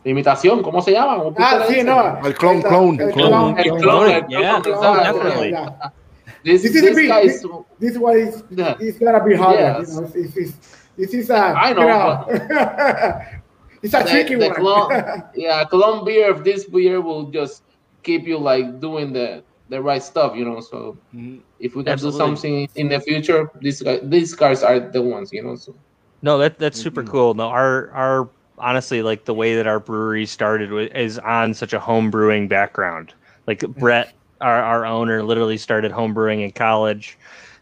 imitación, 0.06 0.62
¿cómo 0.64 0.82
se 0.82 0.92
llama? 0.92 1.18
¿Cómo 1.24 1.36
Ah, 1.40 1.64
sí, 1.68 1.84
no. 1.84 2.18
El 2.26 2.34
clone, 2.36 2.62
clone, 2.64 3.02
El 3.04 3.12
clone. 3.14 3.30
clone. 3.30 3.62
El 3.62 3.68
el 3.68 3.82
clone, 3.82 4.14
el 4.14 4.28
Yeah, 4.30 4.62
clone, 4.62 4.76
exactly. 4.76 5.04
definitely. 5.14 5.50
Yeah. 5.52 5.92
This, 6.44 6.64
This 6.64 6.76
is 6.76 6.82
this 6.82 6.96
the 6.96 7.08
guy 7.08 7.22
big- 7.22 7.32
is 7.32 7.46
This 7.80 7.98
one 7.98 8.18
is 8.18 8.44
Yeah. 8.50 8.76
it's 8.80 8.98
gonna 8.98 9.24
be 9.24 9.36
harder. 9.36 9.60
Yes. 9.60 9.94
You 9.94 10.02
know, 10.02 10.12
it's, 10.14 10.38
it's, 10.38 10.58
this 10.98 11.14
is 11.14 11.30
a 11.30 11.36
I 11.38 11.74
know, 11.74 11.82
you 11.82 11.88
know, 11.88 13.22
it's 13.82 13.94
a 13.94 14.04
the, 14.04 14.10
tricky 14.10 14.36
the 14.36 14.48
one. 14.48 14.56
clone, 14.56 15.24
yeah, 15.36 15.64
clone 15.66 16.06
beer 16.06 16.30
of 16.30 16.44
this 16.44 16.66
beer 16.66 17.02
will 17.02 17.32
just 17.32 17.64
keep 18.04 18.28
you 18.28 18.38
like 18.38 18.80
doing 18.80 19.14
the 19.14 19.44
the 19.70 19.82
right 19.82 20.04
stuff, 20.04 20.36
you 20.36 20.44
know. 20.46 20.60
So 20.60 20.98
mm-hmm. 21.16 21.38
if 21.60 21.76
we 21.76 21.84
can 21.84 21.94
Absolutely. 21.94 22.20
do 22.20 22.26
something 22.26 22.70
in 22.76 22.90
the 22.90 23.00
future, 23.00 23.50
these 23.62 23.82
guys, 23.82 24.00
these 24.04 24.34
guys 24.34 24.64
are 24.64 24.80
the 24.80 25.02
ones, 25.02 25.32
you 25.32 25.44
know. 25.44 25.56
So 25.56 25.76
No, 26.22 26.38
that 26.38 26.60
that's 26.60 26.80
super 26.80 27.02
mm-hmm. 27.02 27.12
cool. 27.12 27.34
No, 27.34 27.48
our 27.48 27.92
our 27.92 28.30
honestly, 28.58 29.02
like 29.02 29.26
the 29.26 29.34
way 29.34 29.56
that 29.56 29.68
our 29.68 29.80
brewery 29.80 30.26
started 30.26 30.92
is 30.96 31.20
on 31.20 31.54
such 31.54 31.74
a 31.74 31.80
home 31.80 32.12
brewing 32.12 32.48
background. 32.48 33.14
Like 33.48 33.62
Brett, 33.62 34.14
our, 34.42 34.62
our 34.64 34.86
owner, 34.86 35.24
literally 35.24 35.58
started 35.58 35.92
homebrewing 35.92 36.44
in 36.44 36.52
college. 36.52 37.18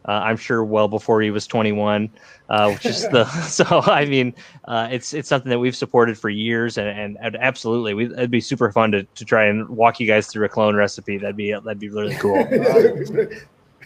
Uh, 0.07 0.21
I'm 0.23 0.37
sure 0.37 0.63
well 0.63 0.87
before 0.87 1.21
he 1.21 1.31
was 1.31 1.45
21, 1.47 2.09
uh, 2.49 2.71
which 2.71 2.85
is 2.85 3.07
the 3.09 3.25
so. 3.47 3.81
I 3.83 4.05
mean, 4.05 4.33
uh, 4.65 4.87
it's 4.89 5.13
it's 5.13 5.27
something 5.27 5.49
that 5.49 5.59
we've 5.59 5.75
supported 5.75 6.17
for 6.17 6.29
years, 6.29 6.77
and, 6.77 6.87
and, 6.87 7.17
and 7.21 7.35
absolutely, 7.37 7.93
we, 7.93 8.05
it'd 8.05 8.31
be 8.31 8.39
super 8.39 8.71
fun 8.71 8.91
to, 8.93 9.03
to 9.03 9.25
try 9.25 9.45
and 9.47 9.67
walk 9.67 9.99
you 9.99 10.07
guys 10.07 10.27
through 10.27 10.45
a 10.45 10.49
clone 10.49 10.75
recipe. 10.75 11.17
That'd 11.17 11.35
be 11.35 11.51
that'd 11.51 11.79
be 11.79 11.89
really 11.89 12.15
cool. 12.15 12.41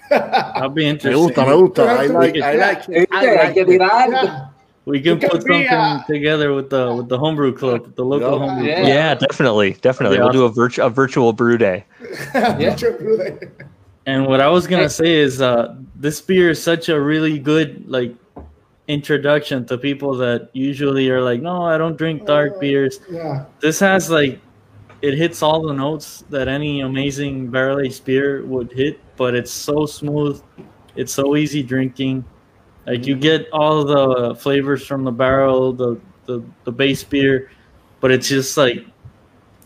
That'd 0.09 0.75
be 0.75 0.83
Me 0.83 0.89
interesting. 0.89 1.33
gusta, 1.33 1.45
me 1.45 1.67
gusta. 1.67 1.83
I 1.83 2.05
like, 2.07 2.37
I 2.41 2.53
like 2.55 2.89
it. 2.89 3.09
I 3.11 3.25
Hay 3.25 3.35
like 3.35 3.53
que 3.55 3.63
it. 3.63 3.65
tirar. 3.65 4.09
yeah. 4.11 4.13
We 4.13 4.27
can 4.27 4.50
It 4.87 5.03
can 5.03 5.19
put 5.19 5.45
be, 5.45 5.53
something 5.53 5.67
uh, 5.67 6.03
together 6.05 6.53
with 6.53 6.69
the 6.71 6.93
with 6.95 7.07
the 7.07 7.17
homebrew 7.17 7.53
club, 7.55 7.95
the 7.95 8.03
local 8.03 8.31
Yeah. 8.31 8.37
homebrew 8.39 8.67
Yeah. 8.67 8.75
club. 8.77 8.87
yeah, 8.87 9.13
definitely, 9.15 9.73
definitely. 9.81 10.17
That'd 10.17 10.33
We'll 10.33 10.49
be 10.49 10.53
do 10.55 10.61
a, 10.61 10.65
virtu- 10.67 10.81
a 10.83 10.89
virtual 10.89 11.33
brew 11.33 11.57
day. 11.57 11.85
Yeah. 12.33 12.75
And 14.07 14.25
what 14.25 14.41
I 14.41 14.47
was 14.47 14.65
gonna 14.65 14.89
say 14.89 15.13
is, 15.13 15.41
uh, 15.41 15.75
this 15.95 16.19
beer 16.21 16.49
is 16.49 16.61
such 16.61 16.89
a 16.89 16.99
really 16.99 17.37
good 17.37 17.87
like 17.87 18.15
introduction 18.87 19.65
to 19.67 19.77
people 19.77 20.15
that 20.17 20.49
usually 20.53 21.09
are 21.11 21.21
like, 21.21 21.41
no, 21.41 21.61
I 21.63 21.77
don't 21.77 21.95
drink 21.97 22.25
dark 22.25 22.59
beers. 22.59 22.99
yeah. 23.09 23.45
This 23.59 23.79
has 23.79 24.09
like, 24.09 24.39
it 25.03 25.13
hits 25.17 25.41
all 25.43 25.61
the 25.61 25.73
notes 25.73 26.23
that 26.29 26.47
any 26.47 26.81
amazing 26.81 27.49
barrel 27.51 27.79
aged 27.79 28.03
beer 28.05 28.43
would 28.45 28.71
hit, 28.71 28.99
but 29.17 29.35
it's 29.35 29.51
so 29.51 29.85
smooth, 29.85 30.41
it's 30.95 31.13
so 31.13 31.35
easy 31.35 31.61
drinking. 31.63 32.25
Like 32.85 33.05
you 33.05 33.15
get 33.15 33.49
all 33.51 33.83
the 33.83 34.35
flavors 34.35 34.85
from 34.85 35.03
the 35.03 35.11
barrel, 35.11 35.73
the 35.73 35.99
the, 36.25 36.43
the 36.63 36.71
base 36.71 37.03
beer, 37.03 37.51
but 37.99 38.11
it's 38.11 38.27
just 38.27 38.57
like, 38.57 38.85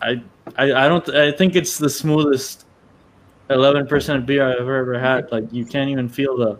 I 0.01 0.21
I, 0.57 0.85
I 0.85 0.87
don't 0.87 1.07
I 1.09 1.31
think 1.31 1.55
it's 1.55 1.77
the 1.77 1.89
smoothest 1.89 2.65
eleven 3.49 3.87
percent 3.87 4.25
beer 4.25 4.45
I've 4.45 4.59
ever 4.59 4.99
had. 4.99 5.31
Like 5.31 5.51
you 5.51 5.65
can't 5.65 5.89
even 5.89 6.09
feel 6.09 6.37
the. 6.37 6.59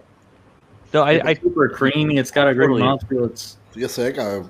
No, 0.93 1.03
I, 1.03 1.14
it's 1.14 1.26
I 1.28 1.34
super 1.34 1.68
creamy. 1.68 2.18
It's 2.18 2.32
got 2.32 2.47
a 2.47 2.53
great 2.53 2.68
Totally. 2.68 2.82
mouthfeel. 2.82 3.30
It's 3.30 3.58
Sí, 3.76 3.89
seca. 3.89 4.49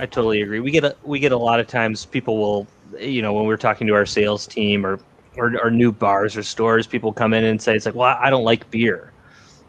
I 0.00 0.06
totally 0.06 0.42
agree. 0.42 0.58
We 0.58 0.72
get 0.72 0.84
a 0.84 0.96
we 1.04 1.20
get 1.20 1.30
a 1.30 1.38
lot 1.38 1.60
of 1.60 1.68
times 1.68 2.04
people 2.04 2.38
will 2.38 2.66
you 2.98 3.22
know 3.22 3.32
when 3.32 3.44
we're 3.46 3.56
talking 3.56 3.86
to 3.86 3.94
our 3.94 4.06
sales 4.06 4.46
team 4.48 4.84
or 4.84 4.98
or, 5.36 5.56
or 5.62 5.70
new 5.70 5.92
bars 5.92 6.36
or 6.36 6.42
stores, 6.42 6.86
people 6.86 7.12
come 7.12 7.34
in 7.34 7.44
and 7.44 7.60
say 7.60 7.74
it's 7.74 7.86
like, 7.86 7.94
well, 7.94 8.16
I 8.20 8.30
don't 8.30 8.44
like 8.44 8.68
beer. 8.70 9.12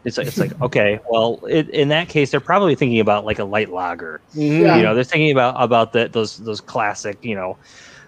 It's 0.06 0.16
like 0.16 0.28
it's 0.28 0.38
like 0.38 0.58
okay, 0.62 1.00
well, 1.10 1.40
it, 1.48 1.68
in 1.70 1.88
that 1.88 2.08
case, 2.08 2.30
they're 2.30 2.38
probably 2.40 2.76
thinking 2.76 3.00
about 3.00 3.24
like 3.24 3.40
a 3.40 3.44
light 3.44 3.70
lager. 3.70 4.20
Yeah. 4.34 4.76
You 4.76 4.82
know, 4.84 4.94
they're 4.94 5.02
thinking 5.02 5.32
about 5.32 5.56
about 5.58 5.92
the, 5.92 6.08
those 6.08 6.38
those 6.38 6.60
classic, 6.60 7.18
you 7.22 7.34
know, 7.34 7.58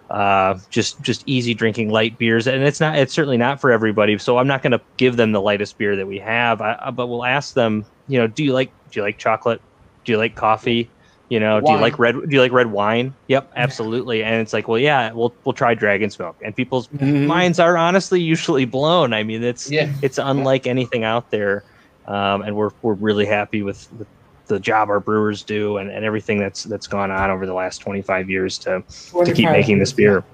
uh, 0.08 0.58
just 0.70 1.02
just 1.02 1.24
easy 1.26 1.54
drinking 1.54 1.90
light 1.90 2.16
beers, 2.16 2.46
and 2.46 2.62
it's 2.62 2.78
not 2.78 2.96
it's 2.96 3.12
certainly 3.12 3.36
not 3.36 3.60
for 3.60 3.72
everybody. 3.72 4.16
So 4.18 4.38
I'm 4.38 4.46
not 4.46 4.62
going 4.62 4.70
to 4.72 4.80
give 4.96 5.16
them 5.16 5.32
the 5.32 5.40
lightest 5.40 5.76
beer 5.76 5.96
that 5.96 6.06
we 6.06 6.20
have, 6.20 6.60
I, 6.60 6.90
but 6.92 7.08
we'll 7.08 7.24
ask 7.24 7.54
them, 7.54 7.84
you 8.06 8.18
know, 8.18 8.28
do 8.28 8.44
you 8.44 8.52
like 8.52 8.70
do 8.92 9.00
you 9.00 9.02
like 9.04 9.18
chocolate? 9.18 9.60
Do 10.04 10.12
you 10.12 10.18
like 10.18 10.36
coffee? 10.36 10.88
You 11.28 11.40
know, 11.40 11.60
do 11.60 11.70
you 11.72 11.78
like 11.78 11.98
red? 11.98 12.14
Do 12.14 12.28
you 12.30 12.40
like 12.40 12.52
red 12.52 12.68
wine? 12.68 13.12
Yep, 13.26 13.52
absolutely. 13.54 14.24
And 14.24 14.40
it's 14.40 14.54
like, 14.54 14.66
well, 14.66 14.78
yeah, 14.78 15.12
we'll 15.12 15.34
we'll 15.44 15.52
try 15.52 15.74
Dragon's 15.74 16.18
Milk, 16.18 16.36
and 16.42 16.56
people's 16.56 16.90
minds 16.92 17.60
are 17.60 17.76
honestly 17.76 18.18
usually 18.18 18.64
blown. 18.64 19.12
I 19.12 19.24
mean, 19.24 19.42
it's 19.44 19.70
Yeah. 19.70 19.92
it's 20.00 20.16
unlike 20.16 20.66
anything 20.66 21.04
out 21.04 21.30
there, 21.30 21.64
um, 22.08 22.42
and 22.42 22.56
we're 22.56 22.70
we're 22.82 22.94
really 22.94 23.26
happy 23.26 23.62
with, 23.62 23.88
with 23.98 24.08
the 24.46 24.58
job 24.58 24.88
our 24.88 24.98
brewers 24.98 25.42
do 25.42 25.76
and, 25.76 25.90
and 25.90 26.04
everything 26.04 26.38
that's 26.38 26.64
that's 26.64 26.86
gone 26.86 27.10
on 27.10 27.30
over 27.30 27.46
the 27.46 27.52
last 27.52 27.78
25 27.78 28.28
years 28.30 28.58
to 28.58 28.82
to 29.24 29.32
keep 29.32 29.50
making 29.50 29.78
this 29.78 29.92
beer. 29.92 30.24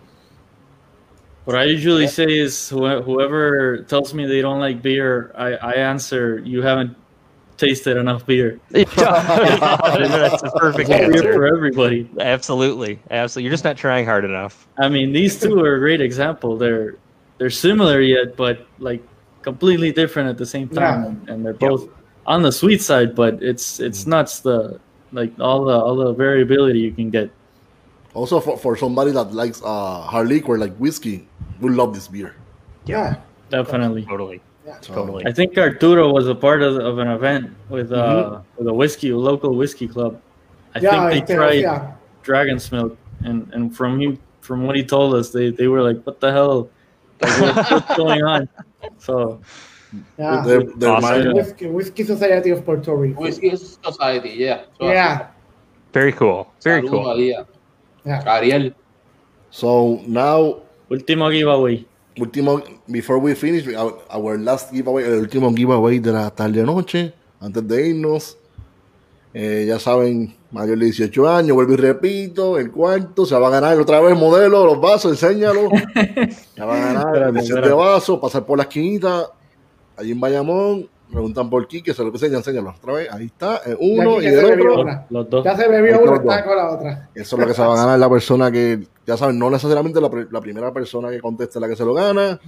what 1.44 1.56
I 1.56 1.64
usually 1.64 2.06
say 2.06 2.38
is 2.38 2.70
wh- 2.70 3.02
whoever 3.04 3.78
tells 3.82 4.14
me 4.14 4.24
they 4.24 4.40
don't 4.40 4.60
like 4.60 4.80
beer, 4.80 5.32
I, 5.36 5.54
I 5.54 5.72
answer 5.72 6.38
you 6.38 6.62
haven't 6.62 6.96
tasted 7.56 7.96
enough 7.96 8.24
beer. 8.24 8.60
that's 8.70 8.96
a 8.96 10.50
perfect 10.56 10.88
There's 10.88 11.12
beer 11.12 11.16
answer. 11.16 11.32
for 11.34 11.46
everybody. 11.46 12.08
Absolutely, 12.20 13.00
absolutely. 13.10 13.44
You're 13.44 13.52
just 13.52 13.64
not 13.64 13.76
trying 13.76 14.06
hard 14.06 14.24
enough. 14.24 14.68
I 14.78 14.88
mean, 14.88 15.12
these 15.12 15.40
two 15.40 15.58
are 15.60 15.74
a 15.74 15.78
great 15.78 16.00
example. 16.00 16.56
They're 16.56 16.96
they're 17.38 17.50
similar 17.50 18.00
yet, 18.00 18.36
but 18.36 18.66
like 18.78 19.02
completely 19.44 19.92
different 19.92 20.28
at 20.32 20.38
the 20.38 20.46
same 20.46 20.68
time, 20.68 20.80
Yeah. 21.02 21.06
and, 21.08 21.28
and 21.30 21.38
they're 21.44 21.52
both 21.68 21.88
on 22.26 22.42
the 22.42 22.50
sweet 22.50 22.80
side. 22.82 23.14
But 23.14 23.42
it's 23.42 23.78
it's 23.78 24.06
nuts 24.06 24.40
the 24.40 24.80
like 25.12 25.30
all 25.38 25.64
the 25.64 25.76
all 25.78 25.96
the 25.96 26.12
variability 26.14 26.80
you 26.80 26.92
can 26.92 27.10
get. 27.10 27.28
Also, 28.14 28.38
for, 28.40 28.56
for 28.56 28.76
somebody 28.76 29.10
that 29.10 29.32
likes 29.34 29.60
uh, 29.62 30.00
hard 30.02 30.28
liquor 30.28 30.56
like 30.56 30.74
whiskey, 30.78 31.26
will 31.60 31.72
love 31.74 31.92
this 31.94 32.06
beer. 32.08 32.34
Yeah. 32.86 33.16
Definitely. 33.50 34.04
Totally, 34.06 34.40
So, 34.80 34.94
totally. 34.94 35.26
I 35.26 35.32
think 35.32 35.58
Arturo 35.58 36.10
was 36.12 36.26
a 36.28 36.34
part 36.34 36.62
of, 36.62 36.76
of 36.78 36.98
an 36.98 37.08
event 37.08 37.50
with 37.68 37.92
uh 37.92 37.98
Mm-hmm. 37.98 38.58
with 38.58 38.66
a 38.68 38.72
whiskey, 38.74 39.10
a 39.10 39.16
local 39.18 39.54
whiskey 39.54 39.86
club. 39.86 40.20
I 40.74 40.78
Yeah, 40.80 40.90
think 41.10 41.22
it 41.22 41.26
they 41.26 41.34
is, 41.34 41.38
tried 41.38 41.60
yeah. 41.62 41.92
Dragon's 42.22 42.70
Milk, 42.72 42.96
and 43.26 43.50
and 43.54 43.74
from 43.76 44.00
you 44.00 44.16
from 44.46 44.62
what 44.66 44.74
he 44.76 44.84
told 44.84 45.14
us, 45.18 45.30
they 45.30 45.50
they 45.50 45.66
were 45.68 45.82
like, 45.82 45.98
"What 46.06 46.18
the 46.20 46.30
hell? 46.32 46.70
Like, 47.20 47.34
what, 47.40 47.54
what's 47.70 47.90
going 48.02 48.22
on?" 48.22 48.48
So 49.04 49.40
Yeah. 50.18 50.42
they're, 50.44 50.64
they're 50.76 50.90
Awesome. 50.90 51.28
my- 51.28 51.32
Whiskey, 51.34 51.66
Whiskey 51.68 52.02
Society 52.04 52.50
of 52.50 52.64
Puerto 52.64 52.90
Rico. 52.96 53.20
Whiskey 53.20 53.54
Society, 53.56 54.34
yeah. 54.36 54.64
Yeah. 54.80 55.30
Very 55.92 56.12
cool. 56.12 56.48
Very 56.64 56.82
cool. 56.88 57.04
María. 57.04 57.46
Yeah. 58.04 58.24
Ariel. 58.26 58.72
So 59.50 60.00
now, 60.08 60.62
último 60.90 61.30
giveaway. 61.30 61.86
último, 62.18 62.62
before 62.88 63.18
we 63.18 63.34
finish, 63.34 63.66
our, 63.74 63.94
our 64.10 64.38
last 64.38 64.72
giveaway, 64.72 65.04
el 65.04 65.20
último 65.20 65.52
giveaway 65.54 65.98
de 66.00 66.12
la 66.12 66.30
tarde-noche, 66.30 67.12
antes 67.40 67.66
de 67.66 67.88
irnos. 67.90 68.36
Eh, 69.36 69.64
ya 69.66 69.80
saben, 69.80 70.32
mayor 70.52 70.78
de 70.78 70.84
18 70.84 71.28
años, 71.28 71.56
vuelvo 71.56 71.72
y 71.72 71.76
repito, 71.76 72.56
el 72.56 72.70
cuarto, 72.70 73.26
se 73.26 73.36
va 73.36 73.48
a 73.48 73.50
ganar 73.50 73.76
otra 73.80 74.00
vez 74.00 74.16
modelo, 74.16 74.64
los 74.64 74.80
vasos, 74.80 75.10
enséñalo. 75.12 75.68
Ya 76.56 76.64
va 76.64 76.76
a 76.76 76.92
ganar 76.94 77.36
el 77.36 77.42
set 77.42 77.56
de 77.64 77.72
vasos, 77.72 78.20
pasar 78.20 78.46
por 78.46 78.58
la 78.58 78.62
esquinita, 78.62 79.26
allí 79.96 80.12
en 80.12 80.20
Bayamón, 80.20 80.88
preguntan 81.10 81.50
por 81.50 81.66
Quique, 81.66 81.92
se 81.92 82.02
lo 82.04 82.10
enseña, 82.10 82.36
enséñalo 82.36 82.70
otra 82.78 82.92
vez. 82.92 83.08
Ahí 83.12 83.26
está, 83.26 83.60
eh, 83.66 83.76
uno 83.80 84.20
Ya 84.20 84.30
y 84.30 84.32
el 84.34 84.40
se 84.40 84.46
bebió 84.46 84.72
otro. 84.78 85.04
Los 85.10 85.30
dos. 85.30 85.44
Ya 85.44 85.56
se 85.56 85.68
bebió 85.68 86.00
una, 86.00 86.14
está. 86.16 86.44
con 86.44 86.56
la 86.56 86.70
otra. 86.70 87.10
Eso 87.12 87.34
es 87.36 87.40
lo 87.40 87.46
que 87.48 87.54
se 87.54 87.62
va 87.62 87.72
a 87.74 87.76
ganar 87.76 87.98
la 87.98 88.08
persona 88.08 88.52
que, 88.52 88.86
ya 89.04 89.16
saben, 89.16 89.36
no 89.36 89.50
necesariamente 89.50 90.00
la, 90.00 90.08
pri- 90.10 90.28
la 90.30 90.40
primera 90.40 90.72
persona 90.72 91.10
que 91.10 91.20
conteste 91.20 91.58
la 91.58 91.66
que 91.66 91.74
se 91.74 91.84
lo 91.84 91.92
gana. 91.92 92.38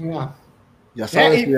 Ya 0.94 1.08
saben, 1.08 1.50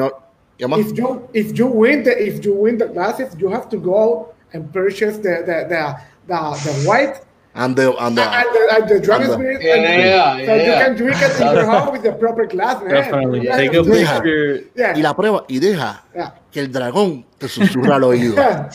Yeah, 0.57 0.69
if- 0.77 0.93
you 0.95 1.23
if 1.35 1.53
you 1.53 1.67
win 1.69 2.03
the 2.03 2.11
if 2.21 2.41
you 2.41 2.53
win 2.55 2.79
the 2.79 2.87
glasses, 2.87 3.29
you 3.39 3.49
have 3.49 3.69
to 3.69 3.79
go 3.79 4.33
and 4.53 4.73
purchase 4.73 5.17
the 5.19 5.43
the 5.49 5.57
the 5.69 5.83
the, 6.27 6.39
the 6.65 6.73
white 6.89 7.17
And 7.55 7.75
the, 7.75 7.91
and 7.99 8.15
the, 8.17 8.23
and 8.23 8.49
the, 8.55 8.63
and 8.77 8.85
the 8.89 8.99
dragon's 9.01 9.31
and 9.35 9.43
the- 9.43 9.59
beer. 9.59 9.59
Yeah, 9.59 10.37
and, 10.37 10.47
so 10.47 10.55
you 10.55 10.63
yeah. 10.63 10.85
can 10.85 10.93
drink 10.97 11.19
it 11.21 11.41
in 11.41 11.47
your 11.57 11.67
home 11.67 11.91
with 11.93 12.03
the 12.05 12.13
proper 12.13 12.47
glass, 12.47 12.79
man. 12.85 12.93
Definitely. 12.95 13.41
Yeah, 13.45 13.57
Take 13.57 13.75
a 13.75 13.83
picture. 13.83 14.63
Yeah. 14.77 14.95
y 14.97 15.03
la 15.03 15.13
prueba, 15.17 15.45
y 15.49 15.59
deja 15.59 16.05
Yeah. 16.15 16.35
que 16.53 16.61
el 16.61 16.71
dragón 16.71 17.25
te 17.39 17.49
susurra 17.49 17.97
al 17.97 18.05
oído. 18.05 18.35
Yeah. 18.37 18.69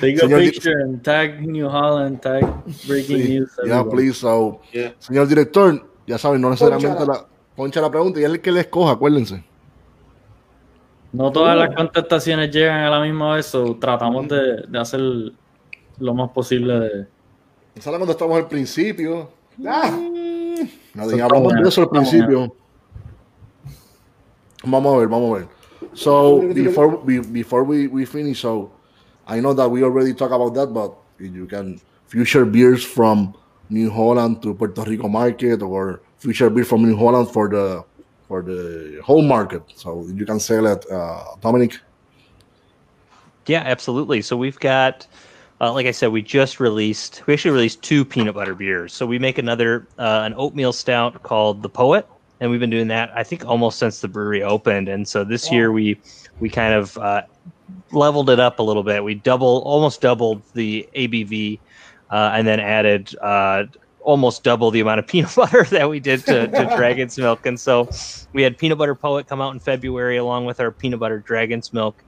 Take 0.00 0.22
a 0.22 0.28
picture 0.28 0.78
and 0.84 1.02
tag 1.02 1.40
New 1.46 1.66
Holland, 1.68 2.20
tag 2.20 2.44
Breaking 2.86 3.16
Sí, 3.18 3.28
News. 3.40 3.50
everybody. 3.64 3.90
please. 3.90 4.18
So, 4.20 4.60
Yeah. 4.72 4.92
señor 5.00 5.26
director, 5.26 5.82
ya 6.06 6.18
saben, 6.18 6.40
no 6.40 6.50
necesariamente 6.50 6.88
Pónchala. 6.88 7.18
la, 7.18 7.26
poncha 7.56 7.80
la 7.80 7.90
pregunta 7.90 8.20
y 8.20 8.24
es 8.24 8.30
el 8.30 8.40
que 8.40 8.52
le 8.52 8.60
escoja, 8.60 8.92
acuérdense. 8.92 9.42
No 11.12 11.30
todas 11.30 11.56
las 11.56 11.74
contestaciones 11.74 12.50
llegan 12.50 12.80
a 12.80 12.90
la 12.90 13.00
misma 13.02 13.36
vez, 13.36 13.46
so 13.46 13.76
tratamos 13.76 14.28
de, 14.28 14.62
de 14.66 14.78
hacer 14.78 15.00
lo 15.98 16.14
más 16.14 16.30
posible 16.30 16.80
de. 16.80 17.06
Esa 17.74 17.90
es 17.90 17.92
la 17.92 17.98
cuando 17.98 18.12
estamos 18.12 18.36
al 18.36 18.48
principio. 18.48 19.30
Ah, 19.66 19.90
No 20.94 21.02
hablamos 21.02 21.52
de 21.54 21.68
eso 21.68 21.82
al 21.82 21.88
principio. 21.90 22.54
Vamos 24.64 24.94
a 24.94 24.98
ver, 24.98 25.08
vamos 25.08 25.30
a 25.30 25.38
ver. 25.40 25.48
So 25.94 26.40
before 26.54 26.96
we 27.04 27.18
before 27.18 27.64
we, 27.64 27.88
we 27.88 28.06
finish, 28.06 28.40
so 28.40 28.70
I 29.26 29.40
know 29.40 29.52
that 29.54 29.68
we 29.68 29.82
already 29.82 30.14
talked 30.14 30.32
about 30.32 30.54
that, 30.54 30.72
but 30.72 30.94
you 31.18 31.46
can 31.46 31.80
future 32.06 32.44
beers 32.44 32.84
from 32.84 33.34
New 33.68 33.90
Holland 33.90 34.40
to 34.42 34.54
Puerto 34.54 34.82
Rico 34.84 35.08
market 35.08 35.62
or 35.62 36.00
future 36.18 36.48
beer 36.48 36.64
from 36.64 36.82
New 36.82 36.96
Holland 36.96 37.30
for 37.30 37.48
the 37.48 37.84
for 38.32 38.40
the 38.40 38.98
whole 39.04 39.20
market. 39.20 39.62
So 39.76 40.06
you 40.18 40.24
can 40.24 40.40
sell 40.40 40.64
it, 40.66 40.90
uh, 40.90 41.36
Dominic. 41.42 41.72
Yeah, 43.46 43.62
absolutely. 43.74 44.22
So 44.22 44.38
we've 44.38 44.58
got, 44.58 45.06
uh, 45.60 45.70
like 45.74 45.84
I 45.84 45.90
said, 45.90 46.12
we 46.12 46.22
just 46.22 46.58
released. 46.58 47.22
We 47.26 47.34
actually 47.34 47.50
released 47.50 47.82
two 47.82 48.06
peanut 48.06 48.34
butter 48.34 48.54
beers. 48.54 48.94
So 48.94 49.04
we 49.04 49.18
make 49.18 49.36
another 49.36 49.86
uh, 49.98 50.22
an 50.24 50.32
oatmeal 50.34 50.72
stout 50.72 51.22
called 51.22 51.62
the 51.62 51.68
Poet, 51.68 52.06
and 52.40 52.50
we've 52.50 52.60
been 52.60 52.70
doing 52.78 52.88
that 52.88 53.12
I 53.14 53.22
think 53.22 53.44
almost 53.44 53.78
since 53.78 54.00
the 54.00 54.08
brewery 54.08 54.42
opened. 54.42 54.88
And 54.88 55.06
so 55.06 55.24
this 55.24 55.52
year 55.52 55.70
we 55.70 56.00
we 56.40 56.48
kind 56.48 56.72
of 56.72 56.96
uh, 56.96 57.22
leveled 57.90 58.30
it 58.30 58.40
up 58.40 58.60
a 58.60 58.62
little 58.62 58.82
bit. 58.82 59.04
We 59.04 59.14
double 59.14 59.60
almost 59.66 60.00
doubled 60.00 60.40
the 60.54 60.88
ABV. 60.96 61.60
uh, 62.12 62.30
and 62.36 62.46
then 62.46 62.60
added 62.60 63.14
uh, 63.22 63.64
almost 64.02 64.42
double 64.42 64.70
the 64.70 64.80
amount 64.80 64.98
of 64.98 65.06
peanut 65.08 65.34
butter 65.34 65.64
that 65.64 65.88
we 65.88 66.00
did 66.00 66.24
to, 66.26 66.48
to 66.48 66.64
Dragon's 66.76 67.18
Milk. 67.18 67.46
And 67.46 67.58
so 67.58 67.88
we 68.32 68.42
had 68.42 68.58
Peanut 68.58 68.78
Butter 68.78 68.94
Poet 68.94 69.26
come 69.26 69.40
out 69.40 69.52
in 69.52 69.60
February 69.60 70.16
along 70.16 70.46
with 70.46 70.60
our 70.60 70.70
Peanut 70.70 71.00
Butter 71.00 71.18
Dragon's 71.18 71.72
Milk. 71.72 72.02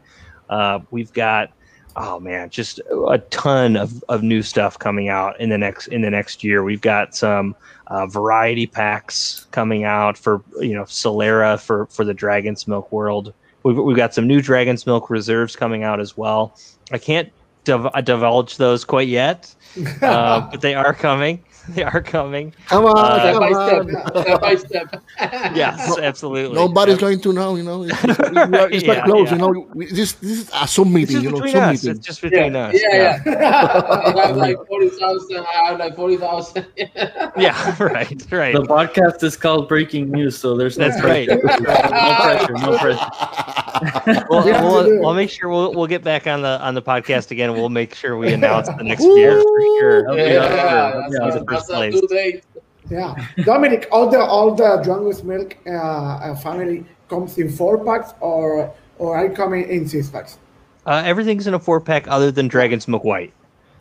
Uh, 0.49 0.81
we've 0.91 1.13
got 1.13 1.51
oh 1.97 2.19
man, 2.21 2.51
just 2.51 2.81
a 3.09 3.19
ton 3.31 3.77
of, 3.77 4.03
of 4.09 4.23
new 4.23 4.43
stuff 4.43 4.79
coming 4.79 5.09
out 5.09 5.39
in 5.41 5.49
the 5.49 5.59
next 5.59 5.89
in 5.89 6.03
the 6.03 6.11
next 6.11 6.43
year. 6.43 6.65
We've 6.65 6.81
got 6.81 7.15
some 7.15 7.55
uh, 7.89 8.07
variety 8.07 8.67
packs 8.67 9.47
coming 9.51 9.85
out 9.85 10.19
for 10.19 10.43
you 10.61 10.75
know 10.75 10.85
Solera 10.85 11.61
for 11.61 11.87
for 11.87 12.05
the 12.05 12.15
Dragon's 12.15 12.67
Milk 12.67 12.91
world. 12.93 13.33
We've, 13.63 13.79
we've 13.79 13.97
got 13.97 14.13
some 14.13 14.27
new 14.27 14.43
Dragon's 14.43 14.87
Milk 14.87 15.09
reserves 15.09 15.57
coming 15.57 15.85
out 15.85 16.01
as 16.01 16.17
well. 16.17 16.59
I 16.93 16.99
can't 16.99 17.33
div- 17.65 18.05
divulge 18.05 18.59
those 18.59 18.85
quite 18.85 19.09
yet, 19.09 19.55
uh, 20.03 20.49
but 20.51 20.61
they 20.61 20.75
are 20.75 20.95
coming. 20.95 21.43
They 21.75 21.83
are 21.83 22.03
coming. 22.03 22.53
Come 22.69 22.85
on, 22.85 22.97
Uh, 22.97 23.19
Step 23.21 23.33
come 23.33 23.41
by 23.41 23.53
on. 23.59 23.89
step, 23.89 24.25
step 24.25 24.41
by 24.41 24.55
step. 24.57 25.03
Yes, 25.57 25.99
absolutely. 25.99 26.55
Nobody's 26.55 26.99
going 26.99 27.21
to 27.21 27.33
know, 27.33 27.57
you 27.57 27.63
know. 27.63 27.85
It's, 27.85 28.05
it's, 28.05 28.19
it's 28.21 28.87
not 28.87 28.97
Yeah, 28.97 29.05
close, 29.05 29.29
yeah. 29.31 29.33
you 29.33 29.39
know. 29.39 29.67
We, 29.75 29.87
this 29.87 30.13
this 30.15 30.41
is 30.43 30.51
a 30.53 30.67
Zoom 30.69 30.93
meeting, 30.93 31.23
you 31.23 31.31
know. 31.31 31.37
between 31.37 31.53
Zoom 31.53 31.63
us. 31.63 31.83
meeting. 31.85 31.97
It's 31.97 32.07
just 32.07 32.21
between 32.23 32.55
yeah, 32.55 32.67
us. 32.69 32.75
yeah, 32.83 33.23
yeah. 33.25 34.13
I 34.17 34.27
have 34.27 34.37
like 34.37 34.57
forty 34.67 34.91
thousand. 34.91 35.39
I 35.47 35.71
have 35.71 35.79
like 35.79 35.97
forty 35.97 36.17
thousand. 36.19 36.67
Yeah, 36.77 37.83
right, 37.83 38.23
right. 38.31 38.55
The 38.55 38.63
podcast 38.63 39.23
is 39.23 39.37
called 39.37 39.69
Breaking 39.69 40.11
News, 40.11 40.37
so 40.37 40.57
there's 40.57 40.77
no 40.79 40.89
That's 40.91 41.03
right. 41.03 41.29
no 41.29 41.39
pressure, 41.39 42.53
no 42.55 42.79
pressure. 42.79 44.25
We'll, 44.31 44.45
we'll, 44.45 45.01
we'll 45.01 45.15
make 45.15 45.31
sure 45.31 45.49
we'll, 45.49 45.73
we'll 45.75 45.87
get 45.87 46.03
back 46.05 46.27
on 46.27 46.43
the 46.43 46.61
on 46.61 46.75
the 46.75 46.83
podcast 46.83 47.31
again. 47.31 47.53
We'll 47.55 47.69
make 47.71 47.95
sure 47.95 48.17
we 48.17 48.33
announce 48.33 48.69
the 48.69 48.83
next 48.85 49.05
beer 49.05 49.43
for 49.43 49.61
sure. 49.81 50.03
That'll 50.03 50.17
Yeah, 50.19 50.29
be 50.29 50.37
awesome. 50.39 51.01
that's, 51.01 51.13
Yeah, 51.13 51.19
that's, 51.25 51.37
the 51.37 51.45
first 51.61 52.09
place. 52.09 52.43
Yeah, 52.91 53.15
Dominic, 53.45 53.89
all 53.91 54.11
the 54.11 54.21
all 54.21 54.55
the 54.55 54.81
Dragon's 54.85 55.23
Milk 55.25 55.57
uh, 55.67 55.71
uh, 55.71 56.35
family 56.37 56.85
comes 57.09 57.39
in 57.39 57.49
four 57.49 57.83
packs 57.83 58.13
or 58.21 58.71
or 58.99 59.17
are 59.17 59.29
coming 59.31 59.65
in 59.65 59.71
in 59.71 59.89
six 59.89 60.11
packs. 60.11 60.39
Uh, 60.87 61.03
everything's 61.05 61.47
in 61.47 61.55
a 61.55 61.59
four 61.59 61.81
pack 61.81 62.07
other 62.09 62.31
than 62.31 62.47
Dragon's 62.47 62.87
Milk 62.87 63.05
White. 63.05 63.33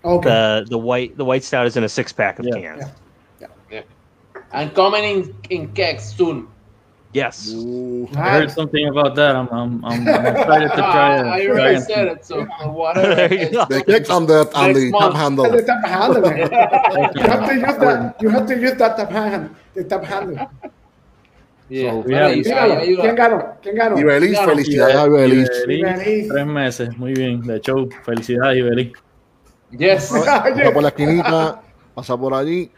Okay. 0.06 0.30
The 0.30 0.66
the 0.70 0.78
white 0.78 1.18
the 1.18 1.26
white 1.26 1.44
stout 1.44 1.68
is 1.68 1.76
in 1.76 1.84
a 1.84 1.90
six 1.90 2.14
pack 2.14 2.40
of 2.40 2.46
Yeah. 2.46 2.54
cans. 2.60 2.84
Yeah. 3.70 3.82
And 4.54 4.74
coming 4.74 5.04
in 5.04 5.36
in 5.50 5.74
kegs 5.74 6.14
soon. 6.16 6.48
Yes. 7.14 7.54
Ooh. 7.54 8.10
I 8.18 8.42
heard 8.42 8.52
something 8.52 8.88
about 8.88 9.14
that. 9.16 9.36
I'm 9.36 9.48
I'm, 9.52 9.86
I'm, 9.86 10.08
I'm 10.08 10.26
excited 10.26 10.70
to 10.72 10.76
try 10.78 11.22
Ah, 11.22 11.34
I 11.38 11.40
it. 11.42 11.50
already 11.50 11.76
Try 11.76 11.80
said 11.86 12.08
it. 12.08 12.12
it, 12.18 12.26
so 12.26 12.44
whatever. 12.74 13.36
You 13.36 13.50
go. 13.52 13.66
The 13.70 13.84
kegs 13.86 14.10
on 14.10 14.26
the 14.26 14.50
on 14.56 14.74
the 14.74 14.90
top 14.92 15.14
handle. 15.14 15.46
The 15.46 15.62
tap 15.70 15.86
handle, 15.86 16.26
you 17.16 17.22
have 17.22 17.46
to 17.48 17.54
use 17.54 17.78
that. 17.78 18.16
You 18.22 18.30
have 18.30 18.46
to 18.48 18.56
use 18.60 18.74
that 18.82 18.98
tap 18.98 19.12
hand. 19.12 19.56
The 19.76 19.84
tap 19.84 20.04
handle. 20.04 20.50
Yeah. 21.70 21.92
So, 22.02 22.10
yeah, 22.10 22.68
va. 22.68 22.82
¿Quién 22.82 23.16
ganó? 23.16 23.38
¿Quién 23.62 23.76
ganó? 23.76 23.98
Ibelis, 23.98 24.40
felicidades 24.40 24.96
a 24.96 25.06
Ibelis. 25.06 25.50
Tres 26.30 26.46
meses, 26.46 26.98
muy 26.98 27.14
bien, 27.14 27.42
de 27.42 27.60
show. 27.62 27.88
Felicidades, 28.04 28.58
Ibeli. 28.58 28.92
Yes. 29.72 30.10
Pasa 30.12 30.72
por 30.74 30.82
la 30.84 30.90
esquinita, 30.90 31.62
pasa 31.96 32.18
por 32.18 32.34
allí. 32.34 32.70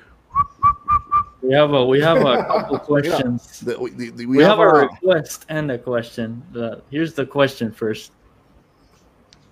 We 1.48 1.54
have 1.54 1.74
a 1.74 1.86
we 1.86 2.00
have 2.02 2.18
a 2.18 2.43
couple 2.48 2.80
questions. 2.80 3.60
The- 3.62 3.80
we- 3.80 3.91
the- 3.91 4.10
the- 4.12 4.26
We, 4.26 4.38
we 4.38 4.43
have, 4.43 4.58
have 4.58 4.68
a 4.68 4.70
a, 4.72 4.82
request 4.88 5.46
and 5.50 5.72
a 5.72 5.78
question. 5.78 6.41
Uh, 6.56 6.78
here's 6.89 7.14
the 7.14 7.26
question 7.26 7.72
first. 7.72 8.12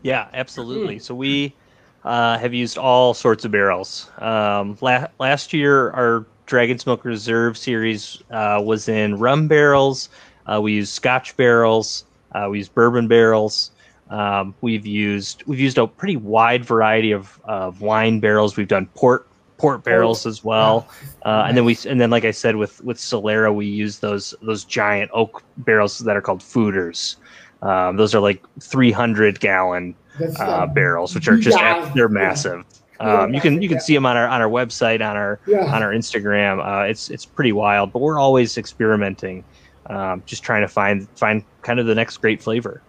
Yeah, 0.01 0.27
absolutely. 0.33 0.99
So 0.99 1.15
we 1.15 1.55
uh, 2.03 2.37
have 2.37 2.53
used 2.53 2.77
all 2.77 3.13
sorts 3.13 3.45
of 3.45 3.51
barrels. 3.51 4.09
Um, 4.17 4.77
la- 4.81 5.07
last 5.19 5.53
year, 5.53 5.91
our 5.91 6.25
Dragon's 6.45 6.85
Milk 6.85 7.05
Reserve 7.05 7.57
series 7.57 8.21
uh, 8.31 8.61
was 8.63 8.89
in 8.89 9.17
rum 9.17 9.47
barrels. 9.47 10.09
Uh, 10.45 10.59
we 10.61 10.73
used 10.73 10.91
Scotch 10.91 11.37
barrels. 11.37 12.05
Uh, 12.33 12.47
we 12.49 12.57
used 12.57 12.73
bourbon 12.73 13.07
barrels. 13.07 13.71
Um, 14.09 14.53
we've 14.61 14.85
used 14.85 15.43
we've 15.47 15.59
used 15.59 15.77
a 15.77 15.87
pretty 15.87 16.17
wide 16.17 16.65
variety 16.65 17.11
of, 17.13 17.39
of 17.45 17.79
wine 17.81 18.19
barrels. 18.19 18.57
We've 18.57 18.67
done 18.67 18.87
port 18.95 19.27
port 19.57 19.83
barrels 19.83 20.25
as 20.25 20.43
well. 20.43 20.87
Uh, 21.25 21.45
and 21.47 21.55
then 21.57 21.65
we 21.65 21.77
and 21.87 21.99
then 22.01 22.09
like 22.09 22.25
I 22.25 22.31
said 22.31 22.55
with 22.55 22.83
with 22.83 22.97
Solera, 22.97 23.53
we 23.53 23.65
use 23.65 23.99
those 23.99 24.33
those 24.41 24.63
giant 24.65 25.09
oak 25.13 25.43
barrels 25.57 25.99
that 25.99 26.15
are 26.15 26.21
called 26.21 26.41
foeders. 26.41 27.15
Um, 27.61 27.95
those 27.95 28.13
are 28.13 28.19
like 28.19 28.43
300 28.59 29.39
gallon 29.39 29.95
uh, 30.37 30.65
barrels, 30.67 31.15
which 31.15 31.27
are 31.27 31.37
just 31.37 31.57
yeah, 31.57 31.89
they're 31.95 32.09
massive. 32.09 32.63
Um, 32.99 33.33
you 33.33 33.41
can 33.41 33.61
you 33.61 33.67
can 33.69 33.79
see 33.79 33.93
them 33.93 34.05
on 34.05 34.15
our 34.17 34.27
on 34.27 34.41
our 34.41 34.49
website 34.49 34.95
on 35.07 35.15
our 35.17 35.39
Yeah. 35.47 35.73
on 35.73 35.81
our 35.81 35.91
Instagram. 35.91 36.59
Uh, 36.65 36.85
it's 36.85 37.09
it's 37.09 37.25
pretty 37.25 37.51
wild, 37.51 37.91
but 37.93 37.99
we're 37.99 38.19
always 38.19 38.57
experimenting, 38.57 39.43
um, 39.87 40.23
just 40.25 40.43
trying 40.43 40.61
to 40.61 40.67
find 40.67 41.07
find 41.17 41.43
kind 41.63 41.79
of 41.79 41.85
the 41.85 41.95
next 41.95 42.17
great 42.17 42.41
flavor. 42.41 42.81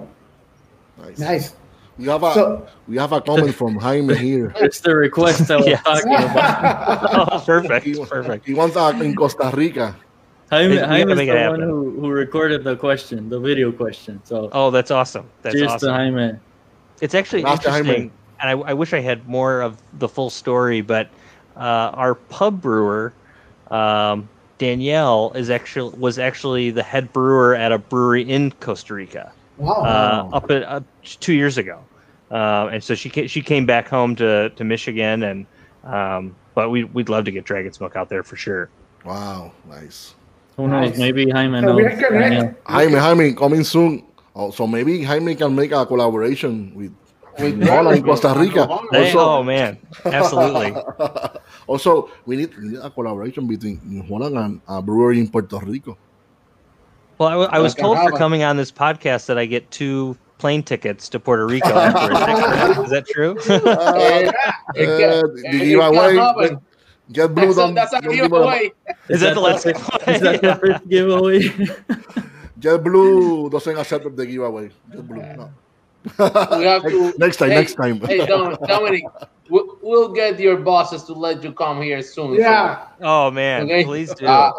Nice. 0.98 1.18
Nice. 1.18 1.54
We 1.98 2.06
have 2.06 2.22
a 2.22 2.34
So- 2.34 2.66
we 2.88 2.96
have 2.96 3.12
a 3.12 3.20
comment 3.20 3.54
from 3.54 3.76
Jaime 3.76 4.14
here. 4.28 4.52
It's 4.56 4.80
the 4.80 4.94
request 4.96 5.50
I 5.50 5.56
was 5.56 5.66
Yes. 5.66 5.82
talking 5.82 6.12
about. 6.12 7.32
oh, 7.32 7.40
perfect, 7.44 7.86
He, 7.86 7.94
perfect. 8.04 8.46
he 8.46 8.54
wants 8.54 8.76
a, 8.76 8.90
in 9.00 9.14
Costa 9.14 9.50
Rica. 9.54 9.96
Jaime, 10.50 10.74
We 10.74 10.78
Jaime 10.78 11.12
is 11.12 11.18
the 11.18 11.46
one 11.50 11.60
who, 11.62 12.00
who 12.00 12.10
recorded 12.10 12.64
the 12.64 12.76
question, 12.76 13.28
the 13.28 13.40
video 13.40 13.72
question. 13.72 14.20
So 14.24 14.50
Oh, 14.52 14.70
that's 14.70 14.90
awesome. 14.90 15.26
That's 15.42 15.54
cheers 15.54 15.68
to 15.68 15.74
awesome. 15.74 15.90
Jaime. 15.94 16.32
It's 17.00 17.14
actually 17.14 17.42
Gracias, 17.42 17.66
Jaime. 17.66 17.78
interesting, 17.88 18.12
and 18.40 18.50
I, 18.50 18.70
I 18.70 18.74
wish 18.74 18.92
I 18.92 19.00
had 19.00 19.26
more 19.28 19.62
of 19.62 19.78
the 19.98 20.08
full 20.08 20.30
story. 20.30 20.80
But 20.80 21.08
uh, 21.56 21.90
our 21.94 22.14
pub 22.14 22.60
brewer, 22.60 23.12
um, 23.70 24.28
Danielle, 24.58 25.32
is 25.34 25.48
actually 25.50 25.96
was 25.98 26.18
actually 26.18 26.70
the 26.70 26.82
head 26.82 27.12
brewer 27.12 27.54
at 27.54 27.72
a 27.72 27.78
brewery 27.78 28.22
in 28.28 28.50
Costa 28.60 28.94
Rica 28.94 29.32
Wow. 29.56 29.72
uh, 30.32 30.36
up 30.36 30.50
at 30.50 30.62
uh, 30.64 30.80
two 31.02 31.32
years 31.34 31.58
ago, 31.58 31.78
uh, 32.30 32.68
and 32.72 32.82
so 32.82 32.94
she 32.94 33.08
ca- 33.10 33.26
she 33.28 33.40
came 33.42 33.66
back 33.66 33.88
home 33.88 34.16
to, 34.16 34.50
to 34.50 34.64
Michigan, 34.64 35.22
and 35.22 35.46
um, 35.84 36.34
but 36.54 36.70
we 36.70 36.84
we'd 36.84 37.08
love 37.08 37.24
to 37.26 37.30
get 37.30 37.44
Dragon's 37.44 37.78
Milk 37.80 37.94
out 37.96 38.08
there 38.08 38.22
for 38.22 38.36
sure. 38.36 38.68
Wow, 39.04 39.52
nice. 39.68 40.14
Who 40.56 40.66
knows? 40.68 40.90
Nice. 40.90 40.98
Maybe 40.98 41.28
Jaime 41.30 41.60
So 41.60 41.66
knows. 41.66 41.76
we 41.76 41.84
are 41.84 41.96
connect. 41.96 42.68
Jaime, 42.68 42.94
Jaime, 42.98 43.32
coming 43.34 43.64
soon. 43.64 44.04
Oh, 44.34 44.50
so 44.50 44.66
maybe 44.66 45.02
Jaime 45.04 45.34
can 45.36 45.54
make 45.54 45.70
a 45.72 45.84
collaboration 45.86 46.72
with 46.74 46.92
With 47.38 47.58
Hola 47.66 47.94
in 47.98 48.02
Costa 48.06 48.30
Rica. 48.38 48.62
Hey, 48.92 49.10
Also, 49.10 49.18
oh 49.18 49.42
man, 49.42 49.78
absolutely. 50.06 50.70
also, 51.66 52.08
we 52.26 52.36
need, 52.36 52.54
we 52.56 52.68
need 52.68 52.78
a 52.78 52.90
collaboration 52.90 53.46
between 53.46 53.80
New 53.84 54.02
Holland 54.06 54.38
and 54.38 54.60
a 54.68 54.80
brewery 54.80 55.18
in 55.18 55.26
Puerto 55.28 55.58
Rico. 55.58 55.98
Well, 57.24 57.30
I, 57.30 57.32
w- 57.32 57.48
I 57.52 57.58
was 57.60 57.74
Like 57.74 57.80
told 57.82 57.96
for 57.98 58.04
Java. 58.10 58.18
coming 58.18 58.42
on 58.42 58.56
this 58.56 58.70
podcast 58.70 59.26
that 59.26 59.38
I 59.38 59.46
get 59.46 59.70
two 59.70 60.16
plane 60.38 60.62
tickets 60.62 61.08
to 61.10 61.18
Puerto 61.20 61.46
Rico. 61.46 61.68
afterwards. 61.68 62.78
Is 62.84 62.90
that 62.90 63.06
true? 63.08 63.32
Uh, 63.48 64.32
it 64.74 64.86
can- 64.86 65.34
the 65.34 65.42
it 65.46 65.64
giveaway. 65.64 66.14
can 66.14 66.16
happen. 66.16 66.58
JetBlue. 67.12 67.54
That's 67.54 67.70
a, 67.70 67.74
that's 67.74 67.92
a 67.94 68.00
don't 68.02 68.14
give 68.14 68.24
a- 68.24 68.28
giveaway. 68.28 68.72
Is 69.08 69.20
that 69.22 69.34
the 69.34 69.40
last 69.40 69.66
Is 69.66 70.20
that 70.20 70.40
the 70.42 70.54
first 70.56 70.88
giveaway? 70.88 71.40
JetBlue 72.60 73.50
doesn't 73.50 73.78
accept 73.78 74.16
the 74.16 74.26
giveaway. 74.26 74.70
JetBlue, 74.90 75.36
no. 75.36 75.50
We 76.18 76.64
have 76.64 76.82
to. 76.82 77.14
Next 77.18 77.36
time, 77.38 77.50
hey, 77.50 77.56
next 77.56 77.74
time. 77.74 78.00
Hey, 78.00 78.26
Dom- 78.26 78.56
Dominic, 78.66 79.04
we- 79.48 79.68
we'll 79.82 80.12
get 80.12 80.38
your 80.38 80.56
bosses 80.58 81.02
to 81.04 81.14
let 81.14 81.42
you 81.42 81.52
come 81.52 81.80
here 81.80 82.02
soon. 82.02 82.36
so- 82.36 82.40
yeah. 82.40 82.84
Oh 83.00 83.30
man, 83.30 83.62
Okay. 83.64 83.84
please 83.84 84.12
do. 84.14 84.26
Uh, 84.26 84.52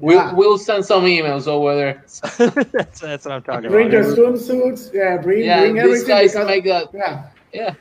we'll, 0.00 0.16
Yeah. 0.16 0.34
we'll 0.34 0.58
send 0.58 0.84
some 0.84 1.04
emails 1.04 1.48
over 1.48 1.74
there. 1.74 2.04
that's, 2.72 3.00
that's 3.00 3.24
what 3.24 3.32
I'm 3.34 3.42
talking 3.42 3.70
Bring 3.70 3.88
about. 3.88 4.04
Bring 4.04 4.16
your 4.16 4.32
swimsuits. 4.34 4.92
Yeah. 4.92 5.16
Bring 5.16 5.44
Yeah, 5.44 5.60
bring 5.60 5.78
everything. 5.78 6.08
guys 6.08 6.32
because, 6.32 6.46
make 6.46 6.64
that. 6.64 6.88
yeah. 6.92 7.24
Yeah. 7.52 7.74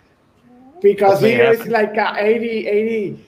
Because 0.81 1.21
Make 1.21 1.33
it 1.33 1.35
here 1.37 1.51
it's 1.53 1.67
like 1.67 1.95
a 1.97 2.15
80, 2.17 2.67
80. 2.67 3.25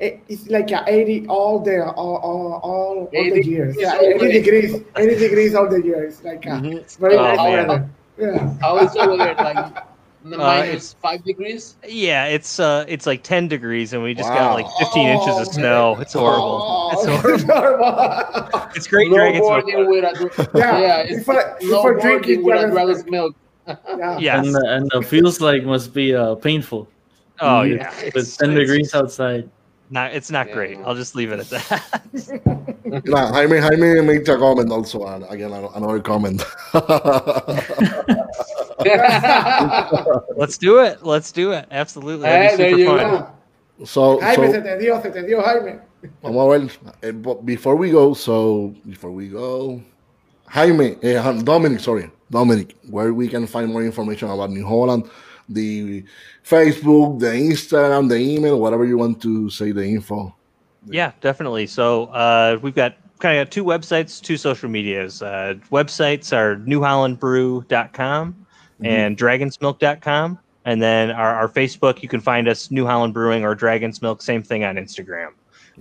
It's 0.00 0.48
like 0.48 0.70
a 0.72 0.82
80 0.88 1.26
all 1.28 1.60
the 1.60 1.84
all 1.92 2.16
all, 2.16 2.52
all, 2.62 2.96
all 3.04 3.10
the 3.10 3.44
years. 3.44 3.76
Yeah, 3.78 3.96
all 3.96 4.04
80 4.24 4.32
degrees, 4.32 4.82
80 4.96 5.14
degrees 5.18 5.54
all 5.54 5.68
the 5.68 5.82
years. 5.82 6.14
It's 6.14 6.24
like 6.24 6.44
a 6.46 6.48
Mhm. 6.58 6.98
very 6.98 7.16
Oh, 7.16 7.22
nice 7.22 7.36
man. 7.38 7.68
weather. 7.68 7.88
Yeah. 8.18 8.54
How 8.60 8.78
is 8.78 8.94
over 8.96 9.16
there? 9.16 9.34
Like 9.34 9.74
the 10.24 10.36
Uh, 10.36 10.38
minus 10.38 10.94
five 10.94 11.22
degrees? 11.24 11.76
Yeah, 11.86 12.26
it's 12.26 12.58
uh, 12.60 12.84
it's 12.88 13.06
like 13.06 13.22
10 13.22 13.48
degrees, 13.48 13.92
and 13.92 14.02
we 14.02 14.14
just 14.14 14.28
Wow. 14.30 14.36
got 14.36 14.54
like 14.54 14.66
15 14.78 15.08
inches 15.08 15.28
Oh, 15.36 15.40
of 15.42 15.46
snow. 15.48 15.96
It's 16.00 16.12
horrible. 16.12 16.60
Oh, 16.62 16.90
It's 16.92 17.04
horrible. 17.06 17.34
it's 17.34 17.44
horrible. 17.52 18.68
It's 18.76 18.86
great 18.86 19.10
Dragon's 19.10 19.40
Milk. 19.48 19.64
Snowboarding 19.66 19.88
with 20.38 20.48
Yeah, 20.54 20.78
yeah, 20.78 20.96
it's 21.00 21.16
it's 21.18 21.24
for- 21.24 21.56
it's 21.60 21.66
for 21.66 21.94
drinking 22.00 22.40
snowboarding 22.40 22.44
with 22.44 22.54
a 22.56 22.70
Dragon's 22.70 22.74
dragon's 22.74 23.10
Milk. 23.10 23.36
milk. 23.66 23.78
yeah. 23.98 24.18
Yes. 24.28 24.46
And 24.46 24.54
the, 24.54 24.64
and 24.68 24.90
the 24.92 25.02
feels 25.02 25.40
like 25.40 25.64
must 25.64 25.92
be 25.94 26.14
uh, 26.14 26.34
painful. 26.36 26.88
Oh 27.40 27.62
yeah. 27.62 27.90
With 28.04 28.16
It's, 28.16 28.36
10 28.36 28.50
it's 28.50 28.58
degrees 28.60 28.94
outside. 28.94 29.48
not. 29.90 30.14
It's 30.14 30.30
not 30.30 30.48
Yeah. 30.48 30.54
great. 30.54 30.78
I'll 30.84 30.94
just 30.94 31.14
leave 31.16 31.32
it 31.32 31.40
at 31.40 31.50
that. 31.50 32.73
Nah, 33.04 33.32
Jaime, 33.32 33.58
Jaime 33.58 34.00
made 34.02 34.28
a 34.28 34.36
comment 34.38 34.70
also. 34.70 35.06
And 35.06 35.24
again, 35.28 35.52
another 35.52 36.00
comment. 36.00 36.42
Let's 40.36 40.58
do 40.58 40.80
it. 40.80 41.02
Let's 41.04 41.32
do 41.32 41.52
it. 41.52 41.66
Absolutely. 41.70 42.26
Hey, 42.28 42.48
That'd 42.56 42.58
there 42.58 42.78
you 42.78 42.86
fun. 42.86 42.98
go. 42.98 43.84
So, 43.84 44.20
Jaime, 44.20 44.46
so- 44.46 44.52
se 44.52 44.60
te 44.62 44.78
dio, 44.78 45.02
se 45.02 45.10
te 45.10 45.22
dio, 45.26 45.42
Jaime. 45.42 45.80
Vamos 46.22 46.44
a 46.46 46.58
ver. 46.58 46.70
eh, 47.02 47.12
but 47.12 47.44
Before 47.46 47.76
we 47.76 47.90
go, 47.90 48.12
so 48.14 48.74
before 48.86 49.10
we 49.10 49.28
go, 49.28 49.80
Jaime, 50.48 50.96
eh, 51.02 51.42
Dominic, 51.42 51.80
sorry, 51.80 52.10
Dominic, 52.30 52.76
where 52.90 53.14
we 53.14 53.26
can 53.26 53.46
find 53.46 53.72
more 53.72 53.82
information 53.82 54.28
about 54.30 54.50
New 54.50 54.66
Holland, 54.66 55.08
the 55.48 56.04
Facebook, 56.44 57.18
the 57.20 57.28
Instagram, 57.32 58.08
the 58.10 58.16
email, 58.16 58.60
whatever 58.60 58.84
you 58.84 58.98
want 58.98 59.20
to 59.22 59.48
say, 59.48 59.72
the 59.72 59.82
info. 59.84 60.34
Yeah, 60.86 61.12
definitely. 61.20 61.66
So 61.66 62.06
uh, 62.06 62.58
we've 62.62 62.74
got 62.74 62.96
kind 63.20 63.38
of 63.38 63.48
two 63.50 63.64
websites, 63.64 64.20
two 64.20 64.36
social 64.36 64.68
medias. 64.68 65.22
Uh, 65.22 65.54
websites 65.70 66.32
are 66.36 66.56
newhollandbrew.com 66.56 68.46
and 68.82 69.16
dragonsmilk.com. 69.16 70.38
And 70.66 70.82
then 70.82 71.10
our, 71.10 71.34
our 71.34 71.48
Facebook, 71.48 72.02
you 72.02 72.08
can 72.08 72.20
find 72.20 72.48
us 72.48 72.70
New 72.70 72.86
Holland 72.86 73.12
Brewing 73.14 73.44
or 73.44 73.54
Dragon's 73.54 74.00
Milk, 74.02 74.22
same 74.22 74.42
thing 74.42 74.64
on 74.64 74.76
Instagram. 74.76 75.28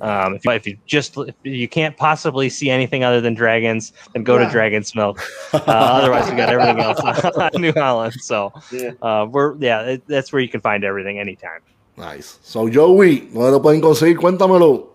Um, 0.02 0.36
if, 0.36 0.46
if 0.48 0.66
you 0.66 0.76
just 0.88 1.16
if 1.18 1.36
you 1.44 1.68
can't 1.68 1.96
possibly 1.96 2.50
see 2.50 2.72
anything 2.72 3.04
other 3.04 3.22
than 3.22 3.36
dragons, 3.36 3.94
then 4.14 4.24
go 4.24 4.40
Yeah. 4.40 4.46
to 4.46 4.52
Dragon's 4.52 4.96
Milk. 4.96 5.22
Uh, 5.54 5.60
otherwise, 5.68 6.28
we 6.32 6.36
got 6.36 6.50
everything 6.50 6.80
else 6.80 7.00
on 7.54 7.62
New 7.62 7.72
Holland. 7.74 8.14
So 8.16 8.52
Yeah. 8.72 8.92
uh, 9.04 9.28
we're 9.30 9.56
yeah, 9.60 9.82
it, 9.84 10.04
that's 10.08 10.34
where 10.34 10.42
you 10.42 10.50
can 10.50 10.62
find 10.62 10.84
everything 10.84 11.20
anytime. 11.20 11.60
Nice. 11.96 12.40
So 12.42 12.68
Joey, 12.68 13.30
¿dónde 13.32 13.52
lo 13.52 13.62
pueden 13.62 13.82
conseguir? 13.82 14.18
Cuéntamelo. 14.18 14.93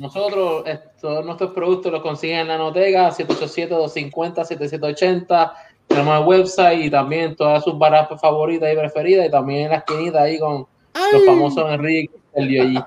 Nosotros, 0.00 0.64
todos 0.98 1.24
nuestros 1.26 1.52
productos 1.52 1.92
los 1.92 2.00
consiguen 2.00 2.38
en 2.38 2.48
la 2.48 2.56
Notega, 2.56 3.10
787-250-7780. 3.10 5.52
Tenemos 5.86 6.20
el 6.20 6.26
website 6.26 6.86
y 6.86 6.90
también 6.90 7.36
todas 7.36 7.62
sus 7.62 7.78
barras 7.78 8.08
favoritas 8.18 8.72
y 8.72 8.76
preferidas. 8.76 9.26
Y 9.26 9.30
también 9.30 9.64
en 9.64 9.70
la 9.72 9.76
esquinita 9.76 10.22
ahí 10.22 10.38
con 10.38 10.66
los 11.12 11.24
famosos 11.26 11.70
Enrique 11.70 12.14
el 12.32 12.44
allí. 12.44 12.78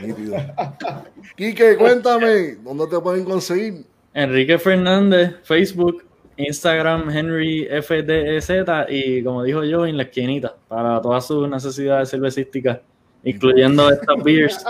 Nítido. 0.00 0.38
Quique, 1.36 1.76
cuéntame, 1.76 2.54
¿dónde 2.62 2.86
te 2.86 2.98
pueden 2.98 3.26
conseguir? 3.26 3.84
Enrique 4.14 4.58
Fernández, 4.58 5.34
Facebook, 5.42 6.02
Instagram, 6.38 7.10
Henry 7.10 7.66
FDEZ 7.66 8.50
y 8.88 9.22
como 9.22 9.42
dijo 9.42 9.64
yo, 9.64 9.84
en 9.84 9.98
la 9.98 10.04
esquinita 10.04 10.56
para 10.66 10.98
todas 11.02 11.26
sus 11.26 11.46
necesidades 11.46 12.08
cervecísticas, 12.08 12.78
incluyendo 13.22 13.90
estas 13.90 14.16
beers 14.24 14.64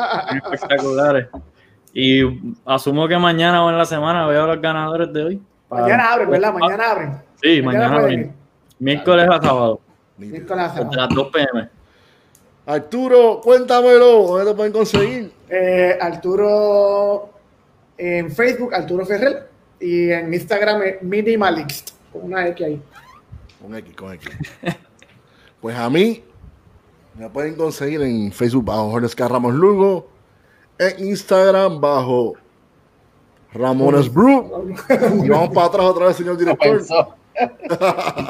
espectaculares. 0.52 1.28
Y 1.93 2.55
asumo 2.64 3.07
que 3.07 3.18
mañana 3.18 3.64
o 3.64 3.70
en 3.70 3.78
la 3.78 3.84
semana 3.84 4.26
veo 4.26 4.45
a 4.45 4.47
los 4.47 4.61
ganadores 4.61 5.12
de 5.12 5.24
hoy. 5.24 5.43
Mañana 5.68 6.12
abren, 6.12 6.30
¿verdad? 6.30 6.55
Mañana 6.55 6.90
abren. 6.90 7.22
Sí, 7.43 7.62
mañana 7.62 7.97
abren. 7.97 8.34
Miércoles 8.78 9.28
a 9.30 9.40
sábado, 9.40 9.80
Nicolás. 10.18 10.74
desde 10.74 10.97
las 10.97 11.09
2 11.09 11.28
pm. 11.28 11.68
Arturo, 12.66 13.40
cuéntamelo, 13.43 14.22
¿dónde 14.28 14.51
te 14.51 14.57
pueden 14.57 14.72
conseguir? 14.72 15.32
Eh, 15.49 15.99
Arturo 16.01 17.30
en 17.99 18.30
Facebook, 18.30 18.74
Arturo 18.74 19.05
Ferrer. 19.07 19.49
Y 19.80 20.11
en 20.11 20.32
Instagram, 20.32 20.82
eh, 20.82 20.99
Minimalist. 21.03 21.90
Con 22.12 22.24
una 22.24 22.47
X 22.49 22.66
ahí. 22.66 22.82
Con 23.61 23.74
X, 23.76 23.97
con 23.97 24.12
X. 24.14 24.30
Pues 25.61 25.76
a 25.76 25.88
mí 25.88 26.24
me 27.16 27.30
pueden 27.30 27.55
conseguir 27.55 28.03
en 28.03 28.32
Facebook 28.32 28.64
bajo 28.64 28.90
Jorge 28.90 29.07
Escar 29.07 29.30
Ramos 29.30 29.55
Lugo, 29.55 30.09
en 30.89 31.09
Instagram 31.09 31.80
bajo 31.80 32.35
Ramones 33.53 34.12
Brew. 34.12 34.74
Y 35.24 35.28
vamos 35.28 35.51
para 35.55 35.66
atrás 35.66 35.87
otra 35.87 36.07
vez, 36.07 36.16
señor 36.16 36.37
director. 36.39 36.83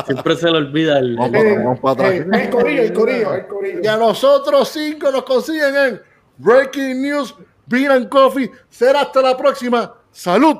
Siempre 0.07 0.37
se 0.37 0.51
le 0.51 0.59
olvida 0.59 0.99
el, 0.99 1.17
Vamos 1.17 1.35
el- 1.35 1.41
para 1.41 1.51
atrás, 1.51 1.65
vamos 1.65 1.81
para 1.81 1.93
atrás. 1.93 2.13
Eh, 2.13 2.45
el 2.45 2.51
corillo, 2.51 2.83
el 2.83 2.93
corillo, 2.93 3.35
el 3.35 3.47
corillo. 3.47 3.81
Y 3.83 3.87
a 3.87 3.97
nosotros 3.97 4.69
cinco 4.69 5.11
nos 5.11 5.23
consiguen 5.25 5.77
en 5.77 6.01
Breaking 6.39 7.03
News, 7.03 7.35
Beer 7.67 7.91
and 7.93 8.09
Coffee. 8.09 8.51
Será 8.69 9.03
hasta 9.03 9.23
la 9.23 9.37
próxima. 9.37 9.95
Salud. 10.11 10.57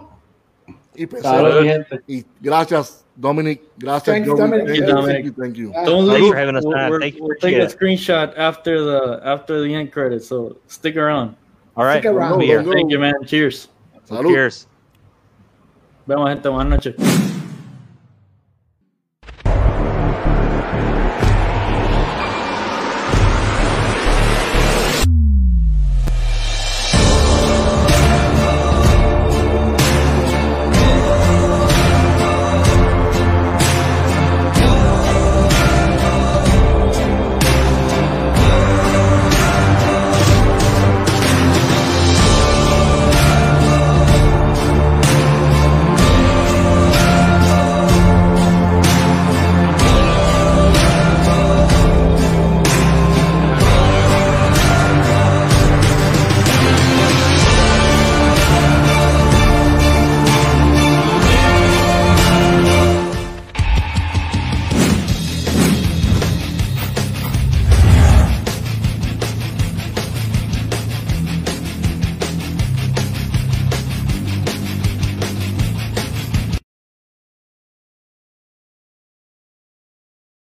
Y, 0.95 1.07
pues, 1.07 1.23
Salud, 1.23 1.67
y 2.07 2.25
gracias, 2.41 3.05
Dominic. 3.17 3.63
Gracias, 3.79 4.15
Thank 4.17 4.27
you. 4.27 4.37
Dominic. 4.37 4.67
Thank 4.67 4.79
you, 4.79 4.85
Thank 4.87 5.07
thank 5.07 5.25
you, 5.25 5.25
you, 5.25 5.43
thank 5.43 5.57
you. 5.57 5.73
Don't 5.87 6.07
Thanks 6.07 6.21
leave. 6.21 6.29
for 6.33 6.37
having 6.37 6.57
us 6.57 6.65
We're, 6.65 6.91
we're, 6.91 7.01
Thank 7.01 7.17
you. 7.17 7.25
we're 7.25 7.37
taking 7.37 7.61
a 7.63 7.67
screenshot 7.67 8.35
after 8.37 8.81
the 8.85 9.21
after 9.25 9.63
the 9.63 9.75
end 9.75 9.91
credits, 9.93 10.29
so 10.29 10.57
stick 10.67 10.97
around. 10.97 11.35
All 11.77 11.85
right, 11.85 12.01
Stick 12.03 12.13
around. 12.13 12.39
we'll 12.39 12.47
here. 12.47 12.63
Go. 12.63 12.73
Thank 12.73 12.91
you, 12.91 12.99
man. 12.99 13.15
Cheers. 13.25 13.69
Salud. 14.09 14.29
Cheers. 14.29 14.67
Vemos 16.07 16.29
gente. 16.29 16.49
Buenas 16.49 16.69
noches. 16.85 17.32